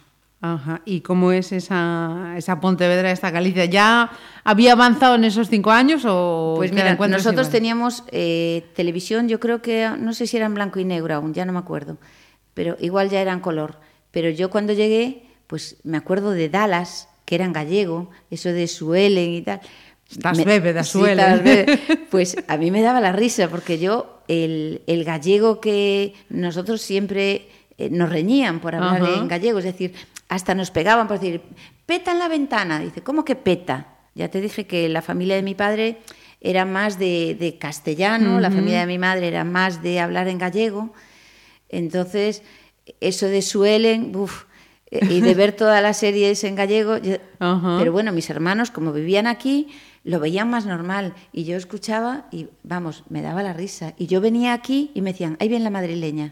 Ajá. 0.41 0.81
¿Y 0.83 0.99
cómo 0.99 1.31
es 1.31 1.53
esa, 1.53 2.33
esa 2.35 2.59
Pontevedra, 2.59 3.09
esta 3.09 3.31
Galicia? 3.31 3.63
¿Ya 3.63 4.11
había 4.43 4.73
avanzado 4.73 5.15
en 5.15 5.23
esos 5.23 5.47
cinco 5.47 5.71
años 5.71 6.03
o 6.05 6.55
Pues 6.57 6.73
mira, 6.73 6.95
nosotros 6.95 7.47
igual? 7.47 7.49
teníamos 7.49 8.03
eh, 8.11 8.65
televisión, 8.75 9.29
yo 9.29 9.39
creo 9.39 9.61
que, 9.61 9.89
no 9.97 10.11
sé 10.11 10.27
si 10.27 10.35
era 10.35 10.47
en 10.47 10.53
blanco 10.53 10.81
y 10.81 10.83
negro 10.83 11.15
aún, 11.15 11.33
ya 11.33 11.45
no 11.45 11.53
me 11.53 11.59
acuerdo, 11.59 11.95
pero 12.53 12.75
igual 12.81 13.09
ya 13.09 13.21
era 13.21 13.31
en 13.31 13.39
color. 13.39 13.77
Pero 14.11 14.29
yo 14.29 14.49
cuando 14.49 14.73
llegué, 14.73 15.27
pues 15.47 15.77
me 15.85 15.95
acuerdo 15.95 16.31
de 16.31 16.49
Dallas, 16.49 17.07
que 17.23 17.35
era 17.35 17.45
en 17.45 17.53
gallego, 17.53 18.09
eso 18.31 18.49
de 18.49 18.67
Suelen 18.67 19.29
y 19.29 19.43
tal. 19.43 19.61
Estás 20.11 20.37
Me- 20.37 20.43
bebe 20.43 20.73
de 20.73 20.83
Sí, 20.83 20.89
Suelen. 20.91 21.41
bebe. 21.41 21.79
Pues 22.11 22.35
a 22.49 22.57
mí 22.57 22.69
me 22.69 22.81
daba 22.81 22.99
la 22.99 23.13
risa, 23.13 23.47
porque 23.47 23.79
yo, 23.79 24.18
el, 24.29 24.81
el 24.87 25.03
gallego 25.03 25.59
que 25.59 26.13
nosotros 26.29 26.81
siempre 26.81 27.47
eh, 27.77 27.89
nos 27.89 28.09
reñían 28.09 28.59
por 28.61 28.75
hablar 28.75 29.01
en 29.17 29.27
gallego, 29.27 29.59
es 29.59 29.65
decir, 29.65 29.93
hasta 30.29 30.53
nos 30.55 30.69
pegaban 30.71 31.07
por 31.07 31.19
decir, 31.19 31.41
peta 31.85 32.11
en 32.11 32.19
la 32.19 32.27
ventana. 32.29 32.79
Dice, 32.79 33.01
¿cómo 33.01 33.25
que 33.25 33.35
peta? 33.35 33.97
Ya 34.15 34.29
te 34.29 34.39
dije 34.39 34.65
que 34.67 34.87
la 34.87 35.01
familia 35.01 35.35
de 35.35 35.41
mi 35.43 35.55
padre 35.55 35.97
era 36.41 36.63
más 36.65 36.99
de, 36.99 37.35
de 37.39 37.57
castellano, 37.57 38.39
la 38.39 38.49
familia 38.51 38.79
de 38.81 38.85
mi 38.85 38.97
madre 38.99 39.27
era 39.27 39.43
más 39.43 39.81
de 39.81 39.99
hablar 39.99 40.27
en 40.27 40.37
gallego. 40.37 40.93
Entonces, 41.69 42.41
eso 43.01 43.27
de 43.27 43.41
suelen, 43.41 44.15
uf, 44.15 44.43
eh, 44.91 44.99
y 45.09 45.21
de 45.21 45.33
ver 45.35 45.51
todas 45.55 45.81
las 45.81 45.97
series 45.97 46.43
en 46.43 46.55
gallego, 46.55 46.97
yo- 46.97 47.17
pero 47.79 47.91
bueno, 47.91 48.11
mis 48.11 48.29
hermanos, 48.29 48.71
como 48.71 48.91
vivían 48.93 49.27
aquí, 49.27 49.67
lo 50.03 50.19
veían 50.19 50.49
más 50.49 50.65
normal. 50.65 51.13
Y 51.31 51.43
yo 51.43 51.55
escuchaba 51.57 52.27
y, 52.31 52.47
vamos, 52.63 53.03
me 53.09 53.21
daba 53.21 53.43
la 53.43 53.53
risa. 53.53 53.93
Y 53.97 54.07
yo 54.07 54.21
venía 54.21 54.53
aquí 54.53 54.91
y 54.93 55.01
me 55.01 55.11
decían, 55.11 55.37
ahí 55.39 55.47
viene 55.47 55.63
la 55.63 55.69
madrileña. 55.69 56.31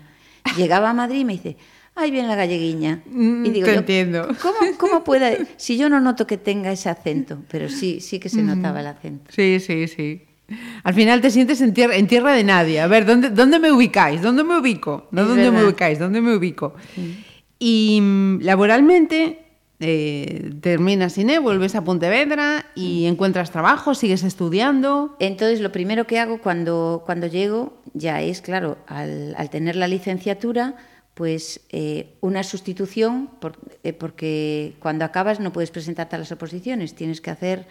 Llegaba 0.56 0.90
a 0.90 0.94
Madrid 0.94 1.20
y 1.20 1.26
me 1.26 1.34
dice, 1.34 1.58
ahí 1.96 2.12
viene 2.12 2.28
la 2.28 2.36
galleguiña. 2.36 3.02
Mm, 3.06 3.46
y 3.46 3.50
digo, 3.50 3.66
te 3.66 3.74
yo, 3.74 3.80
entiendo. 3.80 4.28
¿cómo, 4.42 4.58
¿Cómo 4.78 5.04
puede? 5.04 5.48
Si 5.58 5.78
yo 5.78 5.90
no 5.90 6.00
noto 6.00 6.26
que 6.26 6.38
tenga 6.38 6.72
ese 6.72 6.90
acento, 6.90 7.40
pero 7.50 7.70
sí, 7.70 8.00
sí 8.00 8.20
que 8.20 8.30
se 8.30 8.44
notaba 8.44 8.80
el 8.80 8.88
acento. 8.88 9.32
Sí, 9.34 9.60
sí, 9.60 9.88
sí. 9.88 10.22
Al 10.84 10.94
final 10.94 11.20
te 11.20 11.30
sientes 11.30 11.60
en 11.60 11.74
tierra, 11.74 11.96
en 11.98 12.08
tierra 12.08 12.34
de 12.34 12.44
nadie. 12.44 12.80
A 12.80 12.88
ver, 12.88 13.06
¿dónde, 13.06 13.30
¿dónde 13.32 13.60
me 13.60 13.72
ubicáis? 13.72 14.22
¿Dónde 14.22 14.44
me 14.44 14.58
ubico? 14.58 15.08
¿No 15.12 15.24
Es 15.24 15.28
dónde 15.28 15.52
me 15.52 15.66
ubicáis? 15.66 16.00
¿Dónde 16.00 16.22
me 16.22 16.36
ubico? 16.36 16.74
Y 17.60 18.00
mm, 18.02 18.42
laboralmente 18.42 19.47
eh, 19.80 20.52
terminas 20.62 21.18
INE, 21.18 21.40
vuelves 21.40 21.76
a 21.76 21.84
Pontevedra 21.84 22.66
y 22.76 23.06
encuentras 23.06 23.52
trabajo, 23.52 23.94
sigues 23.94 24.24
estudiando. 24.24 25.16
Entonces, 25.20 25.60
lo 25.62 25.72
primero 25.72 26.08
que 26.08 26.20
hago 26.20 26.42
cuando, 26.42 27.04
cuando 27.06 27.28
llego 27.28 27.82
ya 27.94 28.22
es, 28.22 28.42
claro, 28.42 28.78
al, 28.88 29.36
al 29.38 29.50
tener 29.50 29.76
la 29.76 29.88
licenciatura, 29.88 30.76
pues 31.14 31.62
eh, 31.70 32.14
una 32.22 32.44
sustitución, 32.44 33.30
por- 33.40 33.58
eh, 33.84 33.94
porque 33.94 34.76
cuando 34.80 35.04
acabas 35.06 35.40
no 35.40 35.52
puedes 35.52 35.72
presentarte 35.72 36.16
a 36.16 36.20
las 36.20 36.32
oposiciones, 36.32 36.94
tienes 36.96 37.22
que 37.22 37.32
hacer 37.32 37.68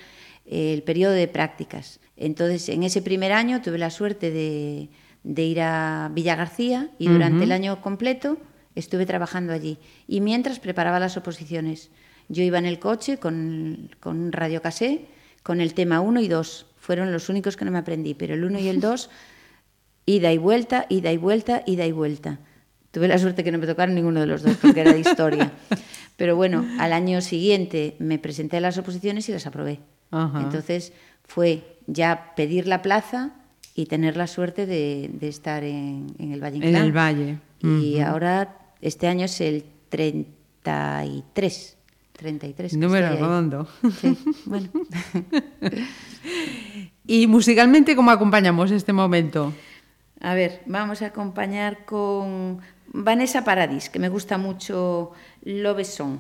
eh, 0.47 0.73
el 0.75 0.83
periodo 0.83 1.13
de 1.13 1.29
prácticas. 1.29 2.01
Entonces, 2.17 2.69
en 2.69 2.83
ese 2.83 3.03
primer 3.03 3.33
año 3.33 3.63
tuve 3.63 3.79
la 3.79 3.91
suerte 3.91 4.31
de, 4.31 4.89
de 5.23 5.43
ir 5.45 5.61
a 5.61 6.11
Villa 6.13 6.35
García 6.35 6.91
y 6.99 7.09
durante 7.09 7.45
el 7.45 7.53
año 7.53 7.81
completo 7.83 8.39
estuve 8.75 9.07
trabajando 9.07 9.53
allí. 9.53 9.79
Y 10.09 10.21
mientras 10.21 10.59
preparaba 10.59 10.99
las 10.99 11.17
oposiciones, 11.17 11.91
yo 12.29 12.43
iba 12.43 12.59
en 12.59 12.67
el 12.67 12.79
coche 12.79 13.19
con, 13.19 13.91
con 14.01 14.19
un 14.21 14.33
radiocasé, 14.33 15.07
con 15.43 15.61
el 15.61 15.75
tema 15.75 16.01
1 16.01 16.21
y 16.21 16.29
2. 16.29 16.67
Fueron 16.79 17.13
los 17.13 17.29
únicos 17.29 17.57
que 17.57 17.65
no 17.65 17.71
me 17.71 17.79
aprendí, 17.79 18.15
pero 18.15 18.35
el 18.35 18.45
1 18.45 18.59
y 18.59 18.69
el 18.69 18.81
2, 18.81 19.11
ida 20.07 20.33
y 20.33 20.39
vuelta, 20.39 20.87
ida 20.89 21.13
y 21.13 21.17
vuelta, 21.17 21.63
ida 21.67 21.87
y 21.87 21.93
vuelta. 21.93 22.39
Tuve 22.91 23.09
la 23.09 23.19
suerte 23.19 23.45
que 23.45 23.53
no 23.53 23.59
me 23.59 23.67
tocaron 23.67 23.95
ninguno 23.95 24.21
de 24.21 24.27
los 24.27 24.43
dos, 24.43 24.57
porque 24.57 24.81
era 24.81 24.93
de 24.93 25.01
historia. 25.01 25.53
Pero 26.17 26.35
bueno, 26.35 26.65
al 26.79 26.95
año 26.95 27.21
siguiente 27.21 27.95
me 27.99 28.19
presenté 28.19 28.57
a 28.57 28.61
las 28.61 28.79
oposiciones 28.79 29.29
y 29.29 29.33
las 29.33 29.47
aprobé. 29.47 29.81
Ajá. 30.11 30.41
Entonces 30.41 30.95
fue 31.25 31.77
ya 31.87 32.33
pedir 32.37 32.67
la 32.67 32.81
plaza 32.81 33.35
y 33.75 33.85
tener 33.85 34.17
la 34.17 34.27
suerte 34.27 34.65
de, 34.65 35.11
de 35.13 35.29
estar 35.29 35.63
en, 35.63 36.07
en 36.19 36.33
el 36.33 36.43
Valle 36.43 36.57
En 36.57 36.65
Inclán. 36.65 36.85
el 36.87 36.93
Valle. 36.93 37.39
Y 37.63 37.99
ahora, 38.01 38.57
este 38.81 39.09
año 39.09 39.27
es 39.27 39.41
el 39.43 39.65
33. 39.91 41.76
33. 42.17 42.73
que 42.73 42.79
Número 42.79 43.09
redondo. 43.11 43.69
Sí, 44.01 44.19
bueno. 44.47 44.69
Y 47.07 47.27
musicalmente, 47.27 47.95
¿cómo 47.95 48.11
acompañamos 48.11 48.71
este 48.71 48.93
momento? 48.93 49.53
A 50.21 50.35
ver, 50.35 50.63
vamos 50.67 51.03
a 51.03 51.07
acompañar 51.07 51.85
con 51.85 52.61
Vanessa 52.89 53.45
Paradis, 53.45 53.91
que 53.91 53.99
me 53.99 54.09
gusta 54.09 54.39
mucho 54.39 55.13
Love 55.43 55.85
Song. 55.85 56.19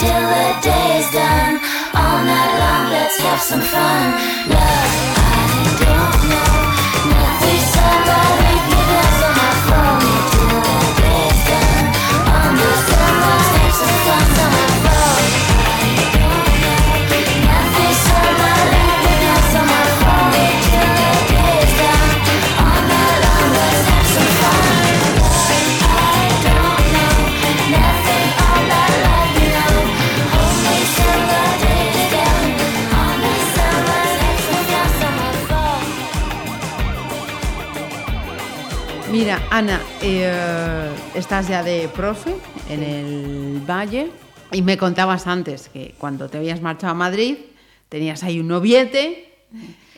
Till 0.00 0.08
the 0.08 0.48
day 0.64 0.98
is 1.00 1.10
done. 1.12 1.60
All 1.92 2.20
night 2.24 2.52
long, 2.62 2.84
let's 2.88 3.18
have 3.20 3.40
some 3.40 3.60
fun. 3.60 4.04
Love, 4.48 4.69
Ana, 39.60 39.78
eh, 40.00 40.88
estás 41.14 41.46
ya 41.48 41.62
de 41.62 41.86
profe 41.94 42.34
en 42.70 42.82
el 42.82 43.60
Valle 43.68 44.10
y 44.52 44.62
me 44.62 44.78
contabas 44.78 45.26
antes 45.26 45.68
que 45.68 45.94
cuando 45.98 46.30
te 46.30 46.38
habías 46.38 46.62
marchado 46.62 46.92
a 46.92 46.94
Madrid 46.94 47.36
tenías 47.90 48.22
ahí 48.24 48.40
un 48.40 48.48
noviete. 48.48 49.34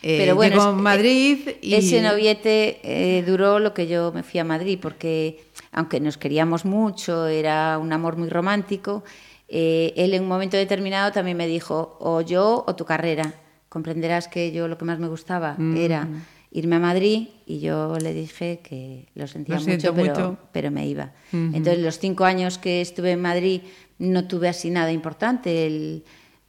eh, 0.01 0.17
Pero 0.19 0.35
bueno, 0.35 0.55
llegó 0.57 0.67
a 0.67 0.71
es- 0.75 0.81
Madrid 0.81 1.37
y 1.61 1.75
Ese 1.75 2.01
noviete 2.01 2.81
eh, 2.83 3.23
duró 3.25 3.59
lo 3.59 3.73
que 3.73 3.87
yo 3.87 4.11
me 4.11 4.23
fui 4.23 4.41
a 4.41 4.43
Madrid, 4.43 4.79
porque 4.81 5.45
aunque 5.71 6.01
nos 6.01 6.17
queríamos 6.17 6.65
mucho, 6.65 7.27
era 7.27 7.77
un 7.77 7.93
amor 7.93 8.17
muy 8.17 8.27
romántico, 8.27 9.05
eh, 9.47 9.93
él 9.95 10.13
en 10.13 10.23
un 10.23 10.27
momento 10.27 10.57
determinado 10.57 11.13
también 11.13 11.37
me 11.37 11.47
dijo, 11.47 11.95
o 12.01 12.19
yo 12.19 12.65
o 12.67 12.75
tu 12.75 12.83
carrera. 12.83 13.33
Comprenderás 13.69 14.27
que 14.27 14.51
yo 14.51 14.67
lo 14.67 14.77
que 14.77 14.83
más 14.83 14.99
me 14.99 15.07
gustaba 15.07 15.55
Mm. 15.57 15.77
era 15.77 16.07
irme 16.55 16.75
a 16.75 16.79
Madrid 16.79 17.29
y 17.47 17.59
yo 17.59 17.97
le 17.99 18.13
dije 18.13 18.59
que 18.63 19.07
lo 19.15 19.27
sentía 19.27 19.55
Lo 19.55 19.61
mucho, 19.61 19.93
pero, 19.93 20.07
mucho. 20.13 20.37
pero 20.51 20.71
me 20.71 20.87
iba. 20.87 21.11
Entonces 21.31 21.79
los 21.79 21.97
cinco 21.97 22.25
años 22.25 22.59
que 22.59 22.79
estuve 22.79 23.11
en 23.11 23.21
Madrid 23.21 23.61
no 23.97 24.27
tuve 24.27 24.47
así 24.49 24.69
nada 24.69 24.91
importante. 24.91 25.65
El, 25.65 26.03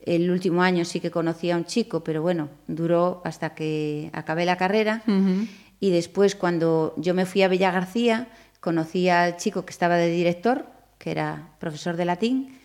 el 0.05 0.31
último 0.31 0.63
año 0.63 0.85
sí 0.85 1.01
que 1.01 1.11
conocí 1.11 1.51
a 1.51 1.57
un 1.57 1.65
chico, 1.65 2.05
pero 2.05 2.21
bueno, 2.21 2.51
duró 2.69 3.23
hasta 3.25 3.55
que 3.55 4.11
acabé 4.13 4.45
la 4.45 4.59
carrera. 4.59 5.03
Y 5.81 5.91
después, 5.91 6.37
cuando 6.37 6.95
yo 6.99 7.15
me 7.15 7.25
fui 7.25 7.43
a 7.43 7.49
Villa 7.49 7.71
García, 7.71 8.29
conocí 8.61 9.09
al 9.09 9.39
chico 9.39 9.65
que 9.65 9.71
estaba 9.71 9.97
de 9.97 10.11
director, 10.11 10.67
que 10.99 11.11
era 11.11 11.57
profesor 11.59 11.97
de 11.97 12.05
latín. 12.05 12.59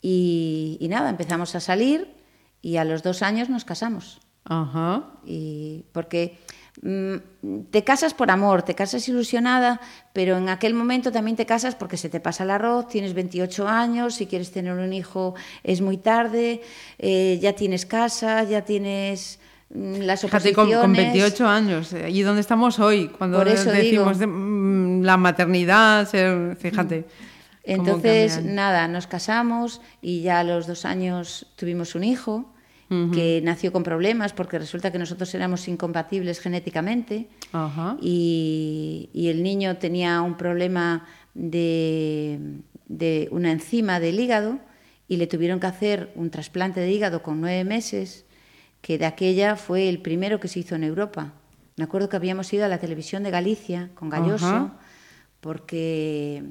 Y, 0.00 0.76
y 0.80 0.86
nada, 0.88 1.10
empezamos 1.10 1.56
a 1.56 1.60
salir 1.60 2.14
y 2.62 2.76
a 2.76 2.84
los 2.84 3.02
dos 3.02 3.22
años 3.22 3.48
nos 3.48 3.64
casamos. 3.64 4.20
Ajá. 4.44 5.10
Y 5.26 5.84
porque 5.92 6.38
te 6.80 7.84
casas 7.84 8.14
por 8.14 8.30
amor, 8.30 8.62
te 8.62 8.74
casas 8.74 9.08
ilusionada, 9.08 9.80
pero 10.12 10.36
en 10.36 10.48
aquel 10.48 10.74
momento 10.74 11.10
también 11.10 11.36
te 11.36 11.46
casas 11.46 11.74
porque 11.74 11.96
se 11.96 12.08
te 12.08 12.20
pasa 12.20 12.44
el 12.44 12.50
arroz, 12.50 12.88
tienes 12.88 13.14
28 13.14 13.66
años, 13.66 14.14
si 14.14 14.26
quieres 14.26 14.52
tener 14.52 14.72
un 14.74 14.92
hijo 14.92 15.34
es 15.64 15.80
muy 15.80 15.96
tarde, 15.96 16.60
eh, 16.98 17.38
ya 17.42 17.54
tienes 17.54 17.84
casa, 17.84 18.44
ya 18.44 18.64
tienes 18.64 19.40
mm, 19.70 20.02
las 20.02 20.20
Fíjate, 20.20 20.50
oposiciones. 20.50 20.76
con, 20.76 20.80
con 20.80 20.92
28 20.92 21.48
años, 21.48 21.92
eh, 21.92 22.10
y 22.10 22.22
dónde 22.22 22.42
estamos 22.42 22.78
hoy, 22.78 23.08
cuando 23.08 23.44
decimos 23.44 24.18
digo. 24.18 24.32
mm, 24.32 25.02
la 25.02 25.16
maternidad, 25.16 26.08
fíjate. 26.58 27.06
Entonces, 27.64 28.42
nada, 28.42 28.88
nos 28.88 29.06
casamos 29.06 29.82
y 30.00 30.22
ya 30.22 30.40
a 30.40 30.44
los 30.44 30.66
dos 30.66 30.84
años 30.84 31.46
tuvimos 31.56 31.94
un 31.94 32.04
hijo 32.04 32.54
que 32.88 33.40
nació 33.44 33.70
con 33.70 33.82
problemas 33.82 34.32
porque 34.32 34.58
resulta 34.58 34.90
que 34.90 34.98
nosotros 34.98 35.34
éramos 35.34 35.68
incompatibles 35.68 36.40
genéticamente. 36.40 37.28
Ajá. 37.52 37.96
y, 38.00 39.10
y 39.12 39.28
el 39.28 39.42
niño 39.42 39.76
tenía 39.76 40.22
un 40.22 40.36
problema 40.36 41.06
de, 41.34 42.38
de 42.86 43.28
una 43.30 43.52
enzima 43.52 44.00
del 44.00 44.18
hígado 44.18 44.58
y 45.06 45.16
le 45.16 45.26
tuvieron 45.26 45.60
que 45.60 45.66
hacer 45.66 46.12
un 46.14 46.30
trasplante 46.30 46.80
de 46.80 46.90
hígado 46.90 47.22
con 47.22 47.40
nueve 47.40 47.64
meses, 47.64 48.24
que 48.80 48.98
de 48.98 49.06
aquella 49.06 49.56
fue 49.56 49.88
el 49.88 50.00
primero 50.00 50.40
que 50.40 50.48
se 50.48 50.60
hizo 50.60 50.74
en 50.74 50.84
Europa. 50.84 51.32
Me 51.76 51.84
acuerdo 51.84 52.08
que 52.08 52.16
habíamos 52.16 52.52
ido 52.52 52.64
a 52.64 52.68
la 52.68 52.78
televisión 52.78 53.22
de 53.22 53.30
Galicia 53.30 53.90
con 53.94 54.08
Galloso, 54.10 54.72
porque 55.40 56.42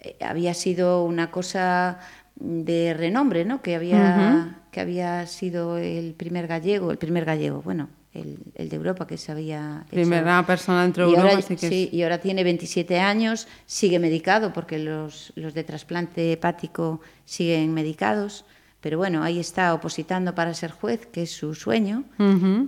eh, 0.00 0.16
había 0.20 0.54
sido 0.54 1.04
una 1.04 1.30
cosa 1.30 1.98
de 2.36 2.94
renombre, 2.94 3.44
¿no? 3.44 3.60
Que 3.62 3.74
había, 3.74 4.59
que 4.70 4.80
había 4.80 5.26
sido 5.26 5.78
el 5.78 6.14
primer 6.14 6.46
gallego, 6.46 6.90
el 6.90 6.98
primer 6.98 7.24
gallego, 7.24 7.60
bueno, 7.62 7.88
el, 8.14 8.38
el 8.54 8.68
de 8.68 8.76
Europa 8.76 9.06
que 9.06 9.16
se 9.16 9.30
había 9.32 9.82
hecho. 9.86 9.94
Primera 9.94 10.44
persona 10.46 10.82
dentro 10.82 11.04
de 11.04 11.10
Europa, 11.10 11.28
ahora, 11.30 11.38
así 11.44 11.56
que 11.56 11.66
es- 11.66 11.72
sí, 11.72 11.88
y 11.92 12.02
ahora 12.02 12.18
tiene 12.20 12.42
27 12.44 12.98
años, 12.98 13.46
sigue 13.66 13.98
medicado 13.98 14.52
porque 14.52 14.78
los, 14.78 15.32
los 15.36 15.54
de 15.54 15.64
trasplante 15.64 16.32
hepático 16.32 17.00
siguen 17.24 17.72
medicados. 17.74 18.44
Pero 18.80 18.96
bueno, 18.96 19.22
ahí 19.22 19.38
está 19.38 19.74
opositando 19.74 20.34
para 20.34 20.54
ser 20.54 20.70
juez, 20.70 21.04
que 21.04 21.24
es 21.24 21.30
su 21.32 21.54
sueño, 21.54 22.04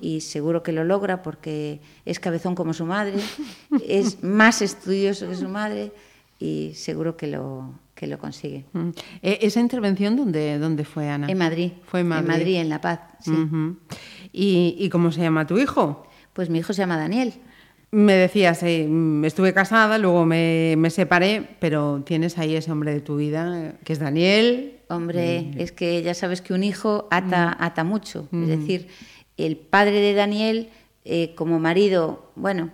y 0.02 0.20
seguro 0.20 0.62
que 0.62 0.70
lo 0.72 0.84
logra 0.84 1.22
porque 1.22 1.80
es 2.04 2.20
cabezón 2.20 2.54
como 2.54 2.74
su 2.74 2.84
madre, 2.84 3.14
es 3.88 4.22
más 4.22 4.60
estudioso 4.60 5.26
que 5.26 5.34
su 5.36 5.48
madre 5.48 5.90
y 6.38 6.72
seguro 6.74 7.16
que 7.16 7.28
lo, 7.28 7.72
que 8.02 8.08
lo 8.08 8.18
consigue. 8.18 8.64
Mm. 8.72 8.88
Eh, 9.22 9.38
¿Esa 9.42 9.60
intervención 9.60 10.16
dónde, 10.16 10.58
dónde 10.58 10.84
fue, 10.84 11.08
Ana? 11.08 11.28
En 11.30 11.38
Madrid. 11.38 11.70
Fue 11.84 12.00
en 12.00 12.08
Madrid. 12.08 12.56
en 12.56 12.68
La 12.68 12.80
Paz, 12.80 12.98
sí. 13.20 13.32
¿Y, 14.32 14.74
y 14.76 14.88
cómo 14.88 15.12
se 15.12 15.20
llama 15.20 15.46
tu 15.46 15.56
hijo? 15.56 16.04
Pues 16.32 16.50
mi 16.50 16.58
hijo 16.58 16.72
se 16.72 16.82
llama 16.82 16.96
Daniel. 16.96 17.32
Me 17.92 18.14
decías, 18.14 18.60
eh, 18.64 18.88
mm, 18.88 19.24
estuve 19.24 19.54
casada, 19.54 19.98
luego 19.98 20.26
me, 20.26 20.74
me 20.78 20.90
separé, 20.90 21.48
pero 21.60 22.02
tienes 22.04 22.38
ahí 22.38 22.56
ese 22.56 22.72
hombre 22.72 22.92
de 22.92 23.02
tu 23.02 23.18
vida, 23.18 23.74
que 23.84 23.92
es 23.92 24.00
Daniel. 24.00 24.80
Hombre, 24.88 25.52
es 25.58 25.70
que 25.70 26.02
ya 26.02 26.14
sabes 26.14 26.40
que 26.40 26.54
un 26.54 26.64
hijo 26.64 27.06
ata, 27.12 27.56
ata 27.60 27.84
mucho. 27.84 28.28
Es 28.32 28.48
decir, 28.48 28.88
el 29.36 29.56
padre 29.56 30.00
de 30.00 30.14
Daniel, 30.14 30.70
eh, 31.04 31.36
como 31.36 31.60
marido, 31.60 32.32
bueno, 32.34 32.70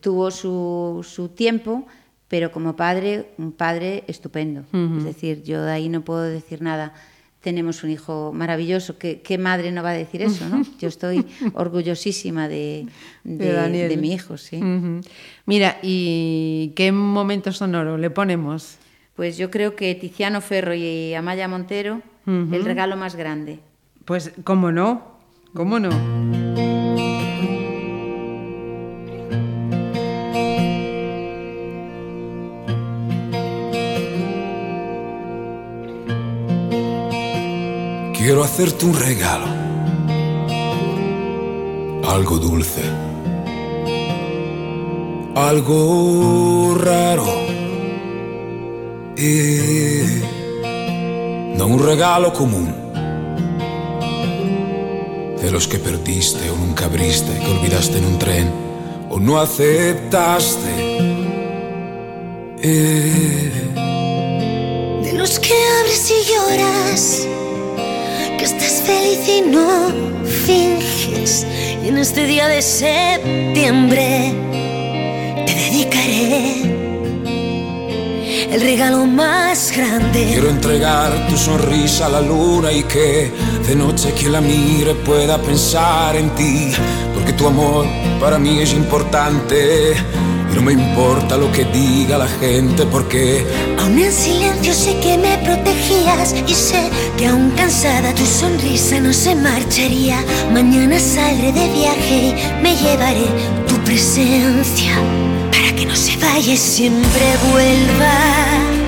tuvo 0.00 0.30
su, 0.30 1.04
su 1.06 1.30
tiempo, 1.30 1.88
pero 2.34 2.50
como 2.50 2.74
padre, 2.74 3.26
un 3.38 3.52
padre 3.52 4.02
estupendo. 4.08 4.64
Es 4.98 5.04
decir, 5.04 5.44
yo 5.44 5.62
de 5.62 5.70
ahí 5.70 5.88
no 5.88 6.00
puedo 6.02 6.22
decir 6.22 6.62
nada. 6.62 6.92
Tenemos 7.40 7.84
un 7.84 7.90
hijo 7.90 8.32
maravilloso. 8.34 8.98
¿Qué, 8.98 9.20
qué 9.20 9.38
madre 9.38 9.70
no 9.70 9.84
va 9.84 9.90
a 9.90 9.92
decir 9.92 10.20
eso? 10.20 10.48
¿no? 10.48 10.64
Yo 10.80 10.88
estoy 10.88 11.24
orgullosísima 11.52 12.48
de, 12.48 12.86
De 13.22 13.36
de- 13.44 13.52
Daniel. 13.52 13.88
de 13.88 13.96
mi 13.98 14.12
hijo, 14.14 14.36
sí. 14.36 14.60
Mira, 15.46 15.78
¿y 15.80 16.72
qué 16.74 16.90
momento 16.90 17.52
sonoro 17.52 17.98
le 17.98 18.10
ponemos? 18.10 18.78
Pues 19.14 19.36
yo 19.36 19.48
creo 19.48 19.76
que 19.76 19.94
Tiziano 19.94 20.40
Ferro 20.40 20.74
y 20.74 21.14
Amaya 21.14 21.46
Montero, 21.46 22.02
el 22.26 22.64
regalo 22.64 22.96
más 22.96 23.14
grande. 23.14 23.60
Pues, 24.06 24.32
¿cómo 24.42 24.72
no? 24.72 25.18
¿Cómo 25.54 25.78
no? 25.78 25.90
Quiero 38.34 38.46
hacerte 38.46 38.84
un 38.84 38.98
regalo, 38.98 39.46
algo 42.04 42.36
dulce, 42.38 42.82
algo 45.36 46.74
raro. 46.76 47.26
Y 49.16 50.20
no 51.56 51.66
un 51.68 51.78
regalo 51.78 52.32
común, 52.32 52.74
de 55.40 55.50
los 55.52 55.68
que 55.68 55.78
perdiste 55.78 56.50
o 56.50 56.56
nunca 56.56 56.86
abriste, 56.86 57.38
que 57.38 57.52
olvidaste 57.52 57.98
en 57.98 58.04
un 58.04 58.18
tren 58.18 58.50
o 59.10 59.20
no 59.20 59.38
aceptaste. 59.38 60.74
Eh, 62.60 63.52
y 65.04 65.12
lloras, 65.12 65.38
que 65.40 65.54
estás 65.92 67.43
feliz 68.84 69.28
y 69.28 69.42
no 69.42 69.90
finges. 70.24 71.46
Y 71.82 71.88
en 71.88 71.98
este 71.98 72.26
día 72.26 72.48
de 72.48 72.60
septiembre 72.60 74.34
te 75.46 75.54
dedicaré 75.54 76.62
el 78.52 78.60
regalo 78.60 79.06
más 79.06 79.72
grande. 79.76 80.26
Quiero 80.32 80.50
entregar 80.50 81.26
tu 81.28 81.36
sonrisa 81.36 82.06
a 82.06 82.08
la 82.10 82.20
luna 82.20 82.72
y 82.72 82.82
que 82.84 83.32
de 83.66 83.74
noche 83.74 84.12
quien 84.12 84.32
la 84.32 84.40
mire 84.40 84.94
pueda 84.94 85.38
pensar 85.38 86.14
en 86.16 86.30
ti. 86.34 86.72
Porque 87.14 87.32
tu 87.32 87.46
amor 87.46 87.86
para 88.20 88.38
mí 88.38 88.60
es 88.60 88.72
importante. 88.74 89.94
Y 90.52 90.54
no 90.54 90.62
me 90.62 90.72
importa 90.72 91.36
lo 91.36 91.50
que 91.50 91.64
diga 91.64 92.18
la 92.18 92.28
gente 92.28 92.84
porque 92.86 93.44
Aún 93.84 93.98
en 93.98 94.10
silencio 94.10 94.72
sé 94.72 94.98
que 95.00 95.18
me 95.18 95.36
protegías 95.44 96.34
y 96.48 96.54
sé 96.54 96.88
que 97.18 97.26
aún 97.26 97.50
cansada 97.50 98.14
tu 98.14 98.24
sonrisa 98.24 98.98
no 98.98 99.12
se 99.12 99.34
marcharía. 99.34 100.24
Mañana 100.54 100.98
saldré 100.98 101.52
de 101.52 101.68
viaje 101.68 102.16
y 102.30 102.62
me 102.62 102.74
llevaré 102.76 103.26
tu 103.68 103.76
presencia 103.84 104.94
para 105.52 105.76
que 105.76 105.84
no 105.84 105.94
se 105.94 106.16
vaya 106.16 106.54
y 106.54 106.56
siempre 106.56 107.36
vuelva. 107.52 108.14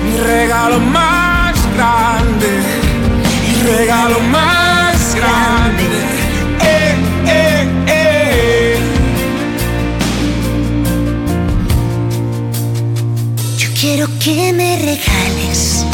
mi 0.03 0.17
regalo 0.17 0.79
más 0.79 1.55
grande, 1.75 2.49
mi 3.43 3.69
regalo 3.69 4.19
más 4.31 5.13
grande. 5.13 5.56
Quiero 13.79 14.07
que 14.19 14.51
me 14.53 14.75
regales 14.77 15.85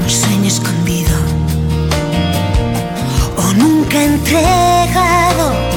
un 0.00 0.08
sueño 0.08 0.46
escondido 0.46 1.16
o 3.36 3.52
nunca 3.54 4.04
entregado. 4.04 5.67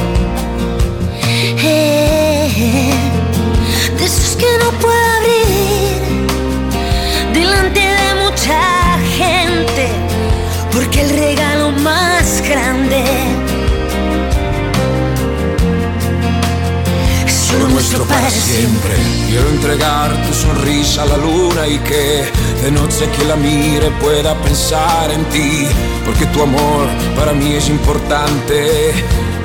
Nuestro 18.02 18.06
para 18.06 18.30
siempre. 18.30 18.94
Quiero 19.28 19.48
entregar 19.48 20.10
tu 20.26 20.34
sonrisa 20.34 21.02
a 21.02 21.06
la 21.06 21.16
luna 21.16 21.66
y 21.66 21.78
que 21.78 22.24
de 22.62 22.70
noche 22.70 23.08
quien 23.16 23.28
la 23.28 23.36
mire 23.36 23.90
pueda 24.00 24.34
pensar 24.42 25.10
en 25.10 25.24
ti. 25.26 25.66
Porque 26.04 26.26
tu 26.26 26.42
amor 26.42 26.88
para 27.16 27.32
mí 27.32 27.54
es 27.54 27.68
importante 27.68 28.92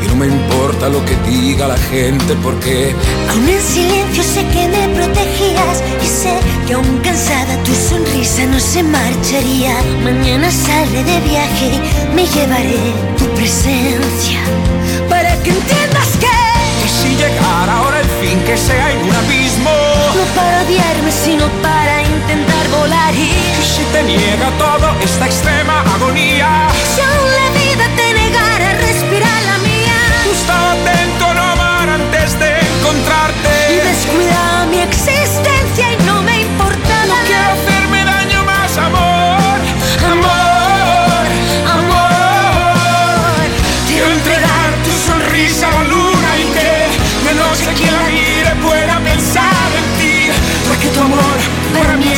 y 0.03 0.07
no 0.07 0.15
me 0.15 0.27
importa 0.27 0.89
lo 0.89 1.03
que 1.05 1.15
diga 1.29 1.67
la 1.67 1.77
gente 1.77 2.35
porque 2.43 2.95
Aún 3.31 3.49
en 3.49 3.61
silencio 3.61 4.23
sé 4.23 4.45
que 4.53 4.67
me 4.67 4.89
protegías 4.95 5.83
y 6.03 6.07
sé 6.07 6.37
que 6.67 6.73
aún 6.73 6.99
cansada 7.03 7.61
tu 7.63 7.73
sonrisa 7.73 8.45
no 8.45 8.59
se 8.59 8.83
marcharía. 8.83 9.75
Mañana 10.03 10.51
saldré 10.51 11.03
de 11.03 11.19
viaje 11.21 11.71
y 12.11 12.15
me 12.15 12.25
llevaré 12.25 12.93
tu 13.17 13.25
presencia 13.35 14.39
para 15.09 15.31
que 15.43 15.51
entiendas 15.51 16.09
que 16.19 16.36
fin 18.21 18.39
que 18.45 18.57
sea 18.57 18.91
en 18.91 18.99
un 19.09 19.15
abismo. 19.15 19.71
No 20.15 20.23
para 20.35 20.61
odiarme 20.63 21.11
sino 21.11 21.45
para 21.61 22.01
intentar 22.01 22.67
volar. 22.69 23.13
Y 23.13 23.29
y 23.59 23.63
si 23.63 23.83
te 23.93 24.03
niega 24.03 24.49
todo 24.57 24.87
esta 25.03 25.25
extrema 25.25 25.81
agonía. 25.95 26.69
si 26.93 27.01
aún 27.01 27.29
la 27.39 27.47
vida 27.59 27.85
te 27.95 28.13
negara 28.13 28.67
respirar 28.87 29.41
la 29.51 29.57
mía. 29.69 29.97
Estaba 30.31 30.71
atento 30.73 31.25
a 31.25 31.33
no 31.33 31.43
amar 31.55 31.89
antes 31.89 32.39
de 32.39 32.49
y 32.49 32.65
encontrarte 32.77 33.53
descuidaba 33.91 34.65
mi 34.65 34.79
existencia 34.79 35.56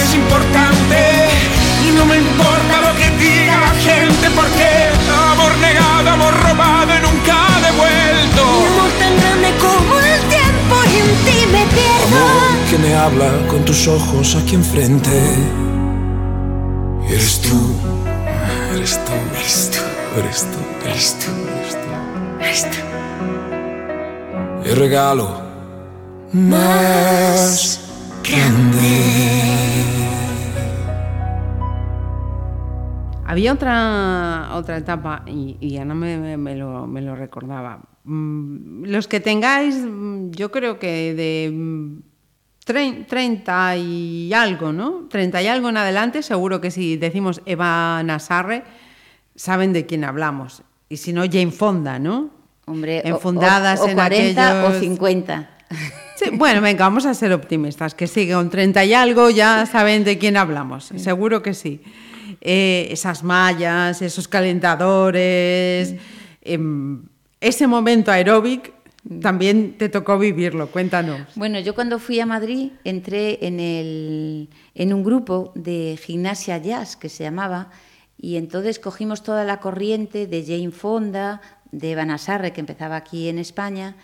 es 0.09 0.15
importante 0.15 1.27
y 1.87 1.91
no 1.91 2.05
me 2.05 2.17
importa 2.17 2.81
lo 2.81 2.95
que 2.97 3.09
diga 3.23 3.59
la 3.59 3.73
gente 3.79 4.29
porque 4.35 4.89
amor 5.31 5.55
negado 5.57 6.09
amor 6.09 6.33
robado 6.41 6.91
y 6.97 7.01
nunca 7.01 7.35
Mi 7.55 7.65
devuelto 7.65 8.41
amor 8.41 8.91
tan 8.99 9.13
grande 9.19 9.49
como 9.59 9.99
el 9.99 10.21
tiempo 10.35 10.75
y 10.91 10.95
en 11.03 11.11
ti 11.25 11.37
me 11.51 11.63
pierdo. 11.75 12.17
Amor 12.17 12.69
que 12.69 12.77
me 12.77 12.95
habla 12.95 13.29
con 13.47 13.65
tus 13.65 13.87
ojos 13.87 14.35
aquí 14.35 14.55
enfrente. 14.55 15.11
Eres 17.07 17.41
tú, 17.41 17.75
eres 18.73 18.99
tú, 19.05 19.11
eres 19.37 19.71
tú, 19.71 19.79
eres 20.19 20.45
tú, 20.49 20.57
eres 20.87 21.17
tú, 21.19 21.31
eres 22.41 22.63
tú. 22.71 22.77
El 24.69 24.75
regalo 24.75 25.41
más 26.33 27.79
Había 33.29 33.53
otra, 33.53 34.49
otra 34.53 34.77
etapa, 34.77 35.21
y, 35.27 35.55
y 35.61 35.77
Ana 35.77 35.93
me, 35.93 36.55
lo, 36.55 36.87
me 36.87 37.01
lo 37.01 37.15
recordaba. 37.15 37.79
Mm, 38.03 38.85
Los 38.85 39.07
que 39.07 39.19
tengáis, 39.19 39.75
mm, 39.75 40.31
yo 40.31 40.49
creo 40.51 40.79
que 40.79 41.13
de 41.13 41.51
mm, 41.53 42.01
trein- 42.65 43.05
30 43.05 43.77
y 43.77 44.33
algo, 44.33 44.73
¿no? 44.73 45.05
30 45.11 45.43
y 45.43 45.47
algo 45.47 45.69
en 45.69 45.77
adelante, 45.77 46.23
seguro 46.23 46.59
que 46.59 46.71
si 46.71 46.97
decimos 46.97 47.41
Eva 47.45 48.01
Nasarre, 48.03 48.63
saben 49.35 49.73
de 49.73 49.85
quién 49.85 50.05
hablamos. 50.05 50.63
Y 50.89 50.97
si 50.97 51.13
no, 51.13 51.21
Jane 51.21 51.51
Fonda, 51.51 51.99
¿no? 51.99 52.31
Hombre, 52.65 53.07
Enfundadas 53.07 53.79
o, 53.81 53.83
o 53.83 53.89
en 53.89 53.95
40 53.95 54.63
o 54.63 54.67
aquellos- 54.69 54.79
50. 54.79 55.49
Sí, 56.15 56.31
bueno, 56.33 56.61
venga, 56.61 56.83
vamos 56.85 57.05
a 57.05 57.13
ser 57.13 57.31
optimistas, 57.31 57.93
que 57.93 58.07
sí, 58.07 58.27
con 58.31 58.49
30 58.49 58.83
y 58.85 58.93
algo 58.95 59.29
ya 59.29 59.67
saben 59.67 60.03
de 60.03 60.17
quién 60.17 60.35
hablamos, 60.35 60.91
seguro 60.97 61.43
que 61.43 61.53
sí. 61.53 61.81
Eh, 62.41 62.87
esas 62.91 63.23
mallas, 63.23 64.01
esos 64.01 64.27
calentadores, 64.27 65.95
em, 66.41 67.03
ese 67.41 67.67
momento 67.67 68.11
aeróbic, 68.11 68.73
también 69.21 69.77
te 69.77 69.89
tocó 69.89 70.19
vivirlo, 70.19 70.67
cuéntanos. 70.71 71.21
Bueno, 71.35 71.59
yo 71.59 71.73
cuando 71.73 71.99
fui 71.99 72.19
a 72.19 72.25
Madrid 72.25 72.71
entré 72.83 73.45
en, 73.45 73.59
el, 73.59 74.49
en 74.75 74.93
un 74.93 75.03
grupo 75.03 75.51
de 75.55 75.97
gimnasia 76.01 76.57
jazz 76.57 76.95
que 76.95 77.09
se 77.09 77.23
llamaba 77.23 77.71
y 78.17 78.35
entonces 78.35 78.79
cogimos 78.79 79.23
toda 79.23 79.45
la 79.45 79.59
corriente 79.59 80.27
de 80.27 80.43
Jane 80.45 80.71
Fonda, 80.71 81.41
de 81.71 81.91
Eva 81.91 82.17
Sarre, 82.17 82.51
que 82.51 82.59
empezaba 82.59 82.97
aquí 82.97 83.29
en 83.29 83.39
España, 83.39 83.95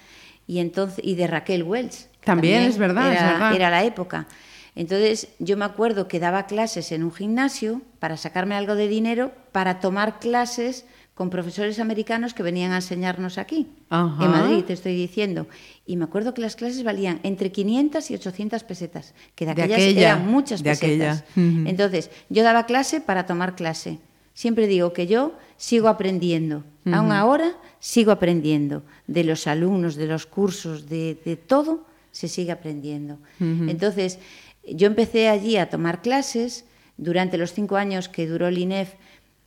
y, 0.48 0.60
entonces, 0.60 1.04
y 1.04 1.16
de 1.16 1.28
Raquel 1.28 1.64
Welch. 1.64 2.08
También, 2.24 2.64
es 2.64 2.78
verdad, 2.78 3.14
es 3.14 3.22
verdad. 3.22 3.56
Era 3.56 3.70
la 3.70 3.84
época. 3.84 4.28
Entonces 4.76 5.30
yo 5.40 5.58
me 5.58 5.66
acuerdo 5.66 6.08
que 6.08 6.20
daba 6.20 6.46
clases 6.48 6.92
en 6.92 7.04
un 7.04 7.14
gimnasio 7.14 7.82
para 8.00 8.18
sacarme 8.18 8.56
algo 8.56 8.76
de 8.76 8.88
dinero 8.88 9.32
para 9.52 9.80
tomar 9.80 10.20
clases 10.20 10.86
con 11.14 11.30
profesores 11.30 11.80
americanos 11.80 12.34
que 12.34 12.44
venían 12.44 12.74
a 12.74 12.78
enseñarnos 12.78 13.38
aquí, 13.38 13.68
Ajá. 13.90 14.24
en 14.26 14.32
Madrid, 14.32 14.66
te 14.66 14.74
estoy 14.74 14.96
diciendo. 14.98 15.48
Y 15.86 15.96
me 15.96 16.04
acuerdo 16.04 16.34
que 16.34 16.42
las 16.42 16.58
clases 16.58 16.84
valían 16.84 17.22
entre 17.24 17.54
500 17.54 18.12
y 18.12 18.16
800 18.16 18.64
pesetas, 18.66 19.14
que 19.34 19.46
de 19.46 19.56
De 19.56 19.62
aquellas 19.64 19.80
aquella, 19.80 20.02
eran 20.12 20.28
muchas 20.30 20.62
de 20.62 20.72
pesetas. 20.72 21.24
Entonces, 21.38 22.12
yo 22.30 22.44
daba 22.44 22.66
clase 22.66 23.00
para 23.00 23.26
tomar 23.26 23.56
clase. 23.56 24.00
Siempre 24.34 24.68
digo 24.68 24.92
que 24.92 25.08
yo 25.08 25.32
sigo 25.56 25.88
aprendiendo. 25.88 26.66
Aún 26.92 27.14
ahora 27.14 27.54
sigo 27.80 28.12
aprendiendo. 28.12 28.84
De 29.08 29.24
los 29.24 29.48
alumnos, 29.48 29.96
de 29.96 30.08
los 30.08 30.26
cursos, 30.26 30.90
de, 30.90 31.18
de 31.24 31.38
todo, 31.38 31.86
se 32.12 32.28
sigue 32.28 32.52
aprendiendo. 32.52 33.20
Entonces, 33.40 34.20
yo 34.68 34.88
empecé 34.88 35.30
allí 35.30 35.58
a 35.58 35.70
tomar 35.70 36.02
clases. 36.02 36.66
Durante 36.98 37.38
los 37.38 37.52
cinco 37.54 37.76
años 37.76 38.08
que 38.08 38.26
duró 38.26 38.48
el 38.48 38.58
INEF, 38.58 38.94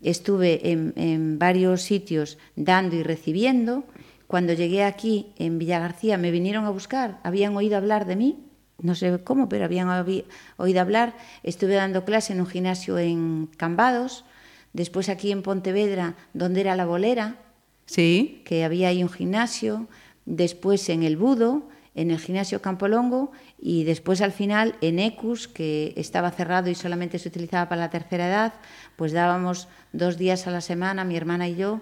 estuve 0.03 0.71
en, 0.71 0.93
en 0.97 1.39
varios 1.39 1.83
sitios 1.83 2.39
dando 2.57 2.97
y 2.97 3.03
recibiendo. 3.03 3.85
Cuando 4.27 4.53
llegué 4.53 4.85
aquí, 4.85 5.33
en 5.39 5.59
Villa 5.59 5.79
García, 5.79 6.19
me 6.19 6.31
vinieron 6.31 6.67
a 6.67 6.71
buscar. 6.71 7.19
Habían 7.23 7.57
oído 7.57 7.77
hablar 7.77 8.07
de 8.07 8.17
mí 8.17 8.45
no 8.81 8.95
sé 8.95 9.19
cómo, 9.25 9.49
pero 9.49 9.65
habían 9.65 9.89
oí- 9.89 10.25
oído 10.57 10.81
hablar. 10.81 11.17
Estuve 11.43 11.75
dando 11.75 12.05
clase 12.05 12.33
en 12.33 12.41
un 12.41 12.47
gimnasio 12.47 12.97
en 12.97 13.49
Cambados, 13.57 14.25
después 14.73 15.09
aquí 15.09 15.33
en 15.33 15.43
Pontevedra, 15.43 16.15
donde 16.33 16.61
era 16.61 16.77
la 16.77 16.87
bolera, 16.87 17.39
Sí, 17.87 18.43
que 18.45 18.63
había 18.65 18.89
ahí 18.89 19.03
un 19.03 19.09
gimnasio, 19.09 19.89
después 20.27 20.89
en 20.91 21.03
el 21.03 21.17
Budo, 21.17 21.69
en 21.97 22.13
el 22.13 22.19
gimnasio 22.21 22.63
Campolongo 22.63 23.33
y 23.61 23.85
después 23.85 24.21
al 24.21 24.33
final 24.33 24.77
en 24.81 24.99
ECUS, 24.99 25.49
que 25.49 25.93
estaba 25.97 26.31
cerrado 26.31 26.71
y 26.71 26.75
solamente 26.75 27.19
se 27.19 27.29
utilizaba 27.29 27.69
para 27.69 27.83
la 27.83 27.91
tercera 27.91 28.29
edad, 28.29 28.55
pues 28.97 29.13
dábamos 29.13 29.69
dos 29.93 30.17
días 30.17 30.47
a 30.47 30.51
la 30.51 30.61
semana, 30.61 31.05
mi 31.05 31.17
hermana 31.17 31.49
y 31.49 31.57
yo, 31.57 31.81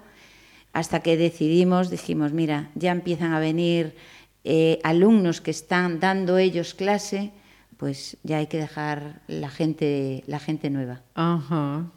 hasta 0.73 1.01
que 1.01 1.17
decidimos, 1.17 1.91
dijimos, 1.91 2.33
mira, 2.33 2.71
ya 2.75 2.93
empiezan 2.93 3.33
a 3.33 3.41
venir 3.41 3.95
eh, 4.45 4.79
alumnos 4.85 5.41
que 5.41 5.51
están 5.51 6.01
dando 6.01 6.39
ellos 6.39 6.75
clase, 6.75 7.33
pues 7.77 8.17
ya 8.23 8.39
hay 8.39 8.47
que 8.47 8.59
dejar 8.59 9.21
la 9.27 9.51
gente, 9.51 10.25
la 10.27 10.39
gente 10.39 10.71
nueva. 10.71 11.03
Ajá. 11.15 11.91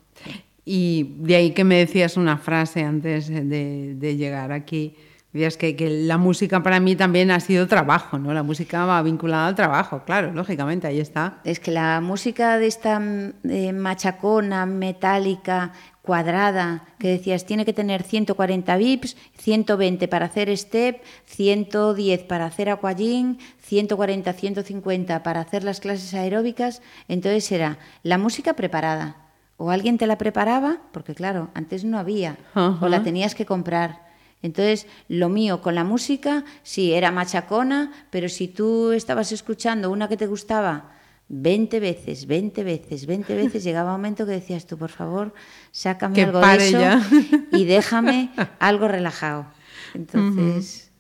Y 0.65 1.15
de 1.19 1.35
ahí 1.35 1.51
que 1.51 1.63
me 1.63 1.75
decías 1.75 2.17
una 2.17 2.37
frase 2.37 2.83
antes 2.83 3.29
de, 3.29 3.95
de 3.95 4.17
llegar 4.17 4.51
aquí. 4.51 4.95
Decías 5.31 5.57
que, 5.57 5.75
que 5.75 5.89
la 5.91 6.17
música 6.17 6.63
para 6.63 6.79
mí 6.79 6.95
también 6.95 7.29
ha 7.29 7.39
sido 7.39 7.67
trabajo, 7.67 8.17
¿no? 8.17 8.33
La 8.33 8.41
música 8.41 8.85
va 8.85 8.99
vinculada 9.03 9.45
al 9.45 9.53
trabajo, 9.53 10.01
claro, 10.03 10.33
lógicamente, 10.33 10.87
ahí 10.87 10.99
está. 10.99 11.37
Es 11.43 11.59
que 11.59 11.69
la 11.69 12.01
música 12.01 12.57
de 12.57 12.65
esta 12.65 12.99
eh, 13.43 13.71
machacona, 13.71 14.65
metálica, 14.65 15.73
cuadrada, 16.01 16.85
que 16.97 17.09
decías, 17.09 17.45
tiene 17.45 17.63
que 17.63 17.73
tener 17.73 18.01
140 18.01 18.75
bips, 18.77 19.15
120 19.37 20.07
para 20.07 20.25
hacer 20.25 20.57
step, 20.57 21.03
110 21.25 22.23
para 22.23 22.47
hacer 22.47 22.71
aquagym, 22.71 23.37
140, 23.59 24.33
150 24.33 25.21
para 25.21 25.41
hacer 25.41 25.63
las 25.63 25.79
clases 25.79 26.15
aeróbicas, 26.15 26.81
entonces 27.07 27.51
era 27.51 27.77
la 28.01 28.17
música 28.17 28.55
preparada. 28.55 29.17
O 29.57 29.69
alguien 29.69 29.99
te 29.99 30.07
la 30.07 30.17
preparaba, 30.17 30.79
porque 30.91 31.13
claro, 31.13 31.49
antes 31.53 31.83
no 31.83 31.99
había, 31.99 32.37
o 32.55 32.87
la 32.87 33.03
tenías 33.03 33.35
que 33.35 33.45
comprar. 33.45 34.08
Entonces, 34.41 34.87
lo 35.07 35.29
mío 35.29 35.61
con 35.61 35.75
la 35.75 35.83
música, 35.83 36.45
sí, 36.63 36.93
era 36.93 37.11
machacona, 37.11 37.91
pero 38.09 38.29
si 38.29 38.47
tú 38.47 38.91
estabas 38.93 39.31
escuchando 39.31 39.91
una 39.91 40.07
que 40.07 40.15
te 40.15 40.27
gustaba 40.27 40.91
20 41.27 41.79
veces, 41.79 42.25
20 42.25 42.63
veces, 42.63 43.05
20 43.05 43.35
veces, 43.35 43.63
llegaba 43.65 43.91
un 43.91 43.97
momento 43.97 44.25
que 44.25 44.31
decías 44.31 44.65
tú, 44.65 44.77
por 44.77 44.89
favor, 44.89 45.33
sácame 45.71 46.15
Que 46.15 46.23
algo 46.23 46.39
de 46.39 46.55
eso 46.55 46.79
ya. 46.79 47.01
y 47.51 47.65
déjame 47.65 48.31
algo 48.59 48.87
relajado. 48.87 49.45
Entonces, 49.93 50.91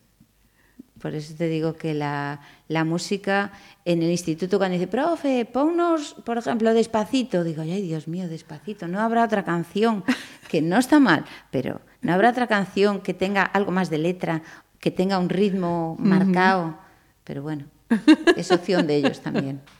por 0.99 1.15
eso 1.15 1.33
te 1.35 1.47
digo 1.47 1.75
que 1.75 1.93
la, 1.93 2.41
la 2.67 2.83
música 2.83 3.53
en 3.85 4.03
el 4.03 4.11
instituto 4.11 4.57
cuando 4.57 4.73
dice, 4.73 4.87
profe, 4.87 5.45
ponnos, 5.45 6.15
por 6.25 6.37
ejemplo, 6.37 6.73
despacito, 6.73 7.43
digo, 7.43 7.61
ay 7.61 7.81
Dios 7.81 8.07
mío, 8.07 8.27
despacito, 8.27 8.87
no 8.87 8.99
habrá 8.99 9.23
otra 9.23 9.45
canción, 9.45 10.03
que 10.49 10.61
no 10.61 10.77
está 10.77 10.99
mal, 10.99 11.25
pero 11.51 11.81
no 12.01 12.13
habrá 12.13 12.29
otra 12.29 12.47
canción 12.47 13.01
que 13.01 13.13
tenga 13.13 13.43
algo 13.43 13.71
más 13.71 13.89
de 13.89 13.97
letra, 13.97 14.41
que 14.79 14.91
tenga 14.91 15.19
un 15.19 15.29
ritmo 15.29 15.97
marcado, 15.99 16.77
pero 17.23 17.43
bueno, 17.43 17.65
es 18.37 18.51
opción 18.51 18.87
de 18.87 18.95
ellos 18.95 19.21
también. 19.21 19.61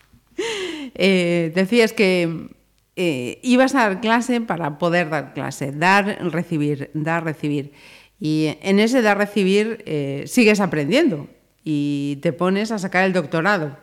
Eh, 0.96 1.52
decías 1.54 1.92
que 1.92 2.50
eh, 2.96 3.40
ibas 3.44 3.76
a 3.76 3.90
dar 3.90 4.02
clase 4.02 4.40
para 4.40 4.78
poder 4.78 5.10
dar 5.10 5.34
clase, 5.34 5.74
dar, 5.74 6.18
recibir, 6.32 6.90
dar, 6.94 7.26
recibir. 7.26 7.74
Y 8.22 8.58
en 8.62 8.80
ese 8.80 9.02
dar, 9.02 9.18
recibir 9.18 9.84
eh, 9.86 10.24
sigues 10.28 10.62
aprendiendo 10.62 11.28
y 11.64 12.20
te 12.22 12.32
pones 12.32 12.72
a 12.72 12.80
sacar 12.80 13.04
el 13.04 13.12
doctorado. 13.12 13.78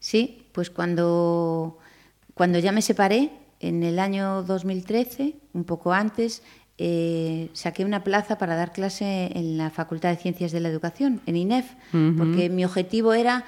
Sí, 0.00 0.46
pues 0.52 0.70
cuando, 0.70 1.78
cuando 2.34 2.58
ya 2.58 2.72
me 2.72 2.80
separé, 2.82 3.30
en 3.62 3.84
el 3.84 3.98
año 3.98 4.42
2013, 4.42 5.36
un 5.52 5.64
poco 5.64 5.92
antes, 5.92 6.42
eh, 6.78 7.50
saqué 7.52 7.84
una 7.84 8.02
plaza 8.02 8.38
para 8.38 8.56
dar 8.56 8.72
clase 8.72 9.30
en 9.34 9.56
la 9.58 9.70
Facultad 9.70 10.10
de 10.10 10.16
Ciencias 10.16 10.52
de 10.52 10.60
la 10.60 10.68
Educación, 10.68 11.20
en 11.26 11.36
INEF, 11.36 11.66
porque 12.16 12.48
mi 12.48 12.64
objetivo 12.64 13.12
era 13.14 13.44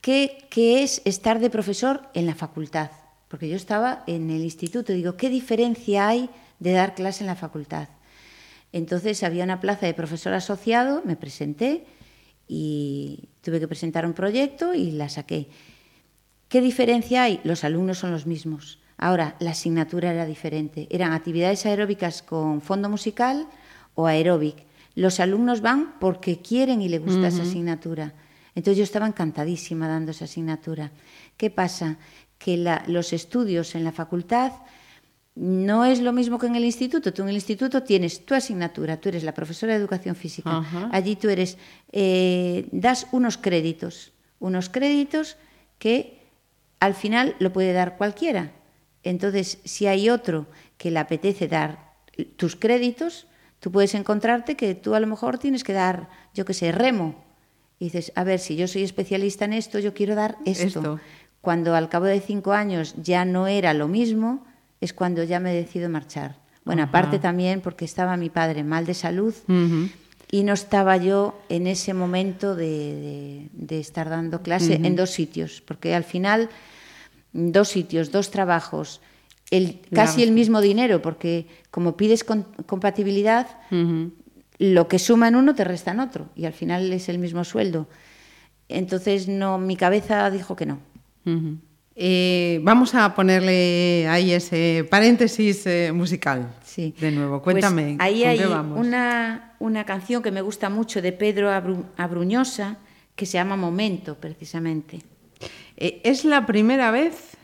qué, 0.00 0.44
qué 0.50 0.82
es 0.82 1.02
estar 1.04 1.38
de 1.38 1.50
profesor 1.50 2.02
en 2.14 2.26
la 2.26 2.34
facultad. 2.34 2.90
Porque 3.28 3.48
yo 3.48 3.56
estaba 3.56 4.04
en 4.06 4.30
el 4.30 4.42
instituto, 4.42 4.92
digo, 4.92 5.16
¿qué 5.16 5.30
diferencia 5.30 6.08
hay 6.08 6.28
de 6.58 6.72
dar 6.72 6.94
clase 6.94 7.22
en 7.22 7.28
la 7.28 7.36
facultad? 7.36 7.88
Entonces 8.72 9.22
había 9.22 9.44
una 9.44 9.60
plaza 9.60 9.86
de 9.86 9.94
profesor 9.94 10.32
asociado, 10.32 11.02
me 11.04 11.16
presenté 11.16 11.84
y 12.48 13.28
tuve 13.42 13.60
que 13.60 13.68
presentar 13.68 14.06
un 14.06 14.14
proyecto 14.14 14.74
y 14.74 14.90
la 14.90 15.08
saqué. 15.08 15.48
¿Qué 16.48 16.60
diferencia 16.60 17.22
hay? 17.22 17.40
Los 17.44 17.64
alumnos 17.64 17.98
son 17.98 18.10
los 18.10 18.26
mismos. 18.26 18.78
Ahora, 19.02 19.34
la 19.40 19.50
asignatura 19.50 20.12
era 20.12 20.26
diferente. 20.26 20.86
Eran 20.90 21.12
actividades 21.12 21.66
aeróbicas 21.66 22.22
con 22.22 22.60
fondo 22.60 22.88
musical 22.88 23.46
o 23.94 24.06
aeróbic. 24.06 24.56
Los 24.94 25.18
alumnos 25.18 25.60
van 25.60 25.94
porque 25.98 26.38
quieren 26.40 26.80
y 26.82 26.88
les 26.88 27.00
gusta 27.02 27.26
esa 27.28 27.42
asignatura. 27.42 28.12
Entonces 28.54 28.78
yo 28.78 28.84
estaba 28.84 29.06
encantadísima 29.06 29.88
dando 29.88 30.10
esa 30.12 30.26
asignatura. 30.26 30.92
¿Qué 31.36 31.50
pasa? 31.50 31.96
Que 32.38 32.56
la- 32.56 32.84
los 32.86 33.12
estudios 33.12 33.74
en 33.74 33.82
la 33.84 33.92
facultad 33.92 34.52
no 35.34 35.84
es 35.86 36.00
lo 36.00 36.12
mismo 36.12 36.38
que 36.38 36.46
en 36.46 36.56
el 36.56 36.64
instituto. 36.64 37.12
Tú 37.12 37.22
en 37.22 37.30
el 37.30 37.34
instituto 37.36 37.82
tienes 37.82 38.24
tu 38.26 38.34
asignatura, 38.34 39.00
tú 39.00 39.08
eres 39.08 39.24
la 39.24 39.32
profesora 39.32 39.72
de 39.72 39.78
educación 39.80 40.14
física. 40.14 40.50
Allí 40.92 41.16
tú 41.16 41.28
eres, 41.30 41.56
eh, 41.90 42.68
das 42.70 43.06
unos 43.12 43.38
créditos, 43.38 44.12
unos 44.40 44.68
créditos 44.68 45.36
que 45.78 46.20
al 46.80 46.94
final 46.94 47.34
lo 47.38 47.52
puede 47.52 47.72
dar 47.72 47.96
cualquiera. 47.96 48.52
Entonces, 49.04 49.58
si 49.64 49.86
hay 49.86 50.08
otro 50.10 50.46
que 50.78 50.90
le 50.90 50.98
apetece 50.98 51.48
dar 51.48 51.92
tus 52.36 52.56
créditos, 52.56 53.26
tú 53.60 53.70
puedes 53.72 53.94
encontrarte 53.94 54.56
que 54.56 54.74
tú 54.74 54.94
a 54.94 55.00
lo 55.00 55.06
mejor 55.06 55.38
tienes 55.38 55.64
que 55.64 55.72
dar, 55.72 56.08
yo 56.34 56.44
qué 56.44 56.54
sé, 56.54 56.72
remo. 56.72 57.14
Y 57.78 57.86
dices, 57.86 58.12
a 58.14 58.22
ver, 58.24 58.38
si 58.38 58.54
yo 58.56 58.68
soy 58.68 58.82
especialista 58.84 59.44
en 59.44 59.54
esto, 59.54 59.78
yo 59.78 59.92
quiero 59.94 60.14
dar 60.14 60.36
esto. 60.44 60.66
Esto. 60.66 61.00
Cuando 61.40 61.74
al 61.74 61.88
cabo 61.88 62.04
de 62.04 62.20
cinco 62.20 62.52
años 62.52 62.94
ya 63.02 63.24
no 63.24 63.48
era 63.48 63.74
lo 63.74 63.88
mismo, 63.88 64.44
es 64.80 64.92
cuando 64.92 65.24
ya 65.24 65.40
me 65.40 65.52
decido 65.52 65.88
marchar. 65.88 66.36
Bueno, 66.64 66.82
Ajá. 66.82 66.90
aparte 66.90 67.18
también 67.18 67.60
porque 67.60 67.84
estaba 67.84 68.16
mi 68.16 68.30
padre 68.30 68.62
mal 68.62 68.86
de 68.86 68.94
salud 68.94 69.34
y 70.30 70.44
no 70.44 70.52
estaba 70.52 70.96
yo 70.96 71.40
en 71.48 71.66
ese 71.66 71.92
momento 71.92 72.54
de, 72.54 72.66
de- 72.66 73.48
de 73.52 73.80
estar 73.80 74.08
dando 74.08 74.42
clase 74.42 74.74
en 74.74 74.94
dos 74.94 75.10
sitios, 75.10 75.60
porque 75.66 75.92
al 75.96 76.04
final 76.04 76.48
dos 77.32 77.68
sitios, 77.68 78.10
dos 78.12 78.30
trabajos, 78.30 79.00
el, 79.50 79.80
casi 79.94 80.22
el 80.22 80.32
mismo 80.32 80.60
dinero, 80.60 81.02
porque 81.02 81.46
como 81.70 81.96
pides 81.96 82.24
con- 82.24 82.46
compatibilidad, 82.66 83.46
lo 84.58 84.88
que 84.88 84.98
suma 84.98 85.28
en 85.28 85.36
uno 85.36 85.54
te 85.54 85.64
resta 85.64 85.90
en 85.90 86.00
otro 86.00 86.28
y 86.36 86.44
al 86.46 86.52
final 86.52 86.92
es 86.92 87.08
el 87.08 87.18
mismo 87.18 87.44
sueldo. 87.44 87.88
Entonces 88.68 89.28
no, 89.28 89.58
mi 89.58 89.76
cabeza 89.76 90.30
dijo 90.30 90.56
que 90.56 90.66
no. 90.66 90.78
Eh, 91.94 92.58
vamos 92.62 92.94
a 92.94 93.14
ponerle 93.14 94.06
ahí 94.08 94.32
ese 94.32 94.86
paréntesis 94.88 95.66
eh, 95.66 95.92
musical. 95.92 96.54
Sí. 96.64 96.94
De 96.98 97.10
nuevo, 97.10 97.42
Pues 97.42 97.54
cuéntame. 97.54 97.96
ahí 97.98 98.20
¿con 98.22 98.30
hay 98.30 98.38
qué 98.38 98.46
vamos? 98.46 98.78
una, 98.80 99.54
una 99.58 99.84
canción 99.84 100.22
que 100.22 100.30
me 100.30 100.40
gusta 100.40 100.70
mucho 100.70 101.02
de 101.02 101.12
Pedro 101.12 101.50
Abru- 101.50 101.84
Abruñosa 101.98 102.78
que 103.14 103.26
se 103.26 103.34
llama 103.34 103.56
Momento, 103.56 104.14
precisamente. 104.14 105.02
Eh, 105.82 106.00
es 106.04 106.24
la 106.24 106.46
primera 106.46 106.92
vez 106.92 107.36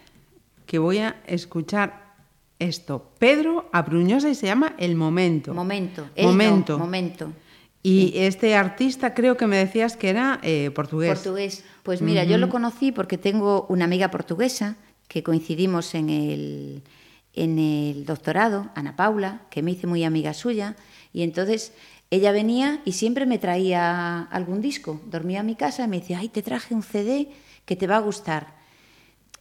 que 0.64 0.78
voy 0.78 0.99
a 0.99 1.16
escuchar 1.26 2.14
esto. 2.61 3.11
Pedro 3.18 3.68
Abruñosa 3.72 4.28
y 4.30 4.36
se 4.36 4.47
llama 4.47 4.76
El 4.78 4.95
Momento. 4.95 5.53
Momento. 5.53 6.09
no, 6.16 6.22
Momento. 6.22 6.78
momento. 6.78 7.32
Y 7.82 8.12
este 8.14 8.55
artista 8.55 9.12
creo 9.12 9.36
que 9.36 9.49
me 9.49 9.57
decías 9.57 9.97
que 9.97 10.11
era 10.11 10.39
eh, 10.45 10.70
portugués. 10.72 11.18
Portugués. 11.18 11.64
Pues 11.82 12.01
mira, 12.01 12.22
yo 12.22 12.39
lo 12.39 12.49
conocí 12.49 12.93
porque 12.93 13.18
tengo 13.18 13.66
una 13.68 13.86
amiga 13.86 14.09
portuguesa 14.12 14.76
que 15.09 15.24
coincidimos 15.24 15.97
en 15.97 16.09
el, 16.09 16.82
en 17.34 17.59
el 17.59 18.05
doctorado, 18.05 18.70
Ana 18.76 18.95
Paula, 18.95 19.43
que 19.51 19.62
me 19.62 19.72
hice 19.72 19.89
muy 19.89 20.05
amiga 20.05 20.32
suya, 20.32 20.76
y 21.12 21.22
entonces 21.22 21.72
ella 22.11 22.30
venía 22.30 22.82
y 22.84 22.93
siempre 22.93 23.26
me 23.26 23.39
traía 23.39 24.22
algún 24.22 24.61
disco. 24.61 25.01
Dormía 25.07 25.41
en 25.41 25.47
mi 25.47 25.57
casa 25.57 25.84
y 25.84 25.89
me 25.89 25.99
decía, 25.99 26.18
ay, 26.20 26.28
te 26.28 26.43
traje 26.43 26.74
un 26.74 26.84
CD 26.84 27.28
que 27.69 27.77
te 27.77 27.87
va 27.87 27.99
a 27.99 28.01
gustar. 28.01 28.57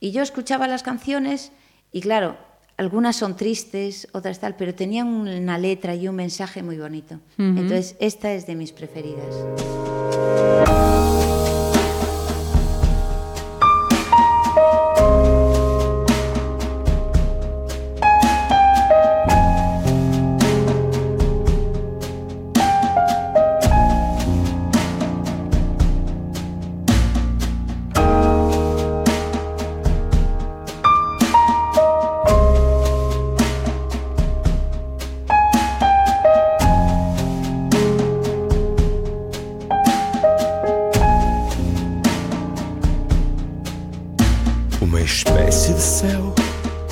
Y 0.02 0.12
yo 0.12 0.22
escuchaba 0.22 0.68
las 0.68 0.84
canciones 0.84 1.54
y 1.94 2.02
claro, 2.02 2.38
algunas 2.76 3.16
son 3.16 3.38
tristes, 3.38 4.10
otras 4.12 4.40
tal, 4.40 4.58
pero 4.58 4.76
tenían 4.76 5.08
una 5.08 5.58
letra 5.58 5.96
y 5.96 6.10
un 6.10 6.16
mensaje 6.16 6.62
muy 6.62 6.78
bonito. 6.78 7.22
Entonces, 7.38 7.96
esta 8.00 8.34
es 8.34 8.46
de 8.46 8.56
mis 8.56 8.74
preferidas. 8.74 9.34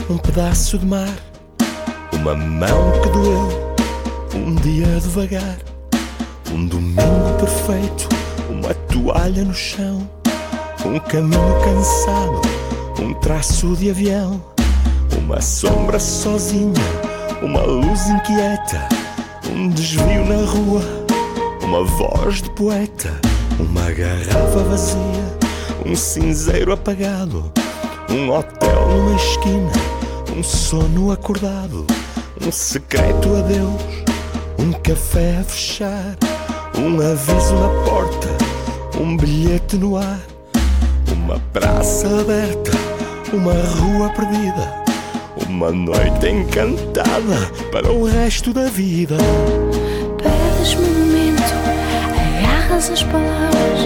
Um 0.09 0.17
pedaço 0.17 0.77
de 0.77 0.85
mar, 0.85 1.13
uma 2.13 2.33
mão 2.33 2.93
que 3.01 3.09
doeu, 3.09 3.75
um 4.33 4.55
dia 4.55 4.87
devagar, 5.01 5.57
um 6.49 6.65
domingo 6.65 7.33
perfeito, 7.37 8.07
uma 8.49 8.73
toalha 8.73 9.43
no 9.43 9.53
chão, 9.53 10.09
um 10.85 10.97
caminho 10.97 11.61
cansado, 11.61 12.41
um 13.01 13.13
traço 13.15 13.75
de 13.75 13.89
avião, 13.89 14.41
uma 15.17 15.41
sombra 15.41 15.99
sozinha, 15.99 16.73
uma 17.41 17.63
luz 17.63 18.07
inquieta, 18.07 18.87
um 19.51 19.67
desvio 19.67 20.25
na 20.25 20.45
rua, 20.45 20.81
uma 21.61 21.83
voz 21.83 22.41
de 22.41 22.49
poeta, 22.51 23.11
uma 23.59 23.91
garrafa 23.91 24.63
vazia, 24.63 25.37
um 25.85 25.97
cinzeiro 25.97 26.71
apagado, 26.71 27.51
um 28.09 28.31
hotel 28.31 28.87
numa 28.87 29.15
esquina, 29.15 29.71
um 30.35 30.43
sono 30.43 31.11
acordado, 31.11 31.85
um 32.45 32.51
secreto 32.51 33.35
adeus, 33.35 33.81
um 34.59 34.71
café 34.73 35.37
a 35.39 35.43
fechar, 35.43 36.17
um 36.77 36.99
aviso 36.99 37.55
na 37.55 37.69
porta, 37.83 38.27
um 38.99 39.17
bilhete 39.17 39.77
no 39.77 39.97
ar, 39.97 40.19
uma 41.11 41.39
praça 41.51 42.07
aberta, 42.07 42.71
uma 43.33 43.53
rua 43.53 44.09
perdida, 44.09 44.85
uma 45.47 45.71
noite 45.71 46.27
encantada 46.27 47.51
para 47.71 47.91
o 47.91 48.05
resto 48.05 48.53
da 48.53 48.65
vida. 48.65 49.17
Perdes-me 50.21 50.85
um 50.85 50.93
momento, 50.99 51.53
agarras 52.39 52.89
as 52.89 53.03
palavras, 53.03 53.79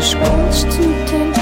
escondes-te 0.00 0.80
no 0.80 1.06
tempo, 1.06 1.39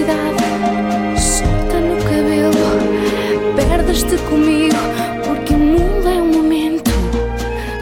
Cidade, 0.00 1.20
solta 1.20 1.78
no 1.78 2.02
cabelo, 2.02 2.54
perdes-te 3.54 4.16
comigo, 4.30 4.74
porque 5.22 5.52
o 5.52 5.58
mundo 5.58 6.08
é 6.08 6.22
um 6.22 6.32
momento. 6.32 6.90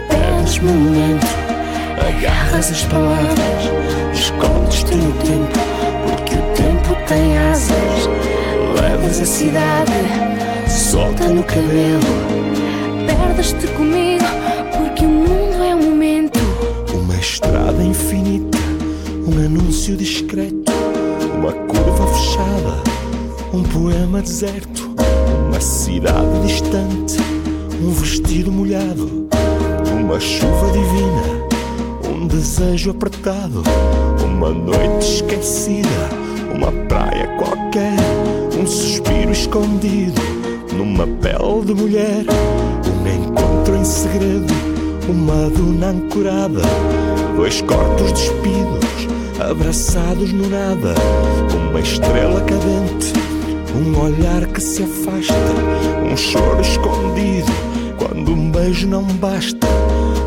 Perdes-me 0.09 0.69
um 0.69 0.75
momento, 0.75 1.27
Agarras 2.09 2.73
as 2.73 2.83
palavras, 2.87 3.63
escondes-te 4.13 4.97
no 4.97 5.13
tempo, 5.13 5.61
porque 6.09 6.35
o 6.35 6.43
tempo 6.57 6.97
tem 7.07 7.39
asas. 7.39 8.09
levas 8.81 9.21
a 9.21 9.25
cidade, 9.25 9.93
solta 10.69 11.29
no 11.29 11.45
cabelo, 11.45 12.01
perdes-te 13.07 13.69
comigo, 13.69 14.25
porque 14.77 15.05
o 15.05 15.09
mundo 15.09 15.63
é 15.63 15.73
um 15.73 15.91
momento. 15.91 16.41
Uma 16.93 17.15
estrada 17.15 17.81
infinita, 17.81 18.59
um 19.25 19.39
anúncio 19.39 19.97
discreto, 19.97 20.58
fechada, 22.19 22.83
um 23.53 23.63
poema 23.63 24.21
deserto, 24.21 24.91
uma 25.47 25.61
cidade 25.61 26.47
distante, 26.47 27.17
um 27.81 27.91
vestido 27.91 28.51
molhado, 28.51 29.29
uma 29.93 30.19
chuva 30.19 30.73
divina, 30.73 32.13
um 32.13 32.27
desejo 32.27 32.91
apertado, 32.91 33.63
uma 34.25 34.51
noite 34.51 35.17
esquecida, 35.17 35.89
uma 36.53 36.73
praia 36.89 37.29
qualquer, 37.39 37.95
um 38.61 38.67
suspiro 38.67 39.31
escondido, 39.31 40.21
numa 40.77 41.07
pele 41.07 41.65
de 41.67 41.75
mulher, 41.75 42.25
um 42.85 43.29
encontro 43.29 43.77
em 43.77 43.85
segredo, 43.85 44.53
uma 45.09 45.49
duna 45.51 45.91
ancorada, 45.91 46.63
dois 47.37 47.61
corpos 47.63 48.11
despidos, 48.13 49.18
abraçados 49.51 50.33
no 50.33 50.49
nada, 50.49 50.95
uma 51.71 51.81
estrela 51.81 52.41
cadente, 52.43 53.13
um 53.75 53.99
olhar 53.99 54.47
que 54.47 54.61
se 54.61 54.83
afasta, 54.83 55.35
um 56.05 56.17
choro 56.17 56.61
escondido, 56.61 57.51
quando 57.97 58.33
um 58.33 58.51
beijo 58.51 58.87
não 58.87 59.05
basta, 59.05 59.67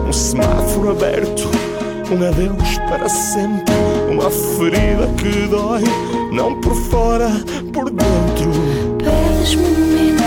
um 0.08 0.12
semáforo 0.12 0.92
aberto, 0.92 1.50
um 2.12 2.28
adeus 2.28 2.78
para 2.90 3.08
sempre, 3.08 3.74
uma 4.12 4.30
ferida 4.32 5.08
que 5.18 5.48
dói, 5.48 5.84
não 6.32 6.60
por 6.60 6.74
fora, 6.74 7.30
por 7.72 7.92
dentro. 7.92 8.52
Perdes-me 8.98 9.64
um 9.64 9.70
momento, 9.70 10.24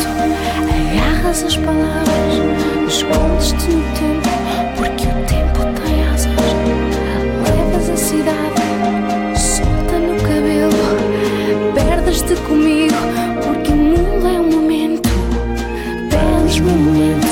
agarras 0.92 1.42
as 1.42 1.56
palavras, 1.56 2.34
escondes-te 2.88 3.70
no 3.70 3.82
tempo, 3.94 4.23
perdes-te 12.14 12.36
comigo, 12.42 12.94
porque 13.42 13.72
o 13.72 13.76
mundo 13.76 14.26
é 14.28 14.40
um 14.40 14.50
momento. 14.50 15.08
Perdes-me 16.10 16.70
um 16.70 16.76
momento, 16.76 17.26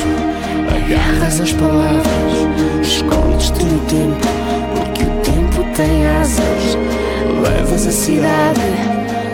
Agarras 0.75 1.41
as 1.41 1.53
palavras, 1.53 2.83
escondes-te 2.83 3.65
no 3.65 3.79
tempo, 3.81 4.27
porque 4.75 5.05
o 5.05 5.11
tempo 5.23 5.77
tem 5.77 6.07
asas. 6.07 6.77
levas 7.43 7.87
a 7.87 7.93
cidade, 7.93 8.61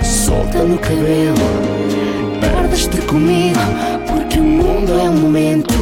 solta 0.05 0.64
no 0.64 0.78
cabelo, 0.78 1.34
perdes-te 2.40 3.01
comigo, 3.03 3.59
porque 4.07 4.38
o 4.38 4.44
mundo 4.44 4.92
é 4.92 5.05
um 5.05 5.16
momento. 5.16 5.74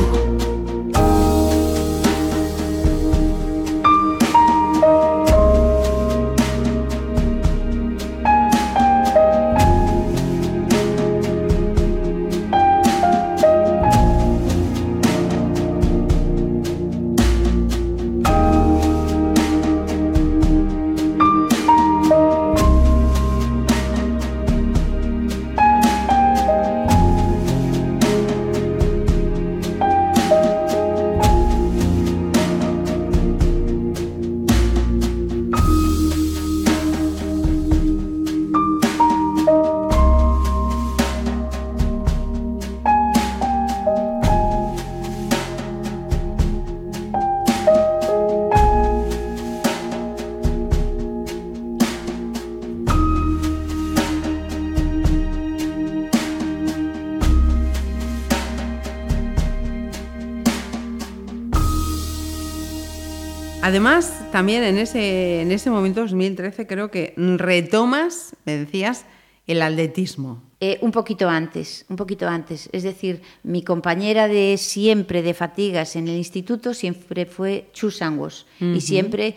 Además, 63.87 64.33
también 64.33 64.65
en 64.65 64.79
ese, 64.79 65.43
en 65.43 65.53
ese 65.53 65.71
momento, 65.71 66.01
2013, 66.01 66.67
creo 66.67 66.91
que 66.91 67.15
retomas, 67.17 68.35
me 68.45 68.57
decías, 68.57 69.05
el 69.47 69.63
atletismo. 69.63 70.43
Eh, 70.59 70.79
un 70.81 70.91
poquito 70.91 71.29
antes, 71.29 71.87
un 71.89 71.95
poquito 71.95 72.27
antes. 72.27 72.69
Es 72.73 72.83
decir, 72.83 73.23
mi 73.45 73.63
compañera 73.63 74.27
de 74.27 74.57
siempre 74.59 75.23
de 75.23 75.35
fatigas 75.35 75.95
en 75.95 76.09
el 76.09 76.17
instituto 76.17 76.75
siempre 76.75 77.27
fue 77.27 77.71
Chu 77.75 77.93
Sangos. 77.93 78.49
Y 78.59 78.81
siempre 78.81 79.37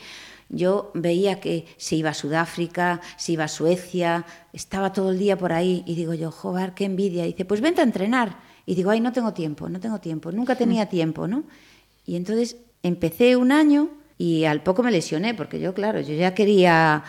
yo 0.50 0.90
veía 0.96 1.40
que 1.40 1.68
se 1.78 1.98
iba 1.98 2.10
a 2.10 2.16
Sudáfrica, 2.16 3.02
se 3.18 3.34
iba 3.34 3.44
a 3.44 3.50
Suecia, 3.50 4.26
estaba 4.52 4.94
todo 4.94 5.12
el 5.12 5.20
día 5.20 5.38
por 5.38 5.54
ahí. 5.54 5.84
Y 5.86 5.94
digo 5.94 6.16
yo, 6.16 6.32
joder, 6.32 6.74
qué 6.74 6.86
envidia. 6.86 7.24
Y 7.26 7.34
dice, 7.34 7.46
pues 7.46 7.62
vente 7.62 7.82
a 7.82 7.84
entrenar. 7.84 8.40
Y 8.66 8.74
digo, 8.74 8.90
ay, 8.90 9.00
no 9.00 9.14
tengo 9.14 9.32
tiempo, 9.32 9.70
no 9.70 9.80
tengo 9.80 10.00
tiempo. 10.00 10.32
Nunca 10.32 10.56
tenía 10.56 10.86
tiempo, 10.90 11.28
¿no? 11.28 11.44
Y 12.04 12.16
entonces 12.16 12.58
empecé 12.82 13.36
un 13.36 13.52
año 13.52 13.99
y 14.22 14.44
al 14.44 14.62
poco 14.62 14.84
me 14.84 14.92
lesioné, 14.92 15.34
porque 15.34 15.62
yo, 15.62 15.74
claro, 15.74 16.02
yo 16.02 16.14
ya 16.14 16.36
quería 16.36 17.06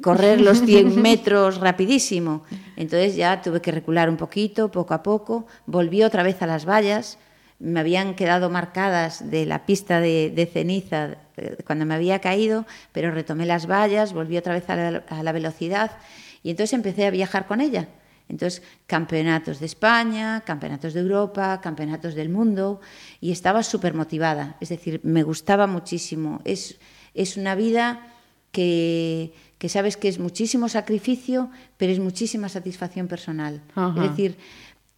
correr 0.00 0.40
los 0.40 0.62
100 0.62 1.02
metros 1.02 1.58
rapidísimo. 1.58 2.44
Entonces 2.76 3.16
ya 3.16 3.42
tuve 3.42 3.60
que 3.60 3.72
recular 3.72 4.08
un 4.08 4.16
poquito, 4.16 4.70
poco 4.70 4.94
a 4.94 5.02
poco. 5.02 5.48
Volví 5.66 6.04
otra 6.04 6.22
vez 6.22 6.40
a 6.40 6.46
las 6.46 6.64
vallas. 6.64 7.18
Me 7.58 7.80
habían 7.80 8.14
quedado 8.14 8.48
marcadas 8.48 9.28
de 9.28 9.44
la 9.44 9.66
pista 9.66 9.98
de, 10.00 10.30
de 10.30 10.46
ceniza 10.46 11.16
eh, 11.36 11.56
cuando 11.66 11.84
me 11.84 11.94
había 11.94 12.20
caído, 12.20 12.64
pero 12.92 13.10
retomé 13.10 13.44
las 13.44 13.66
vallas, 13.66 14.12
volví 14.12 14.36
otra 14.36 14.54
vez 14.54 14.70
a 14.70 14.76
la, 14.76 15.02
a 15.08 15.22
la 15.24 15.32
velocidad 15.32 15.90
y 16.44 16.50
entonces 16.50 16.74
empecé 16.74 17.06
a 17.06 17.10
viajar 17.10 17.48
con 17.48 17.60
ella. 17.60 17.88
Entonces, 18.32 18.62
campeonatos 18.86 19.60
de 19.60 19.66
España, 19.66 20.40
campeonatos 20.40 20.94
de 20.94 21.00
Europa, 21.00 21.60
campeonatos 21.60 22.14
del 22.14 22.30
mundo, 22.30 22.80
y 23.20 23.30
estaba 23.30 23.62
súper 23.62 23.92
motivada. 23.92 24.56
Es 24.60 24.70
decir, 24.70 25.00
me 25.04 25.22
gustaba 25.22 25.66
muchísimo. 25.66 26.40
Es, 26.44 26.78
es 27.12 27.36
una 27.36 27.54
vida 27.54 28.08
que, 28.50 29.34
que 29.58 29.68
sabes 29.68 29.98
que 29.98 30.08
es 30.08 30.18
muchísimo 30.18 30.70
sacrificio, 30.70 31.50
pero 31.76 31.92
es 31.92 31.98
muchísima 31.98 32.48
satisfacción 32.48 33.06
personal. 33.06 33.60
Ajá. 33.74 34.02
Es 34.02 34.10
decir, 34.10 34.38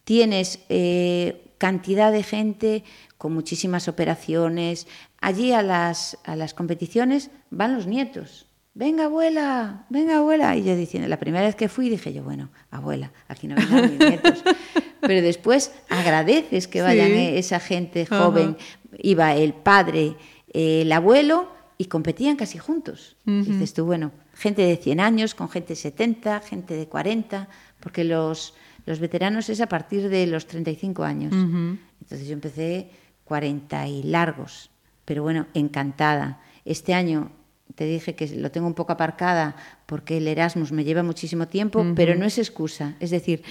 tienes 0.05 0.59
eh, 0.69 1.51
cantidad 1.57 2.13
de 2.13 2.23
gente 2.23 2.83
con 3.17 3.33
muchísimas 3.33 3.89
operaciones. 3.89 4.87
Allí 5.19 5.51
a 5.51 5.61
las, 5.61 6.17
a 6.23 6.37
las 6.37 6.53
competiciones 6.53 7.31
van 7.49 7.75
los 7.75 7.85
nietos. 7.85 8.44
Venga, 8.77 9.05
abuela, 9.05 9.85
venga, 9.89 10.17
abuela. 10.17 10.55
Y 10.57 10.63
yo 10.65 10.75
diciendo, 10.75 11.07
la 11.07 11.17
primera 11.17 11.45
vez 11.45 11.55
que 11.55 11.69
fui 11.69 11.89
dije 11.89 12.11
yo, 12.13 12.23
bueno, 12.23 12.49
abuela, 12.71 13.11
aquí 13.29 13.47
no 13.47 13.55
vengan 13.55 13.89
mis 13.89 13.99
nietos. 13.99 14.43
Pero 15.01 15.21
después 15.21 15.71
agradeces 15.89 16.67
que 16.67 16.81
vayan 16.81 17.07
Sí. 17.07 17.13
eh, 17.13 17.37
esa 17.39 17.59
gente 17.61 18.01
Ajá. 18.03 18.23
joven. 18.25 18.57
Iba 18.99 19.33
el 19.33 19.53
padre, 19.53 20.17
eh, 20.53 20.81
el 20.81 20.91
abuelo 20.91 21.49
y 21.77 21.85
competían 21.85 22.35
casi 22.35 22.57
juntos. 22.57 23.15
Dices 23.25 23.73
tú, 23.73 23.85
bueno, 23.85 24.11
gente 24.33 24.61
de 24.61 24.75
100 24.75 24.99
años 24.99 25.35
con 25.35 25.49
gente 25.49 25.69
de 25.69 25.75
70, 25.77 26.41
gente 26.41 26.73
de 26.75 26.87
40, 26.87 27.47
porque 27.79 28.03
los, 28.03 28.55
los 28.85 28.99
veteranos 28.99 29.47
es 29.49 29.61
a 29.61 29.67
partir 29.67 30.09
de 30.09 30.27
los 30.27 30.47
35 30.47 31.03
años. 31.03 31.33
Entonces 31.33 32.27
yo 32.27 32.33
empecé 32.33 32.89
40 33.25 33.87
y 33.87 34.03
largos, 34.03 34.69
pero 35.05 35.23
bueno, 35.23 35.47
encantada. 35.53 36.41
Este 36.65 36.93
año 36.93 37.31
te 37.73 37.85
dije 37.85 38.15
que 38.15 38.27
lo 38.27 38.51
tengo 38.51 38.67
un 38.67 38.73
poco 38.73 38.93
aparcada 38.93 39.55
porque 39.85 40.17
el 40.17 40.27
Erasmus 40.27 40.71
me 40.71 40.83
lleva 40.83 41.03
muchísimo 41.03 41.47
tiempo, 41.47 41.85
pero 41.95 42.15
no 42.15 42.25
es 42.25 42.37
excusa. 42.37 42.93
Es 42.99 43.09
decir, 43.09 43.43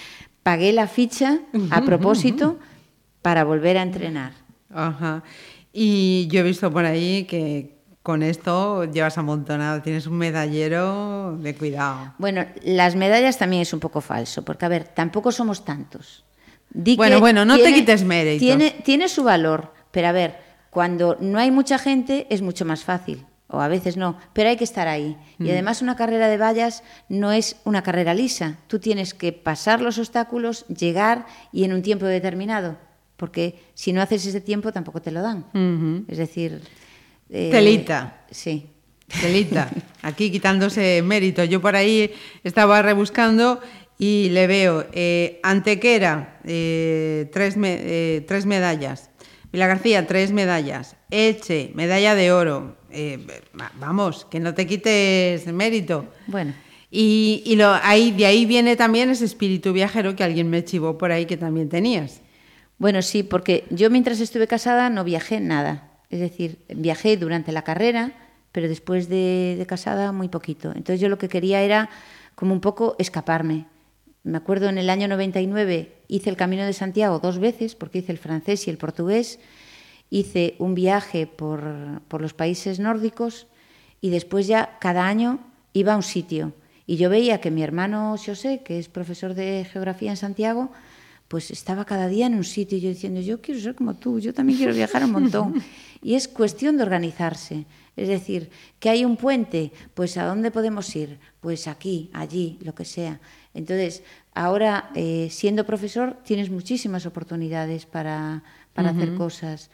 pagué 0.43 0.73
la 0.73 0.87
ficha 0.87 1.41
a 1.71 1.83
propósito 1.83 2.59
para 3.23 3.45
volver 3.45 3.77
a 3.79 3.83
entrenar. 3.83 4.33
Ajá. 4.73 5.23
Y 5.73 6.29
yo 6.31 6.41
he 6.41 6.43
visto 6.43 6.71
por 6.71 6.85
ahí 6.85 7.25
que 7.25 7.75
con 8.03 8.23
esto 8.23 8.85
llevas 8.85 9.17
amontonado, 9.17 9.81
tienes 9.81 10.07
un 10.07 10.19
medallero 10.19 11.39
de 11.39 11.55
cuidado. 11.55 12.15
Bueno, 12.19 12.45
las 12.63 12.97
medallas 12.97 13.39
también 13.39 13.63
es 13.63 13.73
un 13.73 13.81
poco 13.81 14.01
falso, 14.03 14.45
porque 14.45 14.67
a 14.67 14.69
ver, 14.69 14.85
tampoco 14.85 15.33
somos 15.33 15.65
tantos. 15.65 16.25
Di 16.71 16.97
Bueno, 16.97 17.19
bueno, 17.19 17.45
no 17.45 17.57
te 17.57 17.73
quites 17.73 18.05
méritos. 18.05 18.41
Tiene, 18.41 18.73
tiene 18.85 19.09
su 19.09 19.25
valor, 19.25 19.73
pero 19.91 20.09
a 20.09 20.13
ver, 20.13 20.37
cuando 20.69 21.17
no 21.21 21.39
hay 21.39 21.51
mucha 21.51 21.79
gente 21.79 22.27
es 22.29 22.43
mucho 22.43 22.67
más 22.67 22.85
fácil, 22.85 23.25
o 23.49 23.61
a 23.61 23.69
veces 23.69 23.97
no, 23.97 24.19
pero 24.33 24.49
hay 24.49 24.57
que 24.57 24.65
estar 24.65 24.89
ahí. 24.89 25.17
Mm. 25.39 25.47
Y 25.47 25.51
además 25.51 25.83
una 25.83 25.97
carrera 25.97 26.29
de 26.29 26.39
vallas 26.39 26.83
no 27.09 27.31
es 27.33 27.57
una 27.65 27.83
carrera 27.83 28.15
lisa, 28.15 28.59
tú 28.69 28.79
tienes 28.79 29.15
que 29.15 29.33
pasar 29.33 29.81
los 29.81 29.99
obstáculos, 29.99 30.67
llegar 30.69 31.27
y 31.53 31.65
en 31.65 31.73
un 31.73 31.83
tiempo 31.83 32.07
determinado, 32.07 32.77
porque 33.17 33.61
si 33.75 33.93
no 33.93 34.01
haces 34.03 34.25
ese 34.27 34.41
tiempo 34.41 34.73
tampoco 34.73 35.01
te 35.03 35.11
lo 35.13 35.23
dan. 35.23 36.05
Es 36.09 36.19
decir... 36.19 36.61
eh, 37.31 37.51
Telita. 37.53 38.25
Sí. 38.31 38.71
Celita, 39.09 39.69
aquí 40.03 40.31
quitándose 40.31 41.03
mérito. 41.03 41.45
Yo 41.45 41.61
por 41.61 41.77
ahí 41.77 42.11
estaba 42.43 42.81
rebuscando 42.83 43.61
y 43.99 44.31
le 44.31 44.47
veo 44.47 44.87
eh, 44.93 45.39
Antequera, 45.43 46.39
eh, 46.45 47.29
tres, 47.33 47.57
me- 47.57 47.79
eh, 47.81 48.25
tres 48.27 48.47
medallas. 48.47 49.11
Vila 49.53 49.67
García, 49.69 50.07
tres 50.07 50.33
medallas. 50.33 50.97
Elche, 51.11 51.71
medalla 51.75 52.15
de 52.17 52.33
oro. 52.33 52.77
Eh, 52.95 53.19
va- 53.61 53.73
vamos, 53.81 54.25
que 54.31 54.39
no 54.41 54.55
te 54.55 54.67
quites 54.67 55.47
mérito. 55.53 56.07
Bueno. 56.29 56.55
Y, 56.91 57.43
y 57.45 57.57
lo, 57.57 57.73
ahí, 57.83 58.13
de 58.13 58.25
ahí 58.27 58.47
viene 58.47 58.77
también 58.77 59.11
ese 59.11 59.25
espíritu 59.25 59.73
viajero 59.73 60.15
que 60.15 60.23
alguien 60.23 60.49
me 60.49 60.65
chivó 60.65 60.97
por 60.97 61.11
ahí 61.11 61.27
que 61.27 61.37
también 61.37 61.69
tenías. 61.69 62.21
Bueno, 62.79 63.03
sí, 63.03 63.25
porque 63.25 63.65
yo 63.71 63.91
mientras 63.91 64.21
estuve 64.21 64.47
casada 64.47 64.91
no 64.91 65.03
viajé 65.03 65.41
nada. 65.41 65.91
Es 66.11 66.21
decir, 66.21 66.59
viajé 66.69 67.17
durante 67.17 67.51
la 67.51 67.63
carrera, 67.63 68.13
pero 68.53 68.69
después 68.69 69.09
de, 69.09 69.57
de 69.59 69.67
casada 69.67 70.13
muy 70.13 70.29
poquito. 70.29 70.69
Entonces 70.69 71.01
yo 71.01 71.09
lo 71.09 71.19
que 71.19 71.29
quería 71.29 71.63
era 71.63 71.91
como 72.37 72.53
un 72.55 72.61
poco 72.61 72.95
escaparme. 73.01 73.67
Me 74.23 74.37
acuerdo 74.39 74.69
en 74.69 74.79
el 74.79 74.89
año 74.89 75.09
99 75.09 75.93
hice 76.09 76.31
el 76.31 76.37
Camino 76.37 76.65
de 76.65 76.73
Santiago 76.73 77.19
dos 77.19 77.39
veces, 77.41 77.75
porque 77.75 77.99
hice 77.99 78.13
el 78.13 78.19
francés 78.19 78.67
y 78.69 78.71
el 78.71 78.79
portugués. 78.79 79.41
Hice 80.15 80.55
un 80.61 80.77
viaje 80.77 81.27
por, 81.27 81.61
por 82.07 82.23
los 82.23 82.35
países 82.35 82.79
nórdicos 82.79 83.49
y 84.01 84.11
después 84.11 84.47
ya 84.47 84.79
cada 84.79 85.09
año 85.09 85.41
iba 85.73 85.95
a 85.95 85.97
un 85.97 86.05
sitio. 86.05 86.53
Y 86.87 86.99
yo 86.99 87.11
veía 87.11 87.41
que 87.41 87.51
mi 87.51 87.65
hermano 87.65 88.15
José, 88.17 88.63
que 88.65 88.79
es 88.79 88.89
profesor 88.89 89.35
de 89.35 89.67
geografía 89.73 90.11
en 90.11 90.17
Santiago, 90.17 90.71
pues 91.27 91.51
estaba 91.51 91.85
cada 91.85 92.07
día 92.07 92.27
en 92.27 92.37
un 92.37 92.45
sitio 92.45 92.79
y 92.79 92.83
yo 92.83 92.91
diciendo, 92.91 93.21
yo 93.21 93.41
quiero 93.41 93.61
ser 93.61 93.75
como 93.75 93.95
tú, 93.95 94.21
yo 94.21 94.33
también 94.33 94.57
quiero 94.57 94.73
viajar 94.73 95.03
un 95.03 95.11
montón. 95.11 95.55
Y 96.01 96.15
es 96.15 96.29
cuestión 96.29 96.77
de 96.77 96.85
organizarse. 96.85 97.65
Es 97.97 98.09
decir, 98.09 98.51
que 98.79 98.91
hay 98.91 99.07
un 99.07 99.17
puente, 99.17 99.73
pues 99.95 100.17
¿a 100.19 100.27
dónde 100.27 100.51
podemos 100.51 100.95
ir? 100.95 101.19
Pues 101.41 101.67
aquí, 101.67 102.11
allí, 102.13 102.59
lo 102.63 102.75
que 102.75 102.85
sea. 102.85 103.21
Entonces, 103.55 104.03
ahora, 104.35 104.91
eh, 104.95 105.29
siendo 105.31 105.65
profesor, 105.65 106.19
tienes 106.23 106.51
muchísimas 106.51 107.07
oportunidades 107.07 107.87
para, 107.87 108.45
para 108.75 108.91
hacer 108.91 109.15
cosas. 109.15 109.71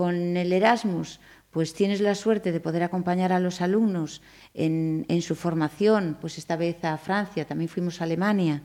Con 0.00 0.38
el 0.38 0.50
Erasmus, 0.54 1.20
pues 1.50 1.74
tienes 1.74 2.00
la 2.00 2.14
suerte 2.14 2.52
de 2.52 2.60
poder 2.60 2.82
acompañar 2.82 3.34
a 3.34 3.38
los 3.38 3.60
alumnos 3.60 4.22
en, 4.54 5.04
en 5.10 5.20
su 5.20 5.34
formación, 5.34 6.16
pues 6.18 6.38
esta 6.38 6.56
vez 6.56 6.82
a 6.86 6.96
Francia, 6.96 7.44
también 7.44 7.68
fuimos 7.68 8.00
a 8.00 8.04
Alemania. 8.04 8.62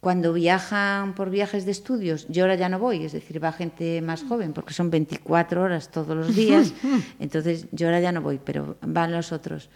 Cuando 0.00 0.34
viajan 0.34 1.14
por 1.14 1.30
viajes 1.30 1.64
de 1.64 1.70
estudios, 1.70 2.28
yo 2.28 2.42
ahora 2.42 2.56
ya 2.56 2.68
no 2.68 2.78
voy, 2.78 3.06
es 3.06 3.12
decir, 3.12 3.42
va 3.42 3.52
gente 3.52 4.02
más 4.02 4.22
joven, 4.22 4.52
porque 4.52 4.74
son 4.74 4.90
24 4.90 5.62
horas 5.62 5.90
todos 5.90 6.14
los 6.14 6.36
días, 6.36 6.74
entonces 7.18 7.66
yo 7.72 7.86
ahora 7.86 8.00
ya 8.00 8.12
no 8.12 8.20
voy, 8.20 8.38
pero 8.44 8.76
van 8.82 9.12
los 9.12 9.32
otros. 9.32 9.70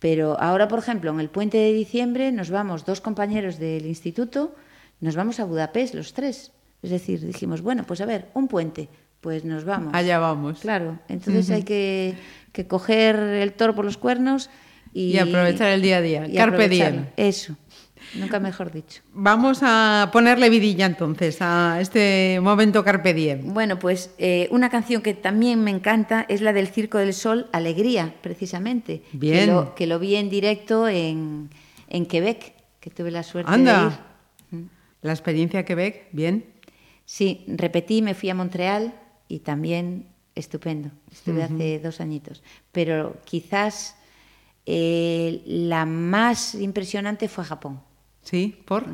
Pero 0.00 0.40
ahora, 0.40 0.66
por 0.66 0.80
ejemplo, 0.80 1.12
en 1.12 1.20
el 1.20 1.30
puente 1.30 1.56
de 1.56 1.72
diciembre 1.72 2.32
nos 2.32 2.50
vamos 2.50 2.84
dos 2.84 3.00
compañeros 3.00 3.60
del 3.60 3.86
instituto, 3.86 4.56
nos 4.98 5.14
vamos 5.14 5.38
a 5.38 5.44
Budapest 5.44 5.94
los 5.94 6.14
tres. 6.14 6.50
Es 6.82 6.90
decir, 6.90 7.24
dijimos, 7.24 7.62
bueno, 7.62 7.84
pues 7.86 8.00
a 8.00 8.06
ver, 8.06 8.26
un 8.34 8.48
puente, 8.48 8.88
pues 9.20 9.44
nos 9.44 9.64
vamos. 9.64 9.92
Allá 9.94 10.18
vamos. 10.18 10.60
Claro, 10.60 10.98
entonces 11.08 11.50
hay 11.50 11.62
que, 11.62 12.14
que 12.52 12.66
coger 12.66 13.16
el 13.16 13.52
toro 13.52 13.74
por 13.74 13.84
los 13.84 13.96
cuernos 13.96 14.50
y, 14.92 15.12
Y 15.12 15.18
aprovechar 15.18 15.68
el 15.68 15.82
día 15.82 15.98
a 15.98 16.00
día. 16.00 16.26
Carpe 16.34 16.68
diem. 16.68 17.06
Eso, 17.16 17.56
nunca 18.14 18.40
mejor 18.40 18.72
dicho. 18.72 19.02
Vamos 19.12 19.60
a 19.62 20.10
ponerle 20.12 20.50
vidilla 20.50 20.86
entonces 20.86 21.38
a 21.40 21.78
este 21.80 22.40
momento 22.42 22.82
Carpe 22.82 23.14
Diem. 23.14 23.54
Bueno, 23.54 23.78
pues 23.78 24.10
eh, 24.18 24.48
una 24.50 24.68
canción 24.68 25.02
que 25.02 25.14
también 25.14 25.62
me 25.62 25.70
encanta 25.70 26.26
es 26.28 26.40
la 26.40 26.52
del 26.52 26.68
Circo 26.68 26.98
del 26.98 27.14
Sol, 27.14 27.48
Alegría, 27.52 28.14
precisamente. 28.20 29.02
Bien. 29.12 29.40
Que 29.40 29.46
lo, 29.46 29.74
que 29.74 29.86
lo 29.86 29.98
vi 29.98 30.16
en 30.16 30.28
directo 30.28 30.88
en, 30.88 31.50
en 31.88 32.06
Quebec, 32.06 32.54
que 32.80 32.90
tuve 32.90 33.10
la 33.10 33.22
suerte 33.22 33.50
de 33.50 33.54
Anda. 33.54 34.00
ir. 34.52 34.64
La 35.02 35.12
experiencia 35.12 35.64
Quebec, 35.64 36.08
bien. 36.12 36.44
Sí, 37.04 37.44
repetí, 37.48 38.02
me 38.02 38.14
fui 38.14 38.28
a 38.30 38.34
Montreal 38.34 38.92
y 39.30 39.38
también 39.38 40.08
estupendo. 40.34 40.90
Estuve 41.10 41.44
hace 41.44 41.78
dos 41.78 42.00
añitos. 42.00 42.42
Pero 42.72 43.20
quizás 43.24 43.96
eh, 44.66 45.42
la 45.46 45.86
más 45.86 46.54
impresionante 46.56 47.28
fue 47.28 47.44
Japón. 47.44 47.80
Sí, 48.22 48.60
por. 48.66 48.84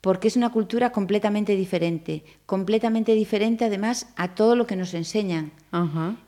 porque 0.00 0.28
es 0.28 0.36
una 0.36 0.50
cultura 0.50 0.90
completamente 0.90 1.54
diferente, 1.54 2.24
completamente 2.46 3.14
diferente 3.14 3.66
además 3.66 4.08
a 4.16 4.34
todo 4.34 4.56
lo 4.56 4.66
que 4.66 4.76
nos 4.76 4.94
enseñan. 4.94 5.52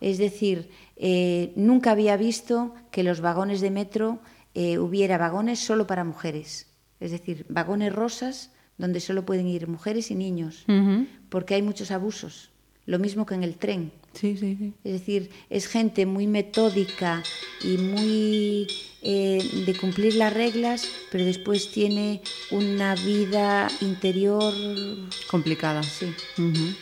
Es 0.01 0.19
decir, 0.19 0.71
eh, 0.97 1.53
nunca 1.57 1.91
había 1.91 2.17
visto 2.17 2.75
que 2.91 3.03
los 3.03 3.21
vagones 3.21 3.61
de 3.61 3.71
metro 3.71 4.21
eh, 4.55 4.79
hubiera 4.79 5.19
vagones 5.19 5.59
solo 5.59 5.87
para 5.87 6.05
mujeres, 6.05 6.69
es 7.01 7.11
decir, 7.11 7.45
vagones 7.49 7.93
rosas 7.93 8.53
donde 8.79 9.01
solo 9.01 9.25
pueden 9.25 9.49
ir 9.49 9.67
mujeres 9.67 10.11
y 10.11 10.15
niños, 10.15 10.65
porque 11.29 11.55
hay 11.55 11.63
muchos 11.63 11.91
abusos, 11.91 12.52
lo 12.87 12.99
mismo 12.99 13.27
que 13.27 13.35
en 13.35 13.43
el 13.43 13.57
tren. 13.57 13.93
Sí, 14.13 14.37
sí, 14.37 14.57
sí. 14.59 14.73
Es 14.85 14.93
decir, 14.93 15.31
es 15.49 15.67
gente 15.67 16.05
muy 16.07 16.27
metódica 16.27 17.23
y 17.65 17.79
muy 17.79 18.67
eh, 19.03 19.65
de 19.67 19.75
cumplir 19.75 20.15
las 20.15 20.33
reglas, 20.33 20.89
pero 21.11 21.25
después 21.25 21.71
tiene 21.71 22.21
una 22.51 22.95
vida 22.95 23.69
interior. 23.81 24.55
Complicada. 25.31 25.83
Sí. 25.83 26.15
Ujú. 26.39 26.75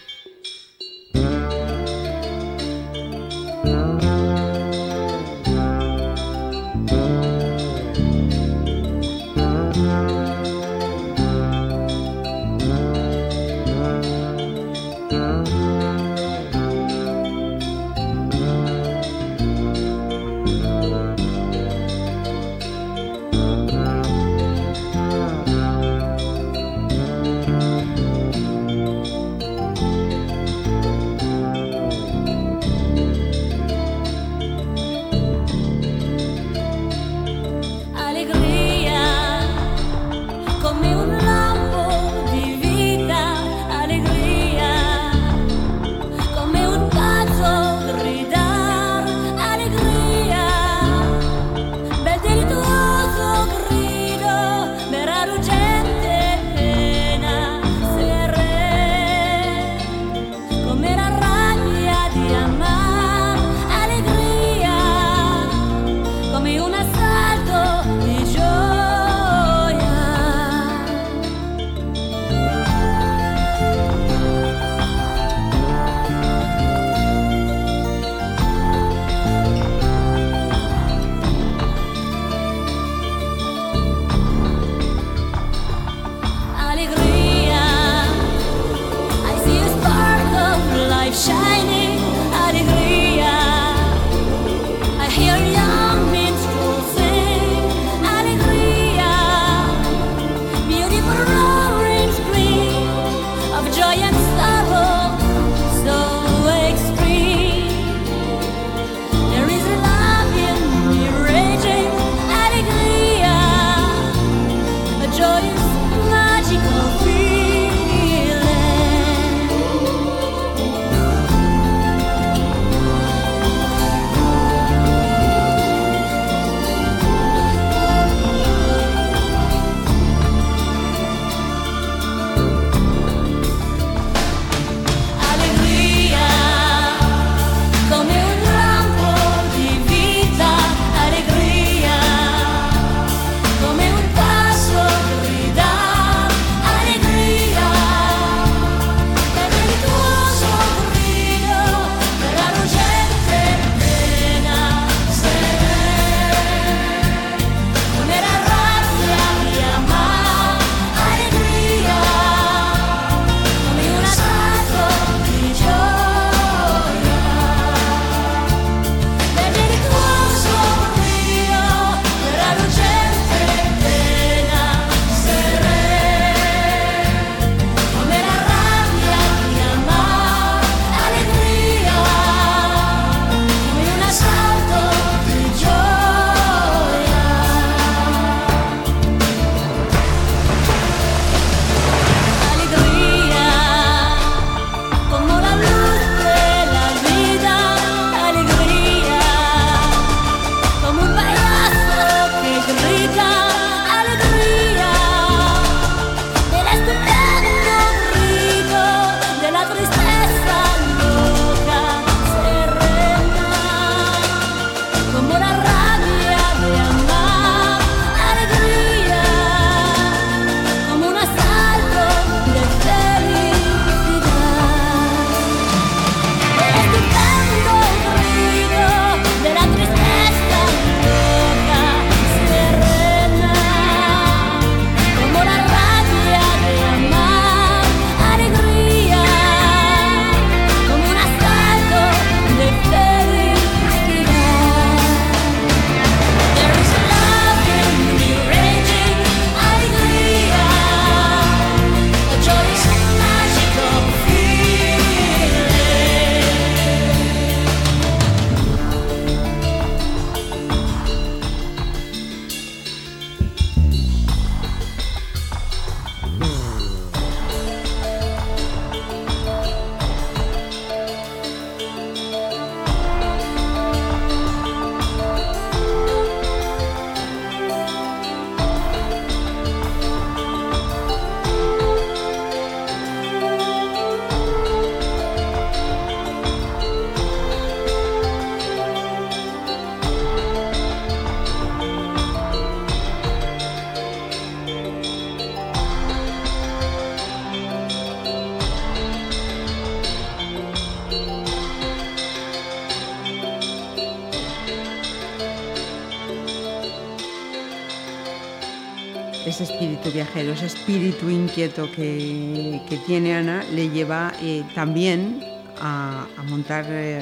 Ese 309.51 309.65
espíritu 309.65 310.13
viajero, 310.13 310.53
ese 310.53 310.67
espíritu 310.67 311.29
inquieto 311.29 311.91
que, 311.91 312.81
tiene 313.05 313.35
Ana, 313.35 313.65
le 313.73 313.91
lleva 313.91 314.33
eh, 314.41 314.63
también 314.77 315.41
a, 315.81 316.29
montar 316.49 316.85
eh, 316.89 317.21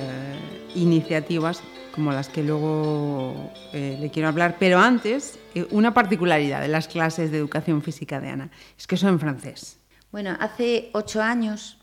iniciativas 0.74 1.62
como 1.94 2.12
las 2.12 2.28
que 2.28 2.42
luego 2.42 3.50
eh, 3.72 3.96
le 3.98 4.10
quiero 4.10 4.28
hablar. 4.28 4.56
Pero 4.58 4.78
antes, 4.78 5.38
una 5.70 5.94
particularidad 5.94 6.60
de 6.60 6.68
las 6.68 6.86
clases 6.86 7.30
de 7.30 7.38
educación 7.38 7.80
física 7.80 8.20
de 8.20 8.28
Ana, 8.28 8.50
es 8.78 8.86
que 8.86 8.98
son 8.98 9.08
en 9.14 9.20
francés. 9.20 9.78
Bueno, 10.12 10.36
hace 10.38 10.90
ocho 10.92 11.22
años 11.22 11.78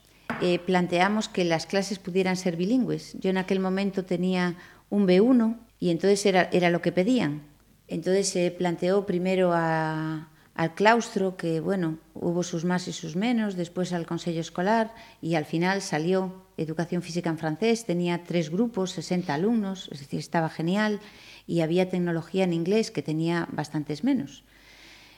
planteamos 0.68 1.28
que 1.28 1.44
las 1.44 1.66
clases 1.66 1.98
pudieran 1.98 2.38
ser 2.38 2.56
bilingües. 2.56 3.18
Yo 3.20 3.32
en 3.32 3.38
aquel 3.38 3.60
momento 3.60 4.06
tenía 4.06 4.56
un 4.92 5.08
B1 5.08 5.58
y 5.80 5.90
entonces 5.90 6.24
era, 6.28 6.50
era 6.52 6.70
lo 6.70 6.82
que 6.84 6.92
pedían. 6.92 7.42
Entonces 7.88 8.30
se 8.30 8.52
planteó 8.52 9.08
primero 9.08 9.52
a- 9.52 10.30
al 10.56 10.74
claustro, 10.74 11.36
que 11.36 11.60
bueno, 11.60 12.00
hubo 12.14 12.42
sus 12.42 12.64
más 12.64 12.88
y 12.88 12.94
sus 12.94 13.18
menos, 13.18 13.56
después 13.56 13.92
al 13.92 14.06
consejo 14.06 14.40
escolar 14.40 14.96
y 15.22 15.36
al 15.36 15.44
final 15.44 15.82
salió 15.82 16.46
educación 16.56 17.02
física 17.02 17.30
en 17.30 17.38
francés, 17.38 17.86
tenía 17.86 18.24
tres 18.24 18.50
grupos, 18.50 18.92
60 18.92 19.34
alumnos, 19.34 19.90
es 19.92 20.00
decir, 20.00 20.20
estaba 20.20 20.50
genial 20.50 21.02
y 21.46 21.60
había 21.60 21.90
tecnología 21.90 22.46
en 22.46 22.54
inglés 22.54 22.90
que 22.90 23.02
tenía 23.02 23.50
bastantes 23.52 24.06
menos. 24.06 24.46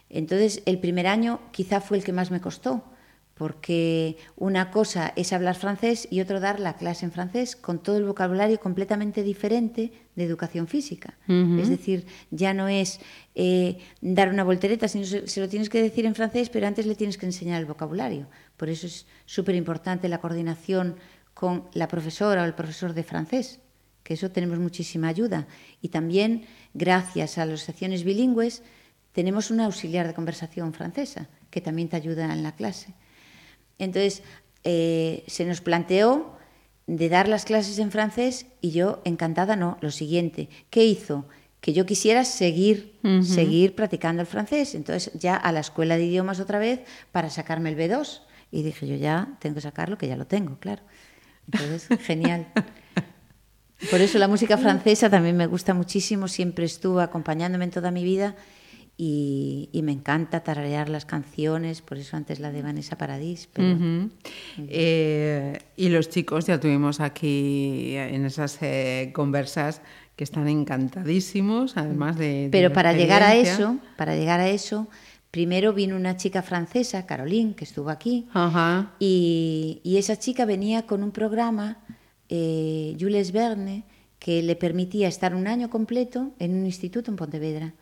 Entonces, 0.10 0.64
el 0.66 0.80
primer 0.80 1.06
año 1.06 1.40
quizá 1.52 1.82
fue 1.82 1.98
el 1.98 2.04
que 2.04 2.14
más 2.14 2.32
me 2.32 2.42
costó, 2.42 2.84
porque 3.38 4.18
una 4.36 4.72
cosa 4.72 5.14
es 5.16 5.32
hablar 5.32 5.56
francés 5.56 6.08
y 6.10 6.22
otro 6.22 6.40
dar 6.40 6.60
la 6.60 6.76
clase 6.76 7.06
en 7.06 7.12
francés 7.12 7.56
con 7.56 7.80
todo 7.80 7.98
el 7.98 8.06
vocabulario 8.06 8.60
completamente 8.60 9.24
diferente 9.24 9.92
de 10.16 10.24
educación 10.24 10.68
física. 10.68 11.18
Es 11.28 11.70
decir, 11.70 12.06
ya 12.32 12.54
no 12.54 12.68
es 12.68 13.00
eh, 13.36 13.78
dar 14.02 14.30
una 14.30 14.44
voltereta, 14.44 14.88
sino 14.88 15.06
se, 15.06 15.28
se 15.28 15.40
lo 15.40 15.48
tienes 15.48 15.70
que 15.70 15.82
decir 15.82 16.06
en 16.06 16.16
francés, 16.16 16.50
pero 16.50 16.66
antes 16.66 16.86
le 16.86 16.96
tienes 16.96 17.18
que 17.18 17.28
enseñar 17.28 17.60
el 17.60 17.68
vocabulario. 17.68 18.28
Por 18.58 18.70
eso 18.70 18.88
es 18.88 19.06
súper 19.26 19.56
importante 19.56 20.10
la 20.10 20.20
coordinación 20.20 20.96
con 21.34 21.66
la 21.74 21.88
profesora 21.88 22.42
o 22.42 22.46
el 22.46 22.56
profesor 22.56 22.94
de 22.94 23.04
francés 23.04 23.60
que 24.08 24.14
eso 24.14 24.32
tenemos 24.32 24.58
muchísima 24.58 25.10
ayuda. 25.10 25.48
Y 25.82 25.90
también, 25.90 26.46
gracias 26.74 27.38
a 27.38 27.46
las 27.46 27.60
secciones 27.60 28.06
bilingües, 28.06 28.64
tenemos 29.12 29.52
una 29.52 29.66
auxiliar 29.66 30.08
de 30.08 30.14
conversación 30.14 30.72
francesa, 30.72 31.28
que 31.50 31.60
también 31.60 31.90
te 31.90 31.98
ayuda 31.98 32.32
en 32.32 32.42
la 32.42 32.56
clase. 32.56 32.94
Entonces, 33.80 34.24
eh, 34.64 35.24
se 35.28 35.46
nos 35.46 35.62
planteó 35.62 36.36
de 36.88 37.10
dar 37.10 37.28
las 37.28 37.46
clases 37.46 37.80
en 37.80 37.92
francés 37.92 38.48
y 38.62 38.72
yo, 38.72 39.02
encantada, 39.04 39.56
no, 39.56 39.78
lo 39.82 39.92
siguiente, 39.92 40.50
¿qué 40.70 40.86
hizo? 40.86 41.28
Que 41.62 41.74
yo 41.74 41.86
quisiera 41.86 42.24
seguir, 42.24 42.98
seguir 43.24 43.76
practicando 43.76 44.22
el 44.22 44.28
francés. 44.28 44.74
Entonces, 44.76 45.12
ya 45.14 45.36
a 45.36 45.52
la 45.52 45.60
escuela 45.60 45.98
de 45.98 46.06
idiomas 46.06 46.40
otra 46.40 46.60
vez 46.60 46.82
para 47.12 47.30
sacarme 47.30 47.70
el 47.70 47.78
B2. 47.78 48.22
Y 48.52 48.64
dije, 48.64 48.88
yo 48.88 48.96
ya 48.96 49.38
tengo 49.40 49.56
que 49.56 49.62
sacarlo, 49.62 49.98
que 49.98 50.08
ya 50.08 50.16
lo 50.16 50.28
tengo, 50.28 50.58
claro. 50.60 50.84
Entonces, 51.52 52.00
genial. 52.06 52.48
Por 53.92 54.02
eso 54.02 54.18
la 54.18 54.28
música 54.28 54.58
francesa 54.58 55.10
también 55.10 55.36
me 55.36 55.48
gusta 55.48 55.74
muchísimo, 55.74 56.28
siempre 56.28 56.66
estuvo 56.66 57.00
acompañándome 57.00 57.66
en 57.66 57.72
toda 57.72 57.92
mi 57.92 58.04
vida 58.04 58.36
y, 58.98 59.70
y 59.72 59.84
me 59.84 59.92
encanta 59.92 60.44
tararear 60.44 60.90
las 60.90 61.06
canciones, 61.06 61.82
por 61.84 62.00
eso 62.00 62.18
antes 62.18 62.40
la 62.40 62.52
de 62.52 62.64
Vanessa 62.64 62.98
Paradis. 62.98 63.48
Pero. 63.54 64.10
Eh, 64.58 65.60
y 65.76 65.90
los 65.90 66.10
chicos 66.10 66.48
ya 66.48 66.60
tuvimos 66.60 67.00
aquí 67.00 67.96
en 67.96 68.26
esas 68.26 68.58
eh, 68.62 69.12
conversas 69.14 69.82
que 70.16 70.24
están 70.24 70.48
encantadísimos, 70.48 71.78
además 71.78 72.18
de... 72.18 72.46
de 72.46 72.50
pero 72.52 72.74
para 72.74 72.92
llegar 72.92 73.22
a 73.22 73.36
eso, 73.36 73.78
para 73.98 74.16
llegar 74.16 74.40
a 74.40 74.50
eso, 74.50 74.88
primero 75.30 75.74
vino 75.74 75.96
una 75.96 76.18
chica 76.18 76.42
francesa, 76.42 77.06
Caroline, 77.06 77.54
que 77.54 77.66
estuvo 77.66 77.92
aquí. 77.92 78.28
Y, 78.98 79.80
y 79.84 79.98
esa 79.98 80.18
chica 80.18 80.46
venía 80.46 80.88
con 80.88 81.04
un 81.04 81.12
programa, 81.12 81.78
eh, 82.30 82.98
Jules 83.00 83.32
Verne, 83.32 83.84
que 84.18 84.42
le 84.42 84.56
permitía 84.56 85.08
estar 85.08 85.36
un 85.36 85.46
año 85.46 85.70
completo 85.70 86.32
en 86.40 86.56
un 86.56 86.66
instituto 86.66 87.12
en 87.12 87.18
Pontevedra. 87.18 87.76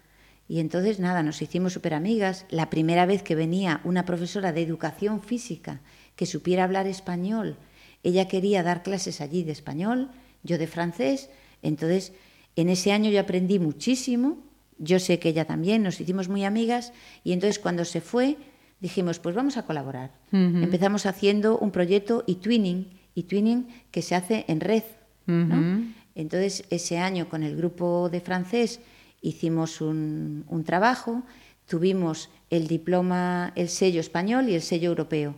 Y 0.48 0.60
entonces, 0.60 1.00
nada, 1.00 1.24
nos 1.24 1.42
hicimos 1.42 1.74
súper 1.74 1.94
amigas. 1.94 2.46
La 2.50 2.70
primera 2.70 3.06
vez 3.06 3.24
que 3.24 3.36
venía 3.36 3.82
una 3.84 4.06
profesora 4.06 4.52
de 4.52 4.62
educación 4.62 5.22
física 5.22 5.82
que 6.16 6.26
supiera 6.26 6.64
hablar 6.64 6.88
español, 6.88 7.58
ella 8.04 8.28
quería 8.28 8.62
dar 8.62 8.84
clases 8.84 9.22
allí 9.22 9.44
de 9.44 9.52
español, 9.52 10.12
yo 10.44 10.58
de 10.58 10.68
francés. 10.68 11.30
Entonces, 11.64 12.14
en 12.56 12.70
ese 12.70 12.92
año 12.92 13.10
yo 13.10 13.20
aprendí 13.20 13.58
muchísimo. 13.58 14.38
Yo 14.78 15.00
sé 15.00 15.20
que 15.20 15.30
ella 15.30 15.46
también, 15.46 15.82
nos 15.82 16.00
hicimos 16.00 16.30
muy 16.30 16.44
amigas. 16.44 16.94
Y 17.24 17.32
entonces, 17.32 17.58
cuando 17.58 17.84
se 17.84 18.02
fue, 18.02 18.38
dijimos, 18.80 19.18
pues 19.18 19.34
vamos 19.34 19.58
a 19.58 19.66
colaborar. 19.66 20.12
Empezamos 20.32 21.08
haciendo 21.08 21.58
un 21.58 21.72
proyecto 21.72 22.24
e-twinning, 22.28 22.92
e-twinning 23.16 23.68
que 23.90 24.04
se 24.04 24.14
hace 24.14 24.46
en 24.48 24.60
red. 24.60 24.84
¿no? 25.26 25.84
Entonces, 26.14 26.66
ese 26.70 27.00
año 27.00 27.30
con 27.30 27.42
el 27.42 27.56
grupo 27.56 28.10
de 28.10 28.22
francés 28.22 28.80
hicimos 29.26 29.82
un, 29.82 30.46
un 30.48 30.64
trabajo, 30.64 31.24
tuvimos 31.68 32.30
el 32.50 32.68
diploma, 32.68 33.52
el 33.56 33.70
sello 33.70 34.00
español 34.00 34.50
y 34.50 34.56
el 34.56 34.62
sello 34.62 34.90
europeo. 34.90 35.36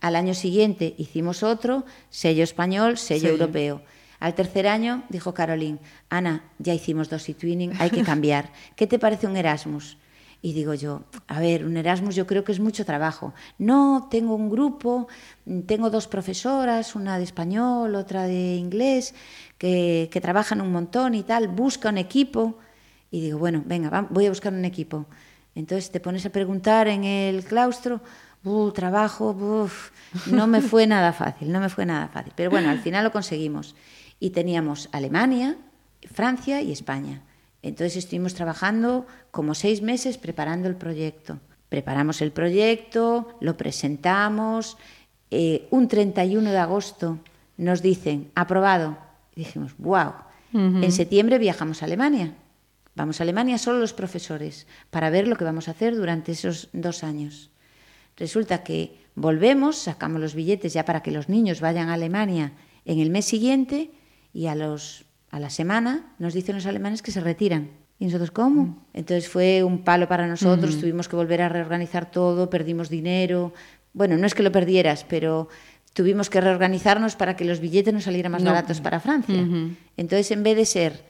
Al 0.00 0.16
año 0.16 0.34
siguiente 0.34 0.94
hicimos 0.98 1.42
otro, 1.42 1.84
sello 2.10 2.44
español, 2.44 2.96
sello 2.96 3.20
Sello. 3.20 3.32
europeo. 3.32 3.82
Al 4.20 4.34
tercer 4.34 4.66
año 4.68 5.02
dijo 5.08 5.34
Caroline, 5.34 5.78
Ana, 6.08 6.44
ya 6.58 6.72
hicimos 6.74 7.10
dos 7.10 7.28
e-twinning, 7.28 7.72
hay 7.78 7.90
que 7.90 8.02
cambiar. 8.04 8.52
¿Qué 8.76 8.86
te 8.86 8.98
parece 8.98 9.26
un 9.26 9.36
Erasmus? 9.36 9.98
Y 10.40 10.52
digo 10.52 10.74
yo, 10.74 11.04
a 11.26 11.40
ver, 11.40 11.64
un 11.64 11.76
Erasmus 11.76 12.14
yo 12.14 12.26
creo 12.26 12.44
que 12.44 12.52
es 12.52 12.60
mucho 12.60 12.84
trabajo. 12.84 13.32
No, 13.58 14.08
tengo 14.10 14.34
un 14.34 14.50
grupo, 14.50 15.08
tengo 15.66 15.88
dos 15.88 16.06
profesoras, 16.06 16.94
una 16.94 17.16
de 17.16 17.24
español, 17.24 17.94
otra 17.94 18.24
de 18.24 18.56
inglés, 18.56 19.14
que, 19.56 20.08
que 20.12 20.20
trabajan 20.20 20.60
un 20.60 20.70
montón 20.70 21.14
y 21.14 21.22
tal, 21.22 21.48
busca 21.48 21.88
un 21.88 21.96
equipo. 21.98 22.58
Y 23.14 23.20
digo, 23.20 23.38
bueno, 23.38 23.62
venga, 23.64 23.90
va- 23.90 24.08
voy 24.10 24.26
a 24.26 24.28
buscar 24.30 24.52
un 24.52 24.64
equipo. 24.64 25.06
Entonces 25.54 25.92
te 25.92 26.00
pones 26.00 26.26
a 26.26 26.30
preguntar 26.30 26.88
en 26.88 27.04
el 27.04 27.44
claustro, 27.44 28.00
"Uh, 28.42 28.72
trabajo, 28.72 29.30
uf". 29.30 29.92
no 30.26 30.48
me 30.48 30.60
fue 30.60 30.84
nada 30.94 31.12
fácil, 31.12 31.52
no 31.52 31.60
me 31.60 31.68
fue 31.68 31.86
nada 31.86 32.08
fácil. 32.08 32.32
Pero 32.34 32.50
bueno, 32.50 32.70
al 32.70 32.80
final 32.80 33.04
lo 33.04 33.12
conseguimos. 33.12 33.76
Y 34.18 34.30
teníamos 34.30 34.88
Alemania, 34.90 35.56
Francia 36.12 36.60
y 36.60 36.72
España. 36.72 37.22
Entonces 37.62 37.96
estuvimos 37.98 38.34
trabajando 38.34 39.06
como 39.30 39.54
seis 39.54 39.80
meses 39.80 40.18
preparando 40.18 40.66
el 40.66 40.74
proyecto. 40.74 41.38
Preparamos 41.68 42.20
el 42.20 42.32
proyecto, 42.32 43.38
lo 43.40 43.56
presentamos. 43.56 44.76
eh, 45.30 45.66
un 45.70 45.86
31 45.88 46.50
de 46.50 46.58
agosto 46.58 47.18
nos 47.58 47.80
dicen, 47.80 48.30
aprobado. 48.34 48.96
Y 49.36 49.40
dijimos, 49.44 49.72
wow. 49.78 50.12
En 50.52 50.90
septiembre 50.92 51.38
viajamos 51.38 51.82
a 51.82 51.86
Alemania. 51.86 52.34
Vamos 52.94 53.20
a 53.20 53.24
Alemania 53.24 53.58
solo 53.58 53.78
los 53.80 53.92
profesores 53.92 54.66
para 54.90 55.10
ver 55.10 55.26
lo 55.26 55.36
que 55.36 55.44
vamos 55.44 55.68
a 55.68 55.72
hacer 55.72 55.96
durante 55.96 56.32
esos 56.32 56.68
dos 56.72 57.02
años. 57.02 57.50
Resulta 58.16 58.62
que 58.62 58.96
volvemos, 59.16 59.76
sacamos 59.76 60.20
los 60.20 60.34
billetes 60.34 60.72
ya 60.72 60.84
para 60.84 61.02
que 61.02 61.10
los 61.10 61.28
niños 61.28 61.60
vayan 61.60 61.88
a 61.88 61.94
Alemania 61.94 62.52
en 62.84 63.00
el 63.00 63.10
mes 63.10 63.24
siguiente 63.24 63.90
y 64.32 64.46
a, 64.46 64.54
los, 64.54 65.04
a 65.30 65.40
la 65.40 65.50
semana 65.50 66.14
nos 66.18 66.34
dicen 66.34 66.54
los 66.54 66.66
alemanes 66.66 67.02
que 67.02 67.10
se 67.10 67.20
retiran. 67.20 67.70
¿Y 67.98 68.06
nosotros 68.06 68.30
cómo? 68.32 68.84
Entonces 68.92 69.28
fue 69.28 69.62
un 69.64 69.82
palo 69.84 70.08
para 70.08 70.26
nosotros, 70.26 70.78
tuvimos 70.80 71.08
que 71.08 71.16
volver 71.16 71.42
a 71.42 71.48
reorganizar 71.48 72.10
todo, 72.10 72.50
perdimos 72.50 72.88
dinero. 72.90 73.52
Bueno, 73.92 74.16
no 74.16 74.26
es 74.26 74.34
que 74.34 74.42
lo 74.42 74.50
perdieras, 74.52 75.04
pero 75.08 75.48
tuvimos 75.92 76.28
que 76.28 76.40
reorganizarnos 76.40 77.14
para 77.14 77.36
que 77.36 77.44
los 77.44 77.60
billetes 77.60 77.94
nos 77.94 78.04
salieran 78.04 78.32
más 78.32 78.42
No. 78.42 78.50
baratos 78.50 78.80
para 78.80 78.98
Francia. 79.00 79.46
Entonces, 79.96 80.30
en 80.32 80.42
vez 80.42 80.56
de 80.56 80.66
ser 80.66 81.04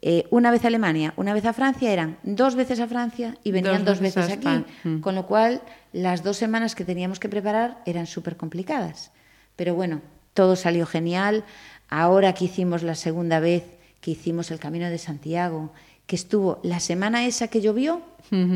eh, 0.00 0.26
una 0.30 0.50
vez 0.50 0.64
a 0.64 0.68
Alemania, 0.68 1.12
una 1.16 1.34
vez 1.34 1.44
a 1.44 1.52
Francia, 1.52 1.92
eran 1.92 2.16
dos 2.22 2.54
veces 2.54 2.78
a 2.80 2.86
Francia 2.86 3.36
y 3.42 3.50
venían 3.52 3.84
Dos 3.84 3.96
dos, 3.96 4.00
veces 4.00 4.28
veces, 4.28 4.46
aquí. 4.46 4.64
Mm. 4.88 5.00
Con 5.00 5.14
lo 5.14 5.26
cual, 5.26 5.62
las 5.92 6.22
dos 6.22 6.36
semanas 6.36 6.74
que 6.74 6.84
teníamos 6.84 7.18
que 7.18 7.28
preparar 7.28 7.78
eran 7.86 8.06
súper 8.06 8.36
complicadas. 8.36 9.10
Pero 9.56 9.74
bueno, 9.74 10.00
todo 10.34 10.56
salió 10.56 10.86
genial. 10.86 11.44
Ahora 11.88 12.32
que 12.32 12.44
hicimos 12.46 12.82
la 12.82 12.94
segunda 12.94 13.38
vez, 13.40 13.64
que 14.00 14.12
hicimos 14.12 14.50
el 14.50 14.58
Camino 14.58 14.88
de 14.88 14.98
Santiago, 14.98 15.72
que 16.06 16.16
estuvo 16.16 16.58
la 16.62 16.80
semana 16.80 17.26
esa 17.26 17.48
que 17.48 17.60
llovió, 17.60 18.02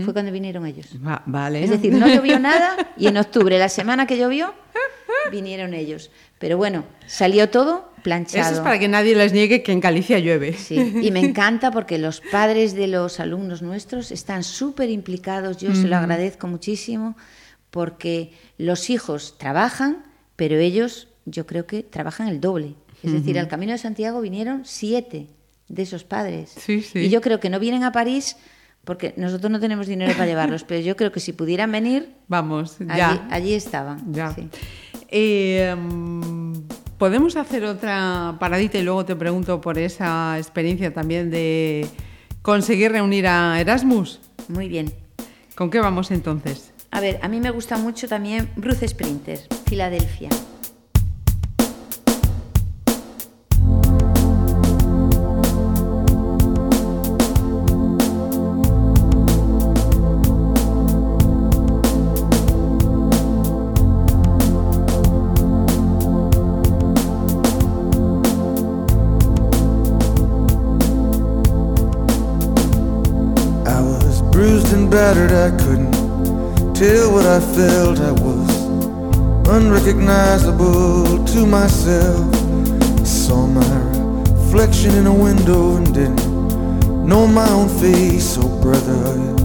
fue 0.05 0.13
cuando 0.15 0.33
vinieron 0.33 0.65
ellos. 0.65 0.87
Va- 1.07 1.23
vale. 1.27 1.63
Es 1.63 1.69
decir, 1.71 1.93
no 1.93 2.07
llovió 2.09 2.39
nada 2.41 2.77
y 2.97 3.09
en 3.09 3.17
octubre, 3.19 3.59
la 3.59 3.69
semana 3.69 4.07
que 4.07 4.17
llovió, 4.17 4.55
vinieron 5.31 5.75
ellos. 5.75 6.11
Pero 6.39 6.57
bueno, 6.57 6.85
salió 7.07 7.51
todo 7.51 7.91
planchado. 8.07 8.45
Eso 8.47 8.55
es 8.55 8.61
para 8.61 8.79
que 8.79 8.87
nadie 8.87 9.17
les 9.17 9.33
niegue 9.33 9.65
que 9.65 9.73
en 9.73 9.81
Galicia 9.81 10.21
llueve. 10.21 10.53
Sí, 10.53 10.77
y 11.03 11.11
me 11.11 11.19
encanta 11.19 11.73
porque 11.73 11.99
los 11.99 12.21
padres 12.21 12.73
de 12.77 12.87
los 12.87 13.19
alumnos 13.19 13.63
nuestros 13.63 14.13
están 14.13 14.45
súper 14.45 14.91
implicados, 14.91 15.57
yo 15.57 15.75
se 15.75 15.89
lo 15.89 15.97
agradezco 15.97 16.47
muchísimo, 16.47 17.17
porque 17.73 18.31
los 18.59 18.91
hijos 18.91 19.35
trabajan, 19.39 20.05
pero 20.37 20.57
ellos 20.57 21.09
yo 21.25 21.47
creo 21.47 21.67
que 21.67 21.83
trabajan 21.83 22.29
el 22.29 22.41
doble. 22.41 22.77
Es 23.03 23.13
decir, 23.13 23.41
al 23.41 23.49
Camino 23.49 23.73
de 23.73 23.79
Santiago 23.79 24.21
vinieron 24.21 24.63
siete 24.65 25.27
de 25.67 25.83
esos 25.83 26.05
padres. 26.05 26.55
Sí, 26.57 26.83
sí. 26.83 27.01
Y 27.01 27.09
yo 27.09 27.21
creo 27.21 27.41
que 27.41 27.51
no 27.51 27.59
vienen 27.59 27.83
a 27.83 27.91
París 27.91 28.37
porque 28.85 29.15
nosotros 29.17 29.51
no 29.51 29.59
tenemos 29.59 29.89
dinero 29.89 30.13
para 30.13 30.27
llevarlos, 30.27 30.63
pero 30.63 30.81
yo 30.81 30.95
creo 30.95 31.11
que 31.11 31.19
si 31.19 31.33
pudieran 31.33 31.73
venir, 31.73 32.15
Vamos, 32.29 32.77
ya. 32.79 33.27
allí 33.33 33.53
estaban. 33.53 34.13
Ya. 34.13 34.33
sí. 34.33 34.49
Eh, 35.09 35.75
mm, 35.77 36.53
Podemos 36.99 37.37
hacer 37.37 37.65
otra 37.65 38.37
paradita 38.41 38.79
y 38.79 38.83
luego 38.83 39.05
te 39.05 39.15
pregunto 39.15 39.61
por 39.61 39.79
esa 39.79 40.39
experiencia 40.39 40.95
también 40.95 41.31
de 41.31 41.87
conseguir 42.41 42.93
reunir 42.93 43.27
a 43.27 43.61
Erasmus. 43.61 44.21
Muy 44.49 44.69
bien. 44.69 44.93
¿Con 45.55 45.69
qué 45.69 45.81
vamos 45.81 46.11
entonces? 46.11 46.73
A 46.91 47.01
ver, 47.01 47.19
a 47.23 47.29
mí 47.29 47.41
me 47.41 47.51
gusta 47.51 47.77
mucho 47.77 48.09
también 48.09 48.51
Bruce 48.57 48.89
Sprinter, 48.89 49.41
Filadelfia. 49.67 50.31
Battered, 74.97 75.33
I 75.33 75.51
couldn't 75.63 75.93
tell 76.75 77.13
what 77.13 77.27
I 77.27 77.39
felt. 77.39 78.01
I 78.01 78.13
was 78.13 78.51
unrecognizable 79.47 81.23
to 81.33 81.45
myself. 81.45 82.35
I 83.03 83.05
saw 83.05 83.47
my 83.47 83.77
reflection 84.31 84.95
in 84.95 85.07
a 85.07 85.13
window 85.13 85.77
and 85.77 85.93
didn't 85.93 86.25
know 87.07 87.27
my 87.27 87.47
own 87.51 87.69
face. 87.69 88.39
Oh, 88.41 88.49
brother, 88.63 88.97
are 89.11 89.19
you 89.27 89.37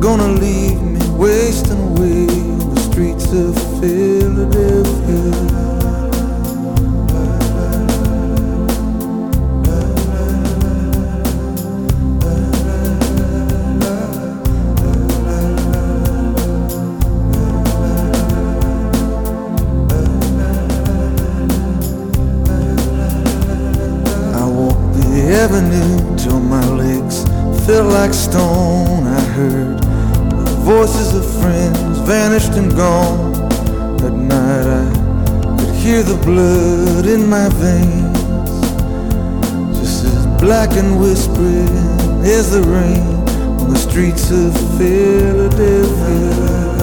gonna 0.00 0.32
leave 0.32 0.82
me 0.82 1.08
wasting 1.10 1.80
away 1.90 2.26
on 2.26 2.74
the 2.74 2.80
streets 2.90 3.26
of 3.32 3.54
Philadelphia? 3.78 5.65
Stone. 28.16 29.06
I 29.06 29.20
heard 29.36 29.78
the 29.82 30.56
voices 30.64 31.14
of 31.14 31.24
friends 31.40 31.98
vanished 32.00 32.52
and 32.52 32.74
gone. 32.74 33.34
At 34.02 34.12
night 34.12 34.66
I 34.66 34.86
could 35.58 35.74
hear 35.74 36.02
the 36.02 36.16
blood 36.24 37.06
in 37.06 37.28
my 37.28 37.48
veins, 37.48 38.18
just 39.78 40.04
as 40.04 40.26
black 40.40 40.70
and 40.72 40.98
whispering 41.00 41.68
as 42.24 42.50
the 42.50 42.62
rain 42.62 43.06
on 43.60 43.70
the 43.70 43.78
streets 43.78 44.30
of 44.30 44.52
Philadelphia. 44.78 46.75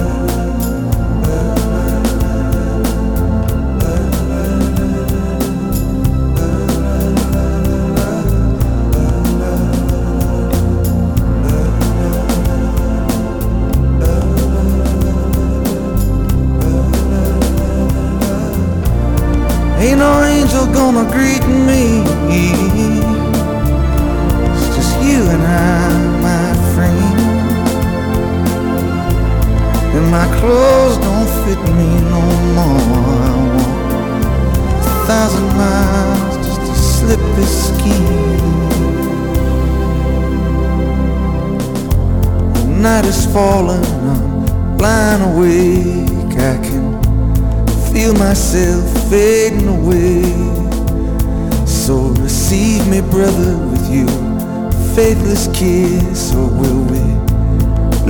Ain't 19.84 20.00
no 20.00 20.24
angel 20.24 20.66
gonna 20.68 21.04
greet 21.12 21.46
me. 21.68 21.84
It's 24.54 24.68
just 24.78 24.94
you 25.04 25.20
and 25.34 25.44
I, 25.44 25.90
my 26.30 26.48
friend. 26.74 27.18
And 29.96 30.06
my 30.10 30.26
clothes 30.40 30.98
don't 31.06 31.30
fit 31.44 31.62
me 31.80 31.90
no 32.16 32.24
more. 32.56 32.80
I 34.80 34.88
a 34.88 35.06
thousand 35.06 35.50
miles 35.62 36.36
just 36.48 36.62
to 36.62 36.76
slip 36.96 37.24
this 37.36 37.54
skin. 37.68 38.04
The 42.54 42.64
night 42.88 43.06
is 43.06 43.26
falling, 43.34 43.84
I'm 43.84 44.78
lying 44.78 45.24
awake. 45.30 46.38
I 46.40 46.56
can 46.66 46.83
feel 47.94 48.14
myself 48.16 48.84
fading 49.10 49.68
away. 49.68 50.24
So 51.68 52.10
receive 52.20 52.88
me, 52.88 53.02
brother, 53.02 53.56
with 53.68 53.88
you, 53.92 54.08
faithless 54.96 55.48
kiss, 55.54 56.34
or 56.34 56.48
will 56.48 56.84
we 56.86 57.04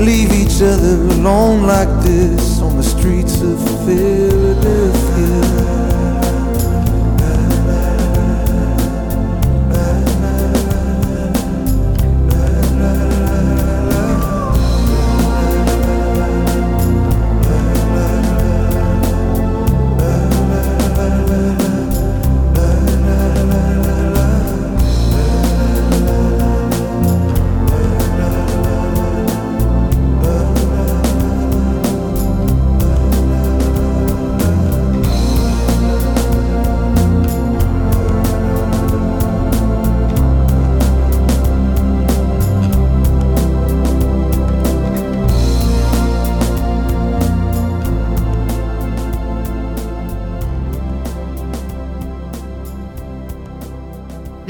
leave 0.02 0.32
each 0.32 0.62
other 0.62 0.96
alone 1.16 1.64
like 1.64 1.90
this 2.02 2.62
on 2.62 2.78
the 2.78 2.84
streets 2.84 3.42
of 3.42 3.60
Philadelphia? 3.86 5.83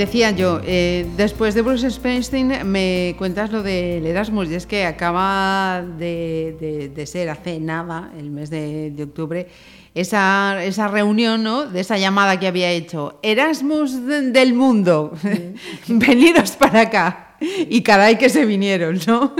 Decía 0.03 0.31
yo, 0.31 0.59
eh, 0.65 1.07
después 1.15 1.55
de 1.55 1.61
Bruce 1.61 1.89
Springsteen 1.89 2.69
me 2.69 3.15
cuentas 3.17 3.53
lo 3.53 3.63
del 3.63 4.05
Erasmus 4.05 4.49
y 4.49 4.55
es 4.55 4.65
que 4.67 4.83
acaba 4.83 5.81
de, 5.97 6.91
ser 7.05 7.29
hace 7.29 7.57
nada, 7.61 8.11
el 8.19 8.29
mes 8.29 8.49
de, 8.49 8.93
octubre, 9.01 9.47
esa, 9.95 10.61
esa 10.65 10.89
reunión, 10.89 11.41
¿no? 11.41 11.67
De 11.67 11.79
esa 11.79 11.97
llamada 11.97 12.37
que 12.37 12.47
había 12.47 12.69
hecho. 12.69 13.17
Erasmus 13.23 14.05
de- 14.05 14.31
del 14.31 14.53
mundo, 14.53 15.13
veniros 15.87 16.51
para 16.57 16.81
acá. 16.81 17.37
Y 17.69 17.81
caray 17.81 18.17
que 18.17 18.27
se 18.27 18.45
vinieron, 18.45 18.99
¿no? 19.07 19.33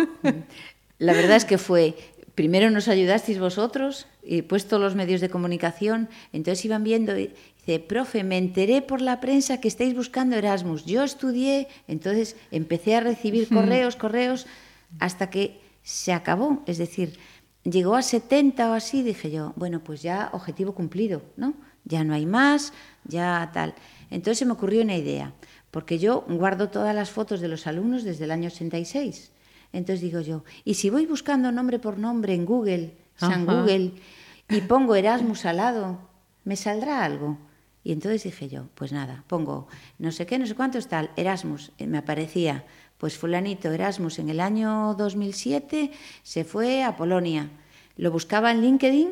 La 0.98 1.12
verdad 1.12 1.36
es 1.36 1.44
que 1.44 1.58
fue, 1.58 1.96
primero 2.36 2.72
nos 2.72 2.88
ayudasteis 2.88 3.38
vosotros 3.38 4.08
y 4.24 4.44
puesto 4.44 4.80
los 4.80 4.96
medios 4.96 5.20
de 5.20 5.28
comunicación, 5.30 6.08
entonces 6.32 6.64
iban 6.64 6.86
viendo 6.86 7.14
dice, 7.66 7.80
profe, 7.80 8.24
me 8.24 8.38
enteré 8.38 8.82
por 8.82 9.02
la 9.02 9.20
prensa 9.20 9.60
que 9.60 9.68
estáis 9.68 9.96
buscando 9.96 10.36
Erasmus. 10.36 10.86
Yo 10.86 11.04
estudié, 11.04 11.68
entonces 11.88 12.36
empecé 12.52 12.96
a 12.96 13.00
recibir 13.00 13.48
correos, 13.50 13.96
correos, 13.96 14.48
hasta 15.00 15.30
que 15.30 15.62
se 15.82 16.14
acabó. 16.14 16.64
Es 16.66 16.78
decir, 16.78 17.18
llegó 17.64 17.96
a 17.96 18.02
70 18.02 18.70
o 18.70 18.74
así, 18.74 19.04
dije 19.04 19.32
yo, 19.32 19.54
bueno, 19.56 19.84
pues 19.84 20.02
ya 20.02 20.30
objetivo 20.34 20.74
cumplido, 20.74 21.22
¿no? 21.38 21.54
Ya 21.86 22.04
no 22.04 22.14
hay 22.14 22.26
más, 22.26 22.74
ya 23.06 23.50
tal. 23.54 23.76
Entonces 24.10 24.40
se 24.40 24.46
me 24.46 24.54
ocurrió 24.54 24.82
una 24.82 24.96
idea, 24.96 25.34
porque 25.72 26.00
yo 26.00 26.26
guardo 26.28 26.70
todas 26.70 26.96
las 26.96 27.10
fotos 27.12 27.42
de 27.42 27.48
los 27.48 27.68
alumnos 27.68 28.04
desde 28.04 28.26
el 28.26 28.32
año 28.32 28.48
86. 28.48 29.32
Entonces 29.74 30.02
digo 30.02 30.22
yo, 30.22 30.44
¿y 30.64 30.76
si 30.76 30.90
voy 30.90 31.06
buscando 31.06 31.52
nombre 31.52 31.80
por 31.80 31.98
nombre 31.98 32.34
en 32.34 32.46
Google, 32.46 32.96
San 33.16 33.50
Ajá. 33.50 33.62
Google, 33.62 33.94
y 34.50 34.62
pongo 34.62 34.96
Erasmus 34.96 35.46
al 35.46 35.58
lado, 35.58 36.00
¿me 36.44 36.56
saldrá 36.56 37.04
algo? 37.04 37.38
Y 37.84 37.92
entonces 37.92 38.24
dije 38.24 38.48
yo, 38.48 38.68
pues 38.76 38.92
nada, 38.92 39.24
pongo 39.28 39.68
no 40.00 40.12
sé 40.12 40.26
qué, 40.26 40.40
no 40.40 40.46
sé 40.46 40.56
cuánto 40.56 40.82
tal, 40.82 41.12
Erasmus, 41.18 41.72
eh, 41.78 41.88
me 41.88 41.98
aparecía, 41.98 42.66
pues 42.98 43.18
fulanito 43.18 43.72
Erasmus 43.72 44.20
en 44.20 44.30
el 44.30 44.40
año 44.40 44.96
2007 44.98 45.92
se 46.24 46.44
fue 46.44 46.84
a 46.84 46.96
Polonia. 46.96 47.50
Lo 47.98 48.12
buscaba 48.12 48.52
en 48.52 48.62
LinkedIn, 48.62 49.10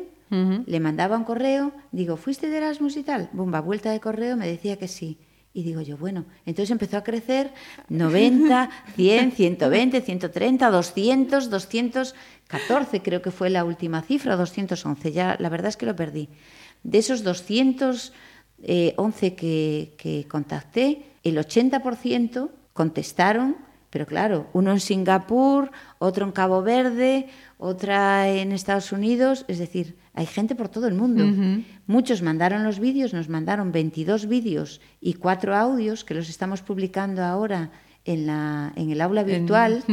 le 0.64 0.80
mandaba 0.80 1.18
un 1.18 1.24
correo, 1.24 1.72
digo, 1.92 2.16
¿fuiste 2.16 2.48
de 2.48 2.56
Erasmus 2.56 2.96
y 2.96 3.02
tal? 3.02 3.28
Bumba, 3.34 3.60
vuelta 3.60 3.92
de 3.92 4.00
correo, 4.00 4.34
me 4.38 4.46
decía 4.46 4.78
que 4.78 4.88
sí. 4.88 5.18
Y 5.52 5.62
digo 5.62 5.82
yo, 5.82 5.98
bueno, 5.98 6.24
entonces 6.46 6.70
empezó 6.70 6.96
a 6.96 7.04
crecer 7.04 7.52
90, 7.90 8.70
100, 8.96 9.32
120, 9.32 10.00
130, 10.00 10.70
200, 10.70 11.50
214, 11.50 13.02
creo 13.02 13.20
que 13.20 13.30
fue 13.30 13.50
la 13.50 13.62
última 13.64 14.00
cifra, 14.00 14.36
211, 14.36 15.12
ya 15.12 15.36
la 15.38 15.50
verdad 15.50 15.68
es 15.68 15.76
que 15.76 15.84
lo 15.84 15.94
perdí. 15.94 16.30
De 16.82 16.96
esos 16.96 17.22
211 18.62 19.34
que, 19.34 19.94
que 19.98 20.26
contacté, 20.28 21.02
el 21.22 21.36
80% 21.36 22.50
contestaron, 22.72 23.56
pero 23.90 24.06
claro, 24.06 24.48
uno 24.54 24.72
en 24.72 24.80
Singapur, 24.80 25.70
otro 25.98 26.24
en 26.24 26.32
Cabo 26.32 26.62
Verde, 26.62 27.26
otra 27.58 28.28
en 28.28 28.52
Estados 28.52 28.90
Unidos, 28.90 29.44
es 29.48 29.58
decir, 29.58 29.96
hay 30.14 30.26
gente 30.26 30.54
por 30.54 30.68
todo 30.68 30.88
el 30.88 30.94
mundo. 30.94 31.24
Muchos 31.86 32.22
mandaron 32.22 32.64
los 32.64 32.78
vídeos, 32.78 33.12
nos 33.12 33.28
mandaron 33.28 33.72
22 33.72 34.26
vídeos 34.26 34.80
y 35.00 35.14
cuatro 35.14 35.54
audios 35.54 36.04
que 36.04 36.14
los 36.14 36.28
estamos 36.28 36.62
publicando 36.62 37.22
ahora 37.22 37.70
en, 38.04 38.26
la, 38.26 38.72
en 38.76 38.90
el 38.90 39.00
aula 39.00 39.22
virtual 39.22 39.84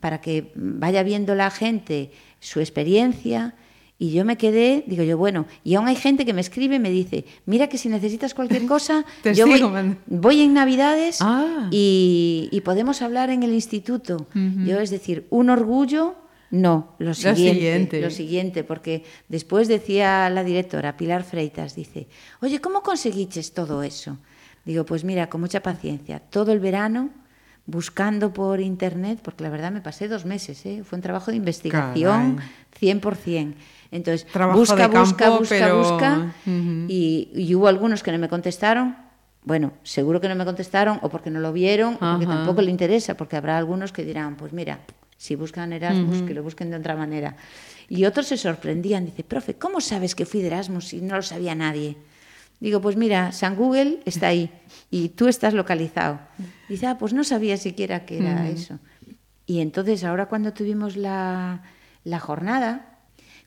para 0.00 0.20
que 0.20 0.52
vaya 0.54 1.02
viendo 1.02 1.34
la 1.34 1.50
gente 1.50 2.10
su 2.40 2.60
experiencia. 2.60 3.54
Y 3.96 4.10
yo 4.10 4.24
me 4.24 4.36
quedé, 4.36 4.82
digo 4.88 5.04
yo, 5.04 5.16
bueno, 5.16 5.46
y 5.62 5.76
aún 5.76 5.86
hay 5.86 5.94
gente 5.94 6.24
que 6.24 6.32
me 6.32 6.40
escribe 6.40 6.76
y 6.76 6.78
me 6.80 6.90
dice, 6.90 7.24
mira 7.46 7.68
que 7.68 7.78
si 7.78 7.88
necesitas 7.88 8.34
cualquier 8.34 8.66
cosa, 8.66 9.04
Te 9.22 9.34
yo 9.34 9.46
voy, 9.46 9.96
voy 10.06 10.40
en 10.42 10.52
Navidades 10.54 11.18
Ah. 11.20 11.68
y, 11.70 12.48
y 12.50 12.60
podemos 12.62 13.02
hablar 13.02 13.30
en 13.30 13.42
el 13.44 13.54
instituto. 13.54 14.26
Yo, 14.34 14.80
es 14.80 14.90
decir, 14.90 15.26
un 15.30 15.48
orgullo, 15.48 16.16
no, 16.50 16.94
lo 16.98 17.14
siguiente, 17.14 17.52
siguiente. 17.54 18.00
lo 18.00 18.10
siguiente, 18.10 18.64
porque 18.64 19.04
después 19.28 19.68
decía 19.68 20.28
la 20.28 20.42
directora, 20.44 20.96
Pilar 20.96 21.22
Freitas, 21.24 21.74
dice, 21.76 22.08
oye, 22.40 22.60
¿cómo 22.60 22.82
conseguiches 22.82 23.52
todo 23.54 23.82
eso? 23.84 24.18
Digo, 24.64 24.84
pues 24.84 25.04
mira, 25.04 25.28
con 25.28 25.40
mucha 25.40 25.60
paciencia, 25.62 26.18
todo 26.18 26.52
el 26.52 26.58
verano 26.58 27.10
buscando 27.66 28.32
por 28.32 28.60
internet, 28.60 29.20
porque 29.22 29.42
la 29.42 29.50
verdad 29.50 29.72
me 29.72 29.80
pasé 29.80 30.06
dos 30.08 30.24
meses, 30.26 30.64
¿eh? 30.66 30.82
fue 30.84 30.96
un 30.96 31.02
trabajo 31.02 31.30
de 31.30 31.38
investigación 31.38 32.38
100%. 32.80 33.54
Entonces, 33.94 34.26
Trabajo 34.26 34.58
busca, 34.58 34.88
de 34.88 34.98
busca, 34.98 35.16
campo, 35.16 35.38
busca, 35.38 35.54
pero- 35.54 35.78
busca, 35.78 36.32
Ujú. 36.46 36.86
y, 36.88 37.30
y 37.34 37.54
hubo 37.54 37.68
algunos 37.68 38.02
que 38.02 38.10
no 38.12 38.18
me 38.18 38.28
contestaron. 38.28 38.96
Bueno, 39.44 39.72
seguro 39.84 40.20
que 40.20 40.28
no 40.28 40.34
me 40.34 40.44
contestaron 40.44 40.98
o 41.02 41.08
porque 41.08 41.30
no 41.30 41.38
lo 41.38 41.52
vieron 41.52 41.94
o 41.94 41.98
porque 42.00 42.26
tampoco 42.26 42.60
le 42.62 42.70
interesa, 42.70 43.16
porque 43.16 43.36
habrá 43.36 43.56
algunos 43.56 43.92
que 43.92 44.04
dirán, 44.04 44.36
pues 44.36 44.52
mira, 44.52 44.80
si 45.16 45.36
buscan 45.36 45.72
Erasmus, 45.72 46.22
que 46.22 46.34
lo 46.34 46.42
busquen 46.42 46.70
de 46.70 46.76
otra 46.78 46.96
manera. 46.96 47.36
Y 47.88 48.04
otros 48.06 48.26
se 48.26 48.36
sorprendían, 48.36 49.04
dice, 49.04 49.22
profe, 49.22 49.54
¿cómo 49.54 49.80
sabes 49.80 50.14
que 50.14 50.24
fui 50.26 50.40
de 50.40 50.48
Erasmus 50.48 50.88
si 50.88 51.00
no 51.02 51.14
lo 51.16 51.22
sabía 51.22 51.54
nadie? 51.54 51.96
Digo, 52.58 52.80
pues 52.80 52.96
mira, 52.96 53.30
San 53.32 53.54
Google 53.56 54.00
está 54.06 54.28
ahí 54.28 54.50
y 54.90 55.10
tú 55.10 55.28
estás 55.28 55.52
localizado. 55.54 56.18
Dice, 56.68 56.86
ah, 56.86 56.96
pues 56.98 57.12
no 57.12 57.22
sabía 57.22 57.56
siquiera 57.58 58.06
que 58.06 58.18
era 58.18 58.48
eso. 58.48 58.78
Y 59.46 59.60
entonces 59.60 60.02
ahora 60.04 60.26
cuando 60.26 60.52
tuvimos 60.54 60.96
la, 60.96 61.62
la 62.04 62.18
jornada, 62.18 62.93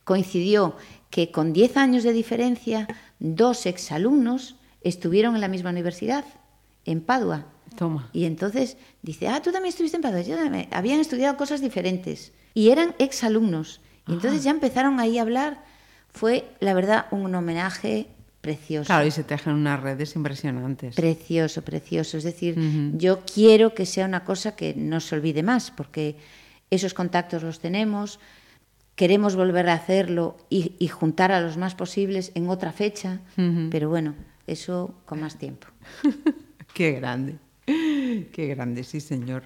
coincidió 0.08 0.78
que 1.10 1.32
con 1.32 1.52
10 1.52 1.76
años 1.76 2.04
de 2.06 2.14
diferencia, 2.14 2.88
dos 3.20 3.66
exalumnos 3.66 4.56
estuvieron 4.82 5.36
en 5.36 5.42
la 5.42 5.50
misma 5.50 5.72
universidad, 5.72 6.24
en 6.86 7.02
Padua. 7.02 7.46
Toma. 7.76 8.10
Y 8.14 8.24
entonces 8.24 8.78
dice, 9.02 9.28
ah, 9.28 9.42
tú 9.42 9.52
también 9.52 9.72
estuviste 9.72 9.98
en 9.98 10.04
Padua. 10.04 10.22
Yo 10.22 10.38
también. 10.38 10.70
Habían 10.72 11.02
estudiado 11.02 11.36
cosas 11.36 11.60
diferentes 11.60 12.32
y 12.54 12.70
eran 12.70 12.96
exalumnos. 13.00 13.82
Y 14.08 14.14
entonces 14.14 14.46
ya 14.46 14.52
empezaron 14.52 15.02
ahí 15.02 15.18
a 15.18 15.24
hablar. 15.24 15.62
Fue, 16.08 16.46
la 16.62 16.74
verdad, 16.74 17.08
un 17.12 17.36
homenaje 17.36 18.08
precioso. 18.40 18.88
Claro, 18.88 19.06
y 19.06 19.12
se 19.12 19.26
tejen 19.26 19.56
unas 19.56 19.82
redes 19.82 20.16
impresionantes. 20.16 20.96
Precioso, 20.96 21.64
precioso. 21.64 22.18
Es 22.18 22.24
decir, 22.24 22.56
yo 22.96 23.26
quiero 23.26 23.74
que 23.74 23.86
sea 23.86 24.06
una 24.06 24.24
cosa 24.24 24.56
que 24.56 24.74
no 24.74 25.02
se 25.02 25.16
olvide 25.16 25.44
más, 25.44 25.70
porque 25.70 26.16
esos 26.72 26.94
contactos 26.94 27.44
los 27.44 27.60
tenemos, 27.60 28.22
queremos 28.98 29.36
volver 29.36 29.70
a 29.70 29.74
hacerlo 29.74 30.36
y, 30.50 30.74
y 30.80 30.88
juntar 30.88 31.32
a 31.32 31.40
los 31.40 31.56
más 31.56 31.76
posibles 31.76 32.32
en 32.34 32.50
otra 32.50 32.74
fecha, 32.74 33.22
pero 33.70 33.90
bueno, 33.90 34.16
eso 34.48 34.96
con 35.06 35.22
más 35.22 35.38
tiempo. 35.38 35.68
Qué 36.74 36.92
grande, 36.94 37.38
qué 37.66 38.54
grande, 38.56 38.84
sí, 38.84 39.00
señor. 39.00 39.44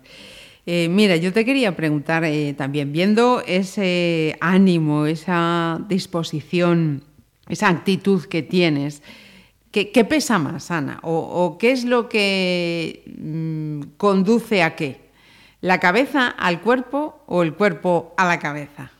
Eh, 0.66 0.90
mira, 0.90 1.16
yo 1.16 1.32
te 1.32 1.46
quería 1.46 1.76
preguntar 1.76 2.26
eh, 2.26 2.54
también, 2.58 2.92
viendo 2.92 3.42
ese 3.48 4.36
ánimo, 4.42 5.06
esa 5.06 5.80
disposición, 5.88 7.04
esa 7.48 7.70
actitud 7.70 8.26
que 8.26 8.44
tienes, 8.44 9.02
¿qué, 9.72 9.92
qué 9.92 10.04
pesa 10.04 10.40
más, 10.40 10.72
Ana? 10.72 11.00
¿O, 11.04 11.14
o 11.14 11.58
qué 11.58 11.72
es 11.72 11.86
lo 11.86 12.10
que 12.10 13.04
mm, 13.18 13.96
conduce 13.96 14.62
a 14.62 14.76
qué? 14.76 15.10
¿La 15.62 15.80
cabeza 15.80 16.28
al 16.28 16.60
cuerpo 16.60 17.24
o 17.28 17.44
el 17.44 17.54
cuerpo 17.54 18.14
a 18.18 18.26
la 18.26 18.40
cabeza? 18.40 18.92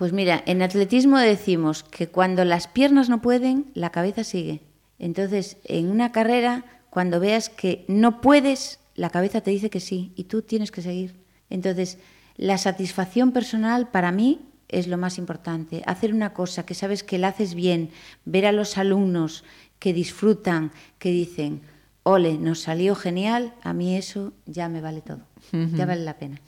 Pues 0.00 0.14
mira, 0.14 0.42
en 0.46 0.62
atletismo 0.62 1.18
decimos 1.18 1.82
que 1.82 2.08
cuando 2.08 2.46
las 2.46 2.68
piernas 2.68 3.10
no 3.10 3.20
pueden, 3.20 3.70
la 3.74 3.90
cabeza 3.90 4.24
sigue. 4.24 4.62
Entonces, 4.98 5.58
en 5.64 5.90
una 5.90 6.10
carrera, 6.10 6.64
cuando 6.88 7.20
veas 7.20 7.50
que 7.50 7.84
no 7.86 8.22
puedes, 8.22 8.80
la 8.94 9.10
cabeza 9.10 9.42
te 9.42 9.50
dice 9.50 9.68
que 9.68 9.78
sí 9.78 10.14
y 10.16 10.24
tú 10.24 10.40
tienes 10.40 10.70
que 10.70 10.80
seguir. 10.80 11.16
Entonces, 11.50 11.98
la 12.38 12.56
satisfacción 12.56 13.32
personal 13.32 13.90
para 13.90 14.10
mí 14.10 14.40
es 14.68 14.88
lo 14.88 14.96
más 14.96 15.18
importante. 15.18 15.82
Hacer 15.84 16.14
una 16.14 16.32
cosa 16.32 16.64
que 16.64 16.72
sabes 16.72 17.04
que 17.04 17.18
la 17.18 17.28
haces 17.28 17.54
bien, 17.54 17.90
ver 18.24 18.46
a 18.46 18.52
los 18.52 18.78
alumnos 18.78 19.44
que 19.78 19.92
disfrutan, 19.92 20.72
que 20.98 21.10
dicen, 21.10 21.60
ole, 22.04 22.38
nos 22.38 22.60
salió 22.60 22.94
genial, 22.94 23.52
a 23.60 23.74
mí 23.74 23.98
eso 23.98 24.32
ya 24.46 24.70
me 24.70 24.80
vale 24.80 25.02
todo, 25.02 25.26
ya 25.52 25.84
vale 25.84 26.04
la 26.04 26.16
pena. 26.16 26.40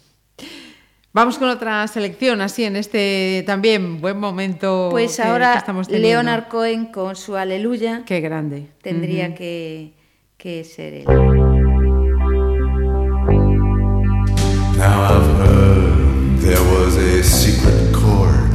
Vamos 1.15 1.37
con 1.39 1.51
otra 1.51 1.87
selección, 1.89 2.41
así 2.41 2.65
en 2.65 2.75
este 2.77 3.43
también 3.47 4.01
buen 4.01 4.19
momento 4.19 4.89
Pues 4.91 5.17
que- 5.17 5.23
que 5.23 5.29
ahora 5.29 5.55
estamos 5.57 5.87
teniendo. 5.87 6.09
Leonard 6.09 6.49
Cohen 6.49 6.87
con 6.87 7.17
su 7.17 7.37
Aleluya 7.37 8.03
Qué 8.07 8.21
grande. 8.21 8.69
tendría 8.83 9.27
Ujú. 9.29 9.35
que, 9.37 9.93
que 10.39 10.65
ser 10.65 10.95
él. 10.95 11.05
Now 14.79 15.03
I've 15.05 15.37
heard 15.39 16.41
there 16.41 16.61
was 16.75 16.97
a 16.97 17.23
secret 17.23 17.93
chord 17.93 18.51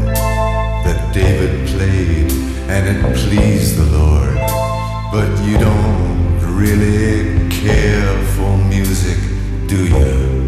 that 0.83 1.13
David 1.13 1.67
played 1.75 2.31
and 2.69 2.87
it 2.87 3.13
pleased 3.13 3.77
the 3.77 3.85
Lord. 3.95 4.35
But 5.11 5.29
you 5.45 5.57
don't 5.59 6.41
really 6.57 7.47
care 7.49 8.11
for 8.35 8.57
music, 8.67 9.17
do 9.67 9.85
you? 9.85 10.46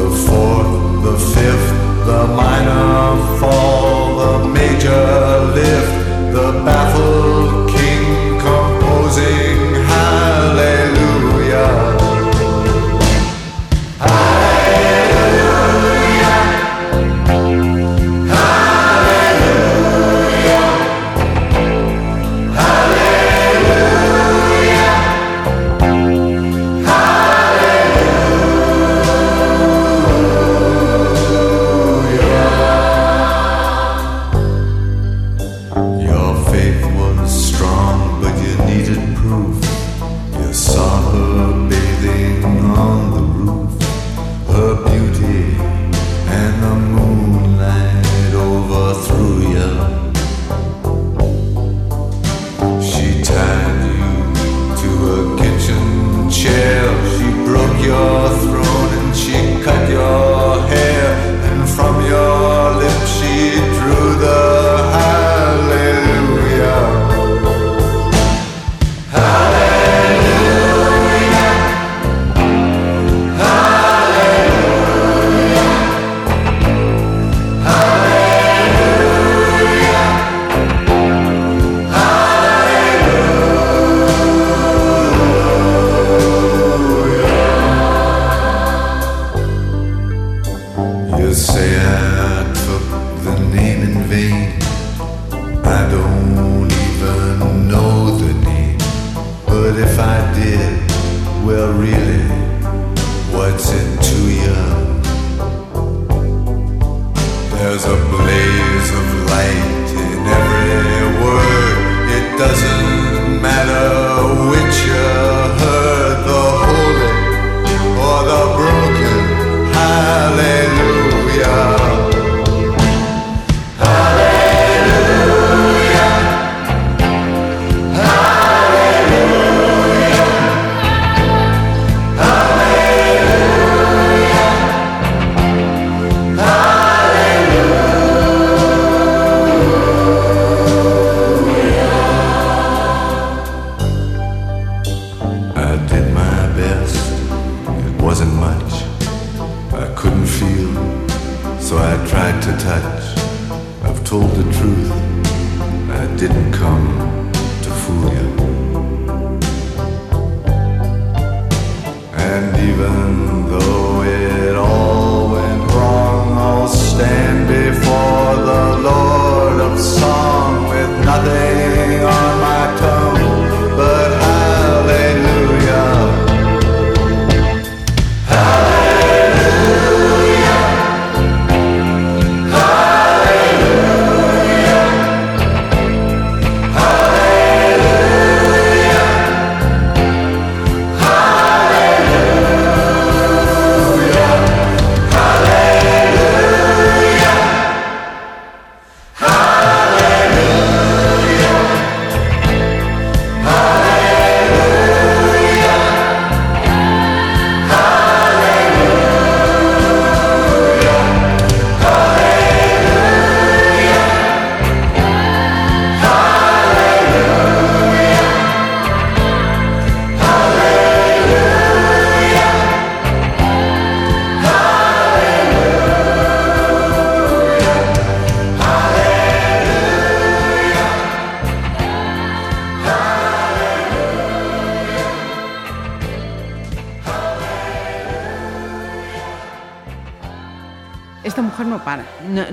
The 0.00 0.10
fourth, 0.26 1.02
the 1.04 1.16
fifth, 1.34 1.70
the 2.06 2.26
minor 2.28 3.38
fall, 3.38 4.16
the 4.22 4.48
major 4.48 5.04
lift, 5.56 5.92
the 6.34 6.46
baffled 6.64 7.39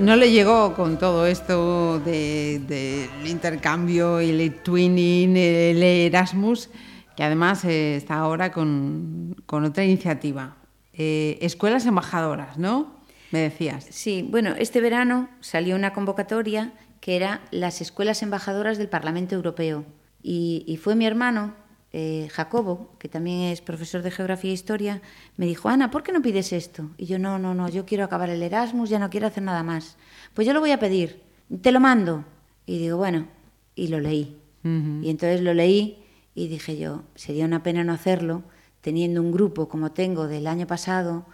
No, 0.08 0.16
le 0.16 0.30
llegó 0.30 0.72
con 0.74 0.98
todo 0.98 1.26
esto 1.26 2.00
de- 2.00 2.62
del 2.66 3.26
intercambio, 3.30 4.20
el 4.20 4.54
twinning, 4.62 5.36
el 5.36 5.82
Erasmus, 5.82 6.70
que 7.14 7.24
además 7.24 7.62
eh, 7.66 7.96
está 7.96 8.14
ahora 8.14 8.50
con, 8.50 9.36
con 9.44 9.64
otra 9.66 9.84
iniciativa. 9.84 10.56
Eh, 10.94 11.36
escuelas 11.42 11.84
embajadoras, 11.84 12.56
¿no? 12.56 12.94
Me 13.32 13.40
decías. 13.40 13.86
Sí, 13.90 14.26
bueno, 14.26 14.54
este 14.58 14.80
verano 14.80 15.28
salió 15.40 15.76
una 15.76 15.92
convocatoria 15.92 16.72
que 17.02 17.14
era 17.16 17.42
las 17.50 17.82
escuelas 17.82 18.22
embajadoras 18.22 18.78
del 18.78 18.88
Parlamento 18.88 19.34
Europeo. 19.34 19.84
Y 20.22 20.78
fue 20.82 20.94
mi 20.94 21.04
hermano, 21.04 21.52
eh, 21.92 22.28
Jacobo, 22.30 22.94
que 22.98 23.08
también 23.08 23.50
es 23.50 23.60
profesor 23.60 24.02
de 24.02 24.10
Geografía 24.10 24.50
e 24.50 24.54
Historia, 24.54 25.00
me 25.36 25.46
dijo, 25.46 25.68
Ana, 25.68 25.90
¿por 25.90 26.02
qué 26.02 26.12
no 26.12 26.20
pides 26.20 26.52
esto? 26.52 26.90
Y 26.98 27.06
yo, 27.06 27.18
no, 27.18 27.38
no, 27.38 27.54
no, 27.54 27.68
yo 27.68 27.86
quiero 27.86 28.04
acabar 28.04 28.28
el 28.28 28.42
Erasmus, 28.42 28.90
ya 28.90 28.98
no 28.98 29.10
quiero 29.10 29.26
hacer 29.26 29.42
nada 29.42 29.62
más. 29.62 29.96
Pues 30.34 30.46
yo 30.46 30.52
lo 30.52 30.60
voy 30.60 30.72
a 30.72 30.78
pedir, 30.78 31.22
te 31.62 31.72
lo 31.72 31.80
mando. 31.80 32.24
Y 32.66 32.78
digo, 32.78 32.98
bueno, 32.98 33.28
y 33.74 33.88
lo 33.88 34.00
leí. 34.00 34.36
Y 34.64 35.08
entonces 35.08 35.40
lo 35.40 35.54
leí 35.54 36.04
y 36.34 36.48
dije 36.48 36.76
yo, 36.76 37.04
sería 37.14 37.46
una 37.46 37.62
pena 37.62 37.84
no 37.84 37.94
hacerlo, 37.94 38.42
teniendo 38.82 39.22
un 39.22 39.32
grupo 39.32 39.66
como 39.66 39.92
tengo 39.92 40.28
del 40.28 40.46
año 40.46 40.66
pasado, 40.66 41.24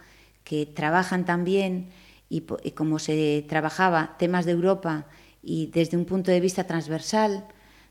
que 0.45 0.65
trabajan 0.65 1.25
también 1.25 1.89
y, 2.29 2.45
y 2.63 2.71
como 2.71 2.97
se 2.97 3.45
trabajaba 3.49 4.15
temas 4.17 4.45
de 4.45 4.53
Europa 4.53 5.07
y 5.43 5.67
desde 5.67 5.97
un 5.97 6.05
punto 6.05 6.31
de 6.31 6.39
vista 6.39 6.63
transversal, 6.63 7.45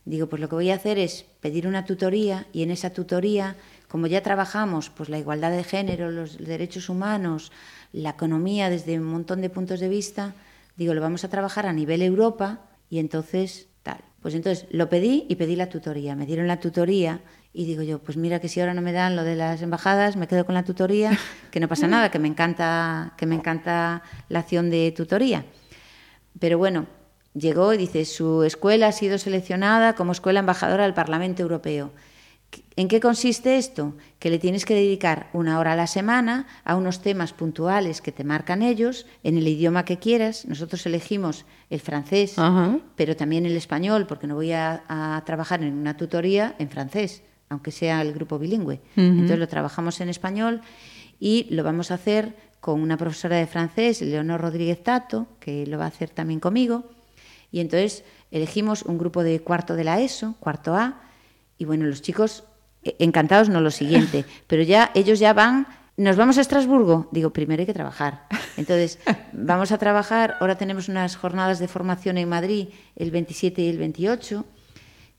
digo, 0.05 0.29
pues 0.29 0.41
lo 0.41 0.49
que 0.49 0.55
voy 0.55 0.71
a 0.71 0.75
hacer 0.75 0.99
es 0.99 1.25
pedir 1.41 1.67
una 1.67 1.85
tutoría 1.85 2.47
y 2.53 2.63
en 2.63 2.71
esa 2.71 2.91
tutoría, 2.91 3.57
como 3.89 4.07
ya 4.07 4.23
trabajamos 4.23 4.91
pues 4.91 5.09
la 5.09 5.19
igualdad 5.19 5.51
de 5.51 5.65
género, 5.65 6.11
los 6.11 6.39
derechos 6.39 6.89
humanos, 6.89 7.53
la 7.93 8.11
economía 8.11 8.71
desde 8.71 8.99
un 8.99 9.07
montón 9.07 9.41
de 9.41 9.51
puntos 9.51 9.81
de 9.81 9.89
vista, 9.89 10.35
digo, 10.77 10.95
lo 10.95 11.01
vamos 11.01 11.25
a 11.25 11.29
trabajar 11.29 11.67
a 11.67 11.73
nivel 11.73 12.03
Europa 12.03 12.61
y 12.91 12.99
entonces 12.99 13.69
tal. 13.83 13.99
Pues 14.21 14.35
entonces 14.35 14.67
lo 14.71 14.89
pedí 14.89 15.27
y 15.29 15.37
pedí 15.37 15.55
la 15.55 15.69
tutoría. 15.69 16.17
Me 16.17 16.27
dieron 16.27 16.47
la 16.47 16.59
tutoría 16.59 17.21
y 17.53 17.67
digo 17.67 17.83
yo, 17.83 18.01
pues 18.01 18.17
mira 18.17 18.41
que 18.41 18.49
si 18.49 18.61
ahora 18.61 18.75
no 18.75 18.83
me 18.83 18.93
dan 18.93 19.17
lo 19.17 19.23
de 19.23 19.37
las 19.37 19.63
embajadas, 19.63 20.17
me 20.17 20.27
quedo 20.27 20.45
con 20.45 20.55
la 20.55 20.65
tutoría, 20.65 21.17
que 21.51 21.61
no 21.61 21.69
pasa 21.69 21.87
nada, 21.87 22.11
que 22.11 22.19
me 22.19 22.29
encanta, 22.29 23.13
que 23.17 23.27
me 23.27 23.37
encanta 23.37 24.03
la 24.29 24.41
acción 24.41 24.71
de 24.71 24.93
tutoría. 24.97 25.45
Pero 26.41 26.59
bueno, 26.59 26.87
llegó 27.35 27.75
y 27.75 27.77
dice, 27.77 28.05
su 28.05 28.43
escuela 28.45 28.89
ha 28.89 28.93
sido 28.93 29.19
seleccionada 29.19 29.95
como 29.95 30.13
escuela 30.13 30.41
embajadora 30.41 30.85
del 30.85 30.95
Parlamento 30.95 31.43
Europeo. 31.43 31.93
¿En 32.77 32.87
qué 32.87 33.01
consiste 33.01 33.57
esto? 33.57 33.95
Que 34.21 34.31
le 34.31 34.39
tienes 34.39 34.65
que 34.65 34.75
dedicar 34.75 35.29
una 35.33 35.59
hora 35.59 35.73
a 35.73 35.77
la 35.77 35.89
semana 35.89 36.47
a 36.65 36.77
unos 36.77 37.03
temas 37.03 37.33
puntuales 37.33 38.01
que 38.01 38.13
te 38.13 38.23
marcan 38.23 38.63
ellos, 38.63 39.07
en 39.25 39.39
el 39.39 39.49
idioma 39.49 39.85
que 39.85 39.99
quieras. 39.99 40.47
Nosotros 40.47 40.87
elegimos 40.87 41.47
el 41.71 41.81
francés, 41.81 42.39
Ajá. 42.39 42.79
pero 42.95 43.17
también 43.17 43.45
el 43.45 43.57
español, 43.57 44.07
porque 44.07 44.29
no 44.29 44.37
voy 44.37 44.53
a, 44.53 44.85
a 44.89 45.23
trabajar 45.27 45.63
en 45.65 45.75
una 45.75 45.97
tutoría 45.97 46.55
en 46.61 46.69
francés, 46.69 47.23
aunque 47.49 47.73
sea 47.73 48.03
el 48.03 48.13
grupo 48.13 48.39
bilingüe. 48.39 48.81
Entonces 48.97 49.39
lo 49.39 49.49
trabajamos 49.49 50.01
en 50.01 50.09
español 50.09 50.61
y 51.19 51.49
lo 51.51 51.65
vamos 51.65 51.91
a 51.91 51.95
hacer 51.95 52.37
con 52.61 52.81
una 52.81 52.97
profesora 52.97 53.37
de 53.37 53.47
francés, 53.47 54.01
Leonor 54.01 54.41
Rodríguez 54.41 54.83
Tato, 54.83 55.27
que 55.41 55.67
lo 55.67 55.77
va 55.79 55.85
a 55.85 55.89
hacer 55.89 56.11
también 56.11 56.41
conmigo. 56.41 56.85
Y 57.55 57.61
entonces 57.61 58.03
elegimos 58.33 58.83
un 58.83 58.99
grupo 58.99 59.23
de 59.23 59.39
cuarto 59.39 59.77
de 59.77 59.85
la 59.85 60.01
ESO, 60.01 60.35
cuarto 60.41 60.75
A, 60.75 61.03
y 61.57 61.65
bueno, 61.65 61.85
los 61.87 62.03
chicos 62.03 62.43
eh, 62.83 62.97
encantados 62.99 63.49
no 63.49 63.61
lo 63.61 63.71
siguiente, 63.71 64.25
pero 64.49 64.65
ya 64.65 64.91
ellos 64.97 65.21
ya 65.21 65.33
van, 65.33 65.69
nos 65.97 66.17
vamos 66.17 66.37
a 66.37 66.41
Estrasburgo, 66.41 67.07
digo, 67.13 67.31
primero 67.31 67.61
hay 67.61 67.67
que 67.67 67.73
trabajar. 67.73 68.27
Entonces, 68.57 68.99
vamos 69.33 69.71
a 69.71 69.79
trabajar, 69.79 70.35
ahora 70.41 70.59
tenemos 70.59 70.89
unas 70.89 71.15
jornadas 71.15 71.61
de 71.61 71.69
formación 71.69 72.19
en 72.19 72.29
Madrid 72.29 72.71
el 72.97 73.13
27 73.13 73.63
y 73.63 73.69
el 73.69 73.79
28, 73.79 74.45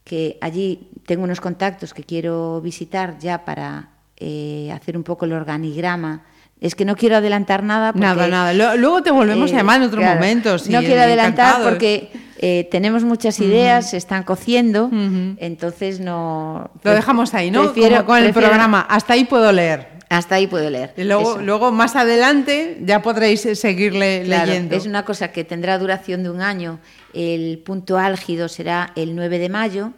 que 0.04 0.38
allí 0.42 0.90
tengo 1.06 1.24
unos 1.24 1.40
contactos 1.40 1.94
que 1.94 2.04
quiero 2.04 2.60
visitar 2.60 3.18
ya 3.18 3.46
para 3.46 3.92
eh, 4.18 4.74
hacer 4.74 4.98
un 4.98 5.04
poco 5.04 5.24
el 5.24 5.32
organigrama. 5.32 6.26
Es 6.66 6.74
que 6.76 6.84
no 6.84 6.96
quiero 6.96 7.18
adelantar 7.18 7.64
nada. 7.64 7.92
Porque, 7.94 8.06
Nada, 8.08 8.28
nada. 8.28 8.54
Luego 8.76 9.04
te 9.04 9.12
volvemos 9.12 9.52
a 9.54 9.56
llamar 9.56 9.82
en 9.82 9.88
otro 9.88 10.02
momento, 10.02 10.58
sí, 10.58 10.72
no 10.72 10.80
quiero 10.80 11.02
adelantar 11.02 11.62
porque 11.64 12.10
eh, 12.40 12.68
tenemos 12.72 13.04
muchas 13.04 13.40
ideas, 13.40 13.92
se 13.92 13.98
están 13.98 14.24
cociendo, 14.24 14.90
entonces 15.38 16.00
no... 16.00 16.72
Lo 16.84 16.92
dejamos 16.92 17.34
ahí, 17.34 17.52
¿no? 17.52 17.72
Prefiero- 17.72 17.98
Como 17.98 18.08
con 18.08 18.18
el 18.18 18.24
prefiero- 18.26 18.48
programa. 18.50 18.82
Hasta 18.90 19.14
ahí 19.14 19.26
puedo 19.26 19.52
leer. 19.52 19.94
Hasta 20.10 20.36
ahí 20.36 20.46
puedo 20.48 20.70
leer. 20.70 20.94
Y 20.98 21.04
luego, 21.04 21.34
Eso. 21.34 21.42
luego 21.42 21.72
más 21.72 21.96
adelante 21.96 22.78
ya 22.84 23.02
podréis 23.02 23.46
eh, 23.46 23.56
seguirle 23.56 24.22
Claro, 24.26 24.48
leyendo. 24.48 24.76
Es 24.76 24.86
una 24.86 25.04
cosa 25.06 25.32
que 25.32 25.44
tendrá 25.44 25.78
duración 25.80 26.22
de 26.24 26.30
un 26.30 26.42
año. 26.42 26.80
El 27.14 27.60
punto 27.66 27.98
álgido 27.98 28.48
será 28.48 28.92
el 28.96 29.16
9 29.16 29.40
de 29.40 29.50
mayo, 29.50 29.92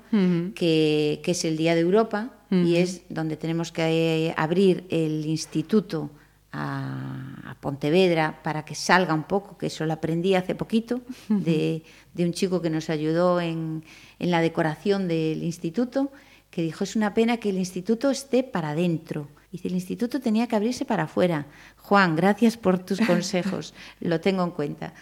que, 0.56 1.22
que 1.24 1.32
es 1.32 1.46
el 1.46 1.58
Día 1.58 1.76
de 1.76 1.82
Europa, 1.82 2.30
y 2.50 2.78
es 2.78 3.02
donde 3.10 3.36
tenemos 3.36 3.72
que 3.74 4.28
eh, 4.28 4.34
abrir 4.38 4.86
el 4.90 5.26
instituto 5.26 6.10
a, 6.58 7.56
Pontevedra 7.60 8.44
para 8.44 8.64
que 8.64 8.76
salga 8.76 9.14
un 9.14 9.24
poco, 9.24 9.58
que 9.58 9.66
eso 9.66 9.86
lo 9.86 9.94
aprendí 9.94 10.36
hace 10.36 10.54
poquito, 10.54 11.02
de, 11.28 11.84
de 12.14 12.24
un 12.24 12.32
chico 12.32 12.62
que 12.62 12.70
nos 12.70 12.90
ayudó 12.90 13.42
en, 13.42 13.84
en 14.20 14.32
la 14.32 14.42
decoración 14.42 15.08
del 15.08 15.44
instituto, 15.44 16.12
que 16.52 16.62
dijo, 16.62 16.84
es 16.84 16.96
una 16.96 17.14
pena 17.14 17.38
que 17.38 17.50
el 17.50 17.58
instituto 17.58 18.12
esté 18.12 18.44
para 18.44 18.70
adentro. 18.70 19.28
Dice, 19.52 19.68
el 19.70 19.74
instituto 19.74 20.20
tenía 20.20 20.48
que 20.48 20.56
abrirse 20.56 20.86
para 20.86 21.04
afuera. 21.04 21.48
Juan, 21.78 22.16
gracias 22.16 22.58
por 22.58 22.80
tus 22.80 23.00
consejos, 23.08 23.74
lo 24.00 24.22
tengo 24.22 24.44
en 24.44 24.52
cuenta. 24.52 24.94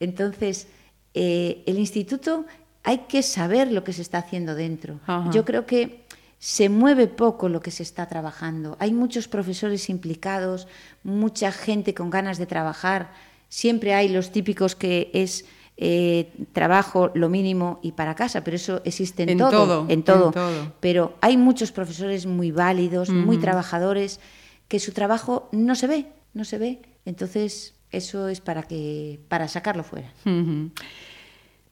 Entonces, 0.00 0.68
eh, 1.14 1.62
el 1.66 1.78
instituto 1.78 2.44
hay 2.82 2.98
que 3.08 3.22
saber 3.22 3.72
lo 3.72 3.82
que 3.82 3.94
se 3.94 4.02
está 4.02 4.18
haciendo 4.18 4.54
dentro. 4.54 5.00
Ajá. 5.06 5.30
Yo 5.32 5.44
creo 5.44 5.64
que 5.64 6.03
se 6.44 6.68
mueve 6.68 7.06
poco 7.06 7.48
lo 7.48 7.62
que 7.62 7.70
se 7.70 7.82
está 7.82 8.06
trabajando. 8.06 8.76
Hay 8.78 8.92
muchos 8.92 9.28
profesores 9.28 9.88
implicados, 9.88 10.68
mucha 11.02 11.50
gente 11.50 11.94
con 11.94 12.10
ganas 12.10 12.36
de 12.36 12.44
trabajar. 12.44 13.14
Siempre 13.48 13.94
hay 13.94 14.10
los 14.10 14.30
típicos 14.30 14.76
que 14.76 15.10
es 15.14 15.46
eh, 15.78 16.30
trabajo 16.52 17.10
lo 17.14 17.30
mínimo 17.30 17.80
y 17.82 17.92
para 17.92 18.14
casa, 18.14 18.44
pero 18.44 18.56
eso 18.56 18.82
existe 18.84 19.22
en, 19.22 19.30
En 19.30 19.38
todo, 19.38 19.50
todo, 19.50 19.86
en 19.88 20.02
todo. 20.02 20.26
en 20.26 20.32
todo. 20.32 20.72
Pero 20.80 21.14
hay 21.22 21.38
muchos 21.38 21.72
profesores 21.72 22.26
muy 22.26 22.50
válidos, 22.50 23.08
muy 23.08 23.38
trabajadores, 23.38 24.20
que 24.68 24.80
su 24.80 24.92
trabajo 24.92 25.48
no 25.50 25.74
se 25.74 25.86
ve, 25.86 26.08
no 26.34 26.44
se 26.44 26.58
ve. 26.58 26.82
Entonces, 27.06 27.72
eso 27.90 28.28
es 28.28 28.42
para 28.42 28.64
que 28.64 29.18
para 29.28 29.48
sacarlo 29.48 29.82
fuera. 29.82 30.12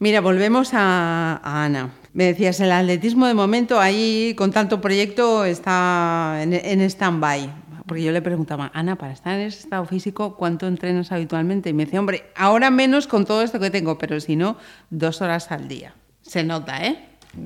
Mira, 0.03 0.19
volvemos 0.19 0.71
a, 0.73 1.39
Ana. 1.45 1.91
Me 2.11 2.25
decías, 2.25 2.59
el 2.59 2.73
atletismo 2.73 3.25
de 3.25 3.33
momento 3.33 3.79
ahí 3.79 4.33
con 4.35 4.51
tanto 4.51 4.81
proyecto 4.81 5.45
está 5.45 6.39
en, 6.41 6.81
stand-by. 6.81 7.49
Porque 7.87 8.03
yo 8.03 8.11
le 8.11 8.21
preguntaba, 8.21 8.69
Ana, 8.73 8.97
para 8.97 9.13
estar 9.13 9.39
en 9.39 9.47
ese 9.47 9.61
estado 9.61 9.85
físico, 9.85 10.35
¿cuánto 10.35 10.67
entrenas 10.67 11.13
habitualmente? 11.13 11.69
Y 11.69 11.73
me 11.73 11.85
decía, 11.85 12.01
hombre, 12.01 12.25
ahora 12.35 12.69
menos 12.69 13.07
con 13.07 13.23
todo 13.23 13.43
esto 13.43 13.61
que 13.61 13.69
tengo, 13.69 13.97
pero 13.97 14.19
si 14.19 14.35
no, 14.35 14.57
dos 14.89 15.21
horas 15.21 15.53
al 15.53 15.69
día. 15.69 15.93
Se 16.21 16.43
nota, 16.43 16.85
¿eh? 16.85 16.97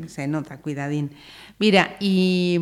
Se 0.07 0.27
nota, 0.27 0.57
cuidadín. 0.57 1.11
Mira, 1.59 1.95
y, 1.99 2.59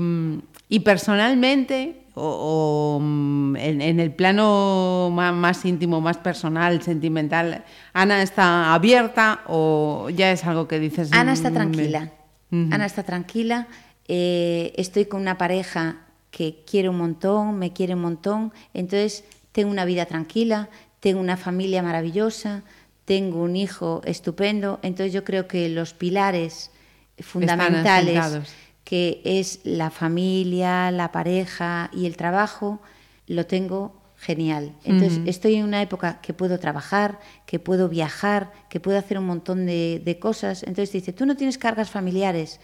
y 0.68 0.82
personalmente, 0.82 2.05
o, 2.16 2.98
o, 2.98 3.00
mm, 3.00 3.58
en, 3.58 3.82
en 3.82 4.00
el 4.00 4.12
plano 4.14 5.10
más, 5.14 5.66
íntimo, 5.66 6.02
más 6.02 6.18
personal, 6.18 6.82
sentimental, 6.82 7.64
¿Ana 7.94 8.22
está 8.24 8.74
abierta 8.74 9.42
o 9.48 10.10
ya 10.10 10.32
es 10.32 10.46
algo 10.46 10.68
que 10.68 10.80
dices? 10.80 11.12
Ana 11.12 11.34
está 11.34 11.50
mm, 11.50 11.54
tranquila. 11.54 12.12
Ana 12.52 12.86
está 12.86 13.04
tranquila. 13.04 13.68
Eh, 14.08 14.74
estoy 14.78 15.06
con 15.06 15.22
una 15.22 15.38
pareja 15.38 15.98
que 16.32 16.64
quiere 16.66 16.90
un 16.90 16.98
montón, 16.98 17.60
me 17.60 17.74
quiere 17.74 17.96
un 17.96 18.02
montón. 18.02 18.54
Entonces, 18.74 19.26
tengo 19.52 19.72
una 19.72 19.84
vida 19.84 20.06
tranquila, 20.06 20.70
tengo 21.00 21.20
una 21.20 21.38
familia 21.38 21.84
maravillosa, 21.84 22.64
tengo 23.04 23.42
un 23.42 23.56
hijo 23.56 24.02
estupendo. 24.06 24.80
Entonces, 24.84 25.12
yo 25.12 25.24
creo 25.24 25.48
que 25.48 25.68
los 25.70 25.94
pilares 25.94 26.72
fundamentales. 27.20 28.65
Que 28.86 29.22
es 29.26 29.60
la 29.66 29.90
familia, 29.90 30.90
la 30.91 31.12
pareja 31.12 31.90
y 31.91 32.06
el 32.06 32.16
trabajo, 32.16 32.80
lo 33.28 33.45
tengo 33.45 33.99
genial. 34.18 34.74
Entonces, 34.86 35.20
estoy 35.26 35.56
en 35.56 35.66
una 35.66 35.82
época 35.82 36.22
que 36.22 36.34
puedo 36.34 36.57
trabajar, 36.60 37.20
que 37.45 37.60
puedo 37.60 37.90
viajar, 37.90 38.52
que 38.70 38.80
puedo 38.80 38.98
hacer 38.98 39.18
un 39.20 39.26
montón 39.26 39.66
de, 39.66 40.02
de 40.06 40.20
cosas. 40.20 40.62
Entonces 40.64 40.91
dice, 40.94 41.12
tú 41.14 41.26
no 41.26 41.36
tienes 41.36 41.57
cargas 41.57 41.90
familiares. 41.90 42.60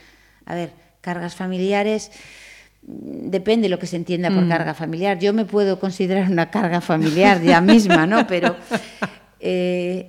A 0.46 0.56
ver, 0.56 0.72
cargas 1.02 1.36
familiares, 1.36 2.12
mm, 2.84 3.30
depende 3.30 3.68
lo 3.68 3.80
que 3.80 3.88
se 3.88 3.96
entienda 3.98 4.30
por 4.32 4.46
Mm. 4.46 4.50
carga 4.50 4.74
familiar. 4.76 5.20
Yo 5.20 5.34
me 5.34 5.46
puedo 5.46 5.80
considerar 5.80 6.30
una 6.32 6.50
carga 6.52 6.82
familiar 6.82 7.42
ya 7.42 7.62
misma, 7.62 8.06
¿no? 8.08 8.28
Pero 8.28 8.56
eh, 9.40 10.08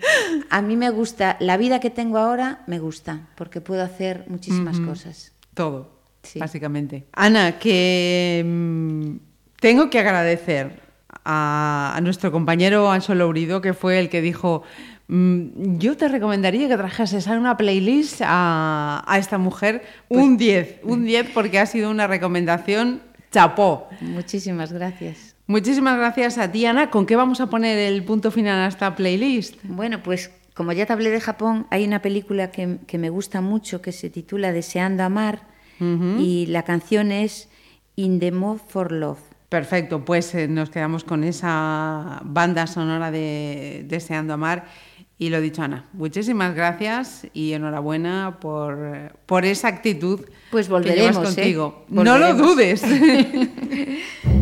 a 0.51 0.61
mí 0.63 0.77
me 0.77 0.91
gusta, 0.91 1.37
la 1.41 1.57
vida 1.57 1.81
que 1.81 1.91
tengo 1.91 2.19
ahora 2.19 2.63
me 2.67 2.79
gusta, 2.79 3.29
porque 3.35 3.61
puedo 3.63 3.83
hacer 3.83 4.25
muchísimas 4.29 4.79
cosas. 4.81 5.33
Todo, 5.55 6.02
Sí. 6.23 6.39
básicamente. 6.39 7.05
Ana, 7.13 7.59
que 7.59 8.43
mm, 8.47 9.17
tengo 9.61 9.91
que 9.91 9.99
agradecer 9.99 10.81
a, 11.25 11.93
a 11.95 12.01
nuestro 12.01 12.33
compañero 12.33 12.91
Anso 12.91 13.15
Lourido, 13.15 13.61
que 13.61 13.75
fue 13.75 13.99
el 13.99 14.09
que 14.09 14.21
dijo, 14.23 14.63
mm, 15.09 15.79
yo 15.79 15.97
te 15.97 16.09
recomendaría 16.09 16.69
que 16.69 16.77
trajeses 16.77 17.29
a 17.29 17.33
una 17.33 17.57
playlist 17.57 18.23
a, 18.25 19.05
a 19.07 19.19
esta 19.19 19.39
mujer 19.39 19.83
un 20.09 20.37
10, 20.37 20.81
un 20.85 21.05
10 21.07 21.31
porque 21.35 21.59
ha 21.59 21.67
sido 21.67 21.91
una 21.91 22.07
recomendación 22.07 23.03
chapó. 23.31 23.89
Muchísimas 24.01 24.73
gracias. 24.73 25.35
Muchísimas 25.47 25.99
gracias 25.99 26.39
a 26.39 26.51
ti, 26.51 26.65
Ana. 26.67 26.91
¿Con 26.91 27.05
qué 27.05 27.17
vamos 27.17 27.41
a 27.41 27.49
poner 27.49 27.77
el 27.79 28.05
punto 28.05 28.31
final 28.31 28.61
a 28.61 28.69
esta 28.69 28.95
playlist? 28.95 29.57
Bueno, 29.65 30.03
pues 30.03 30.31
como 30.55 30.73
ya 30.73 30.87
te 30.87 30.93
hablé 30.93 31.11
de 31.11 31.21
Japón, 31.21 31.67
hay 31.71 31.85
una 31.85 32.01
película 32.01 32.51
que, 32.51 32.79
que 32.87 32.99
me 32.99 33.11
gusta 33.11 33.41
mucho 33.41 33.83
que 33.83 33.91
se 33.91 34.09
titula 34.11 34.53
Deseando 34.53 35.03
Amar 35.03 35.52
Y 36.19 36.47
la 36.47 36.63
canción 36.63 37.13
es 37.13 37.49
In 37.97 38.21
the 38.21 38.33
Mood 38.33 38.59
for 38.69 38.93
Love. 38.93 39.19
Perfecto, 39.49 40.05
pues 40.05 40.35
eh, 40.35 40.49
nos 40.49 40.71
quedamos 40.71 41.05
con 41.05 41.25
esa 41.25 42.21
banda 42.25 42.67
sonora 42.67 43.11
de 43.11 43.85
Deseando 43.87 44.35
Amar. 44.35 44.65
Y 45.19 45.29
lo 45.29 45.41
dicho, 45.41 45.63
Ana, 45.63 45.85
muchísimas 45.93 46.55
gracias 46.55 47.27
y 47.33 47.53
enhorabuena 47.53 48.39
por, 48.41 49.13
por 49.27 49.45
esa 49.45 49.69
actitud 49.69 50.21
Pues 50.51 50.69
que 50.69 50.73
llevas 50.73 51.15
volveremos, 51.15 51.17
¿eh? 51.19 51.43
contigo. 51.43 51.85
No 51.89 52.19
lo 52.19 52.35
dudes. 52.35 52.83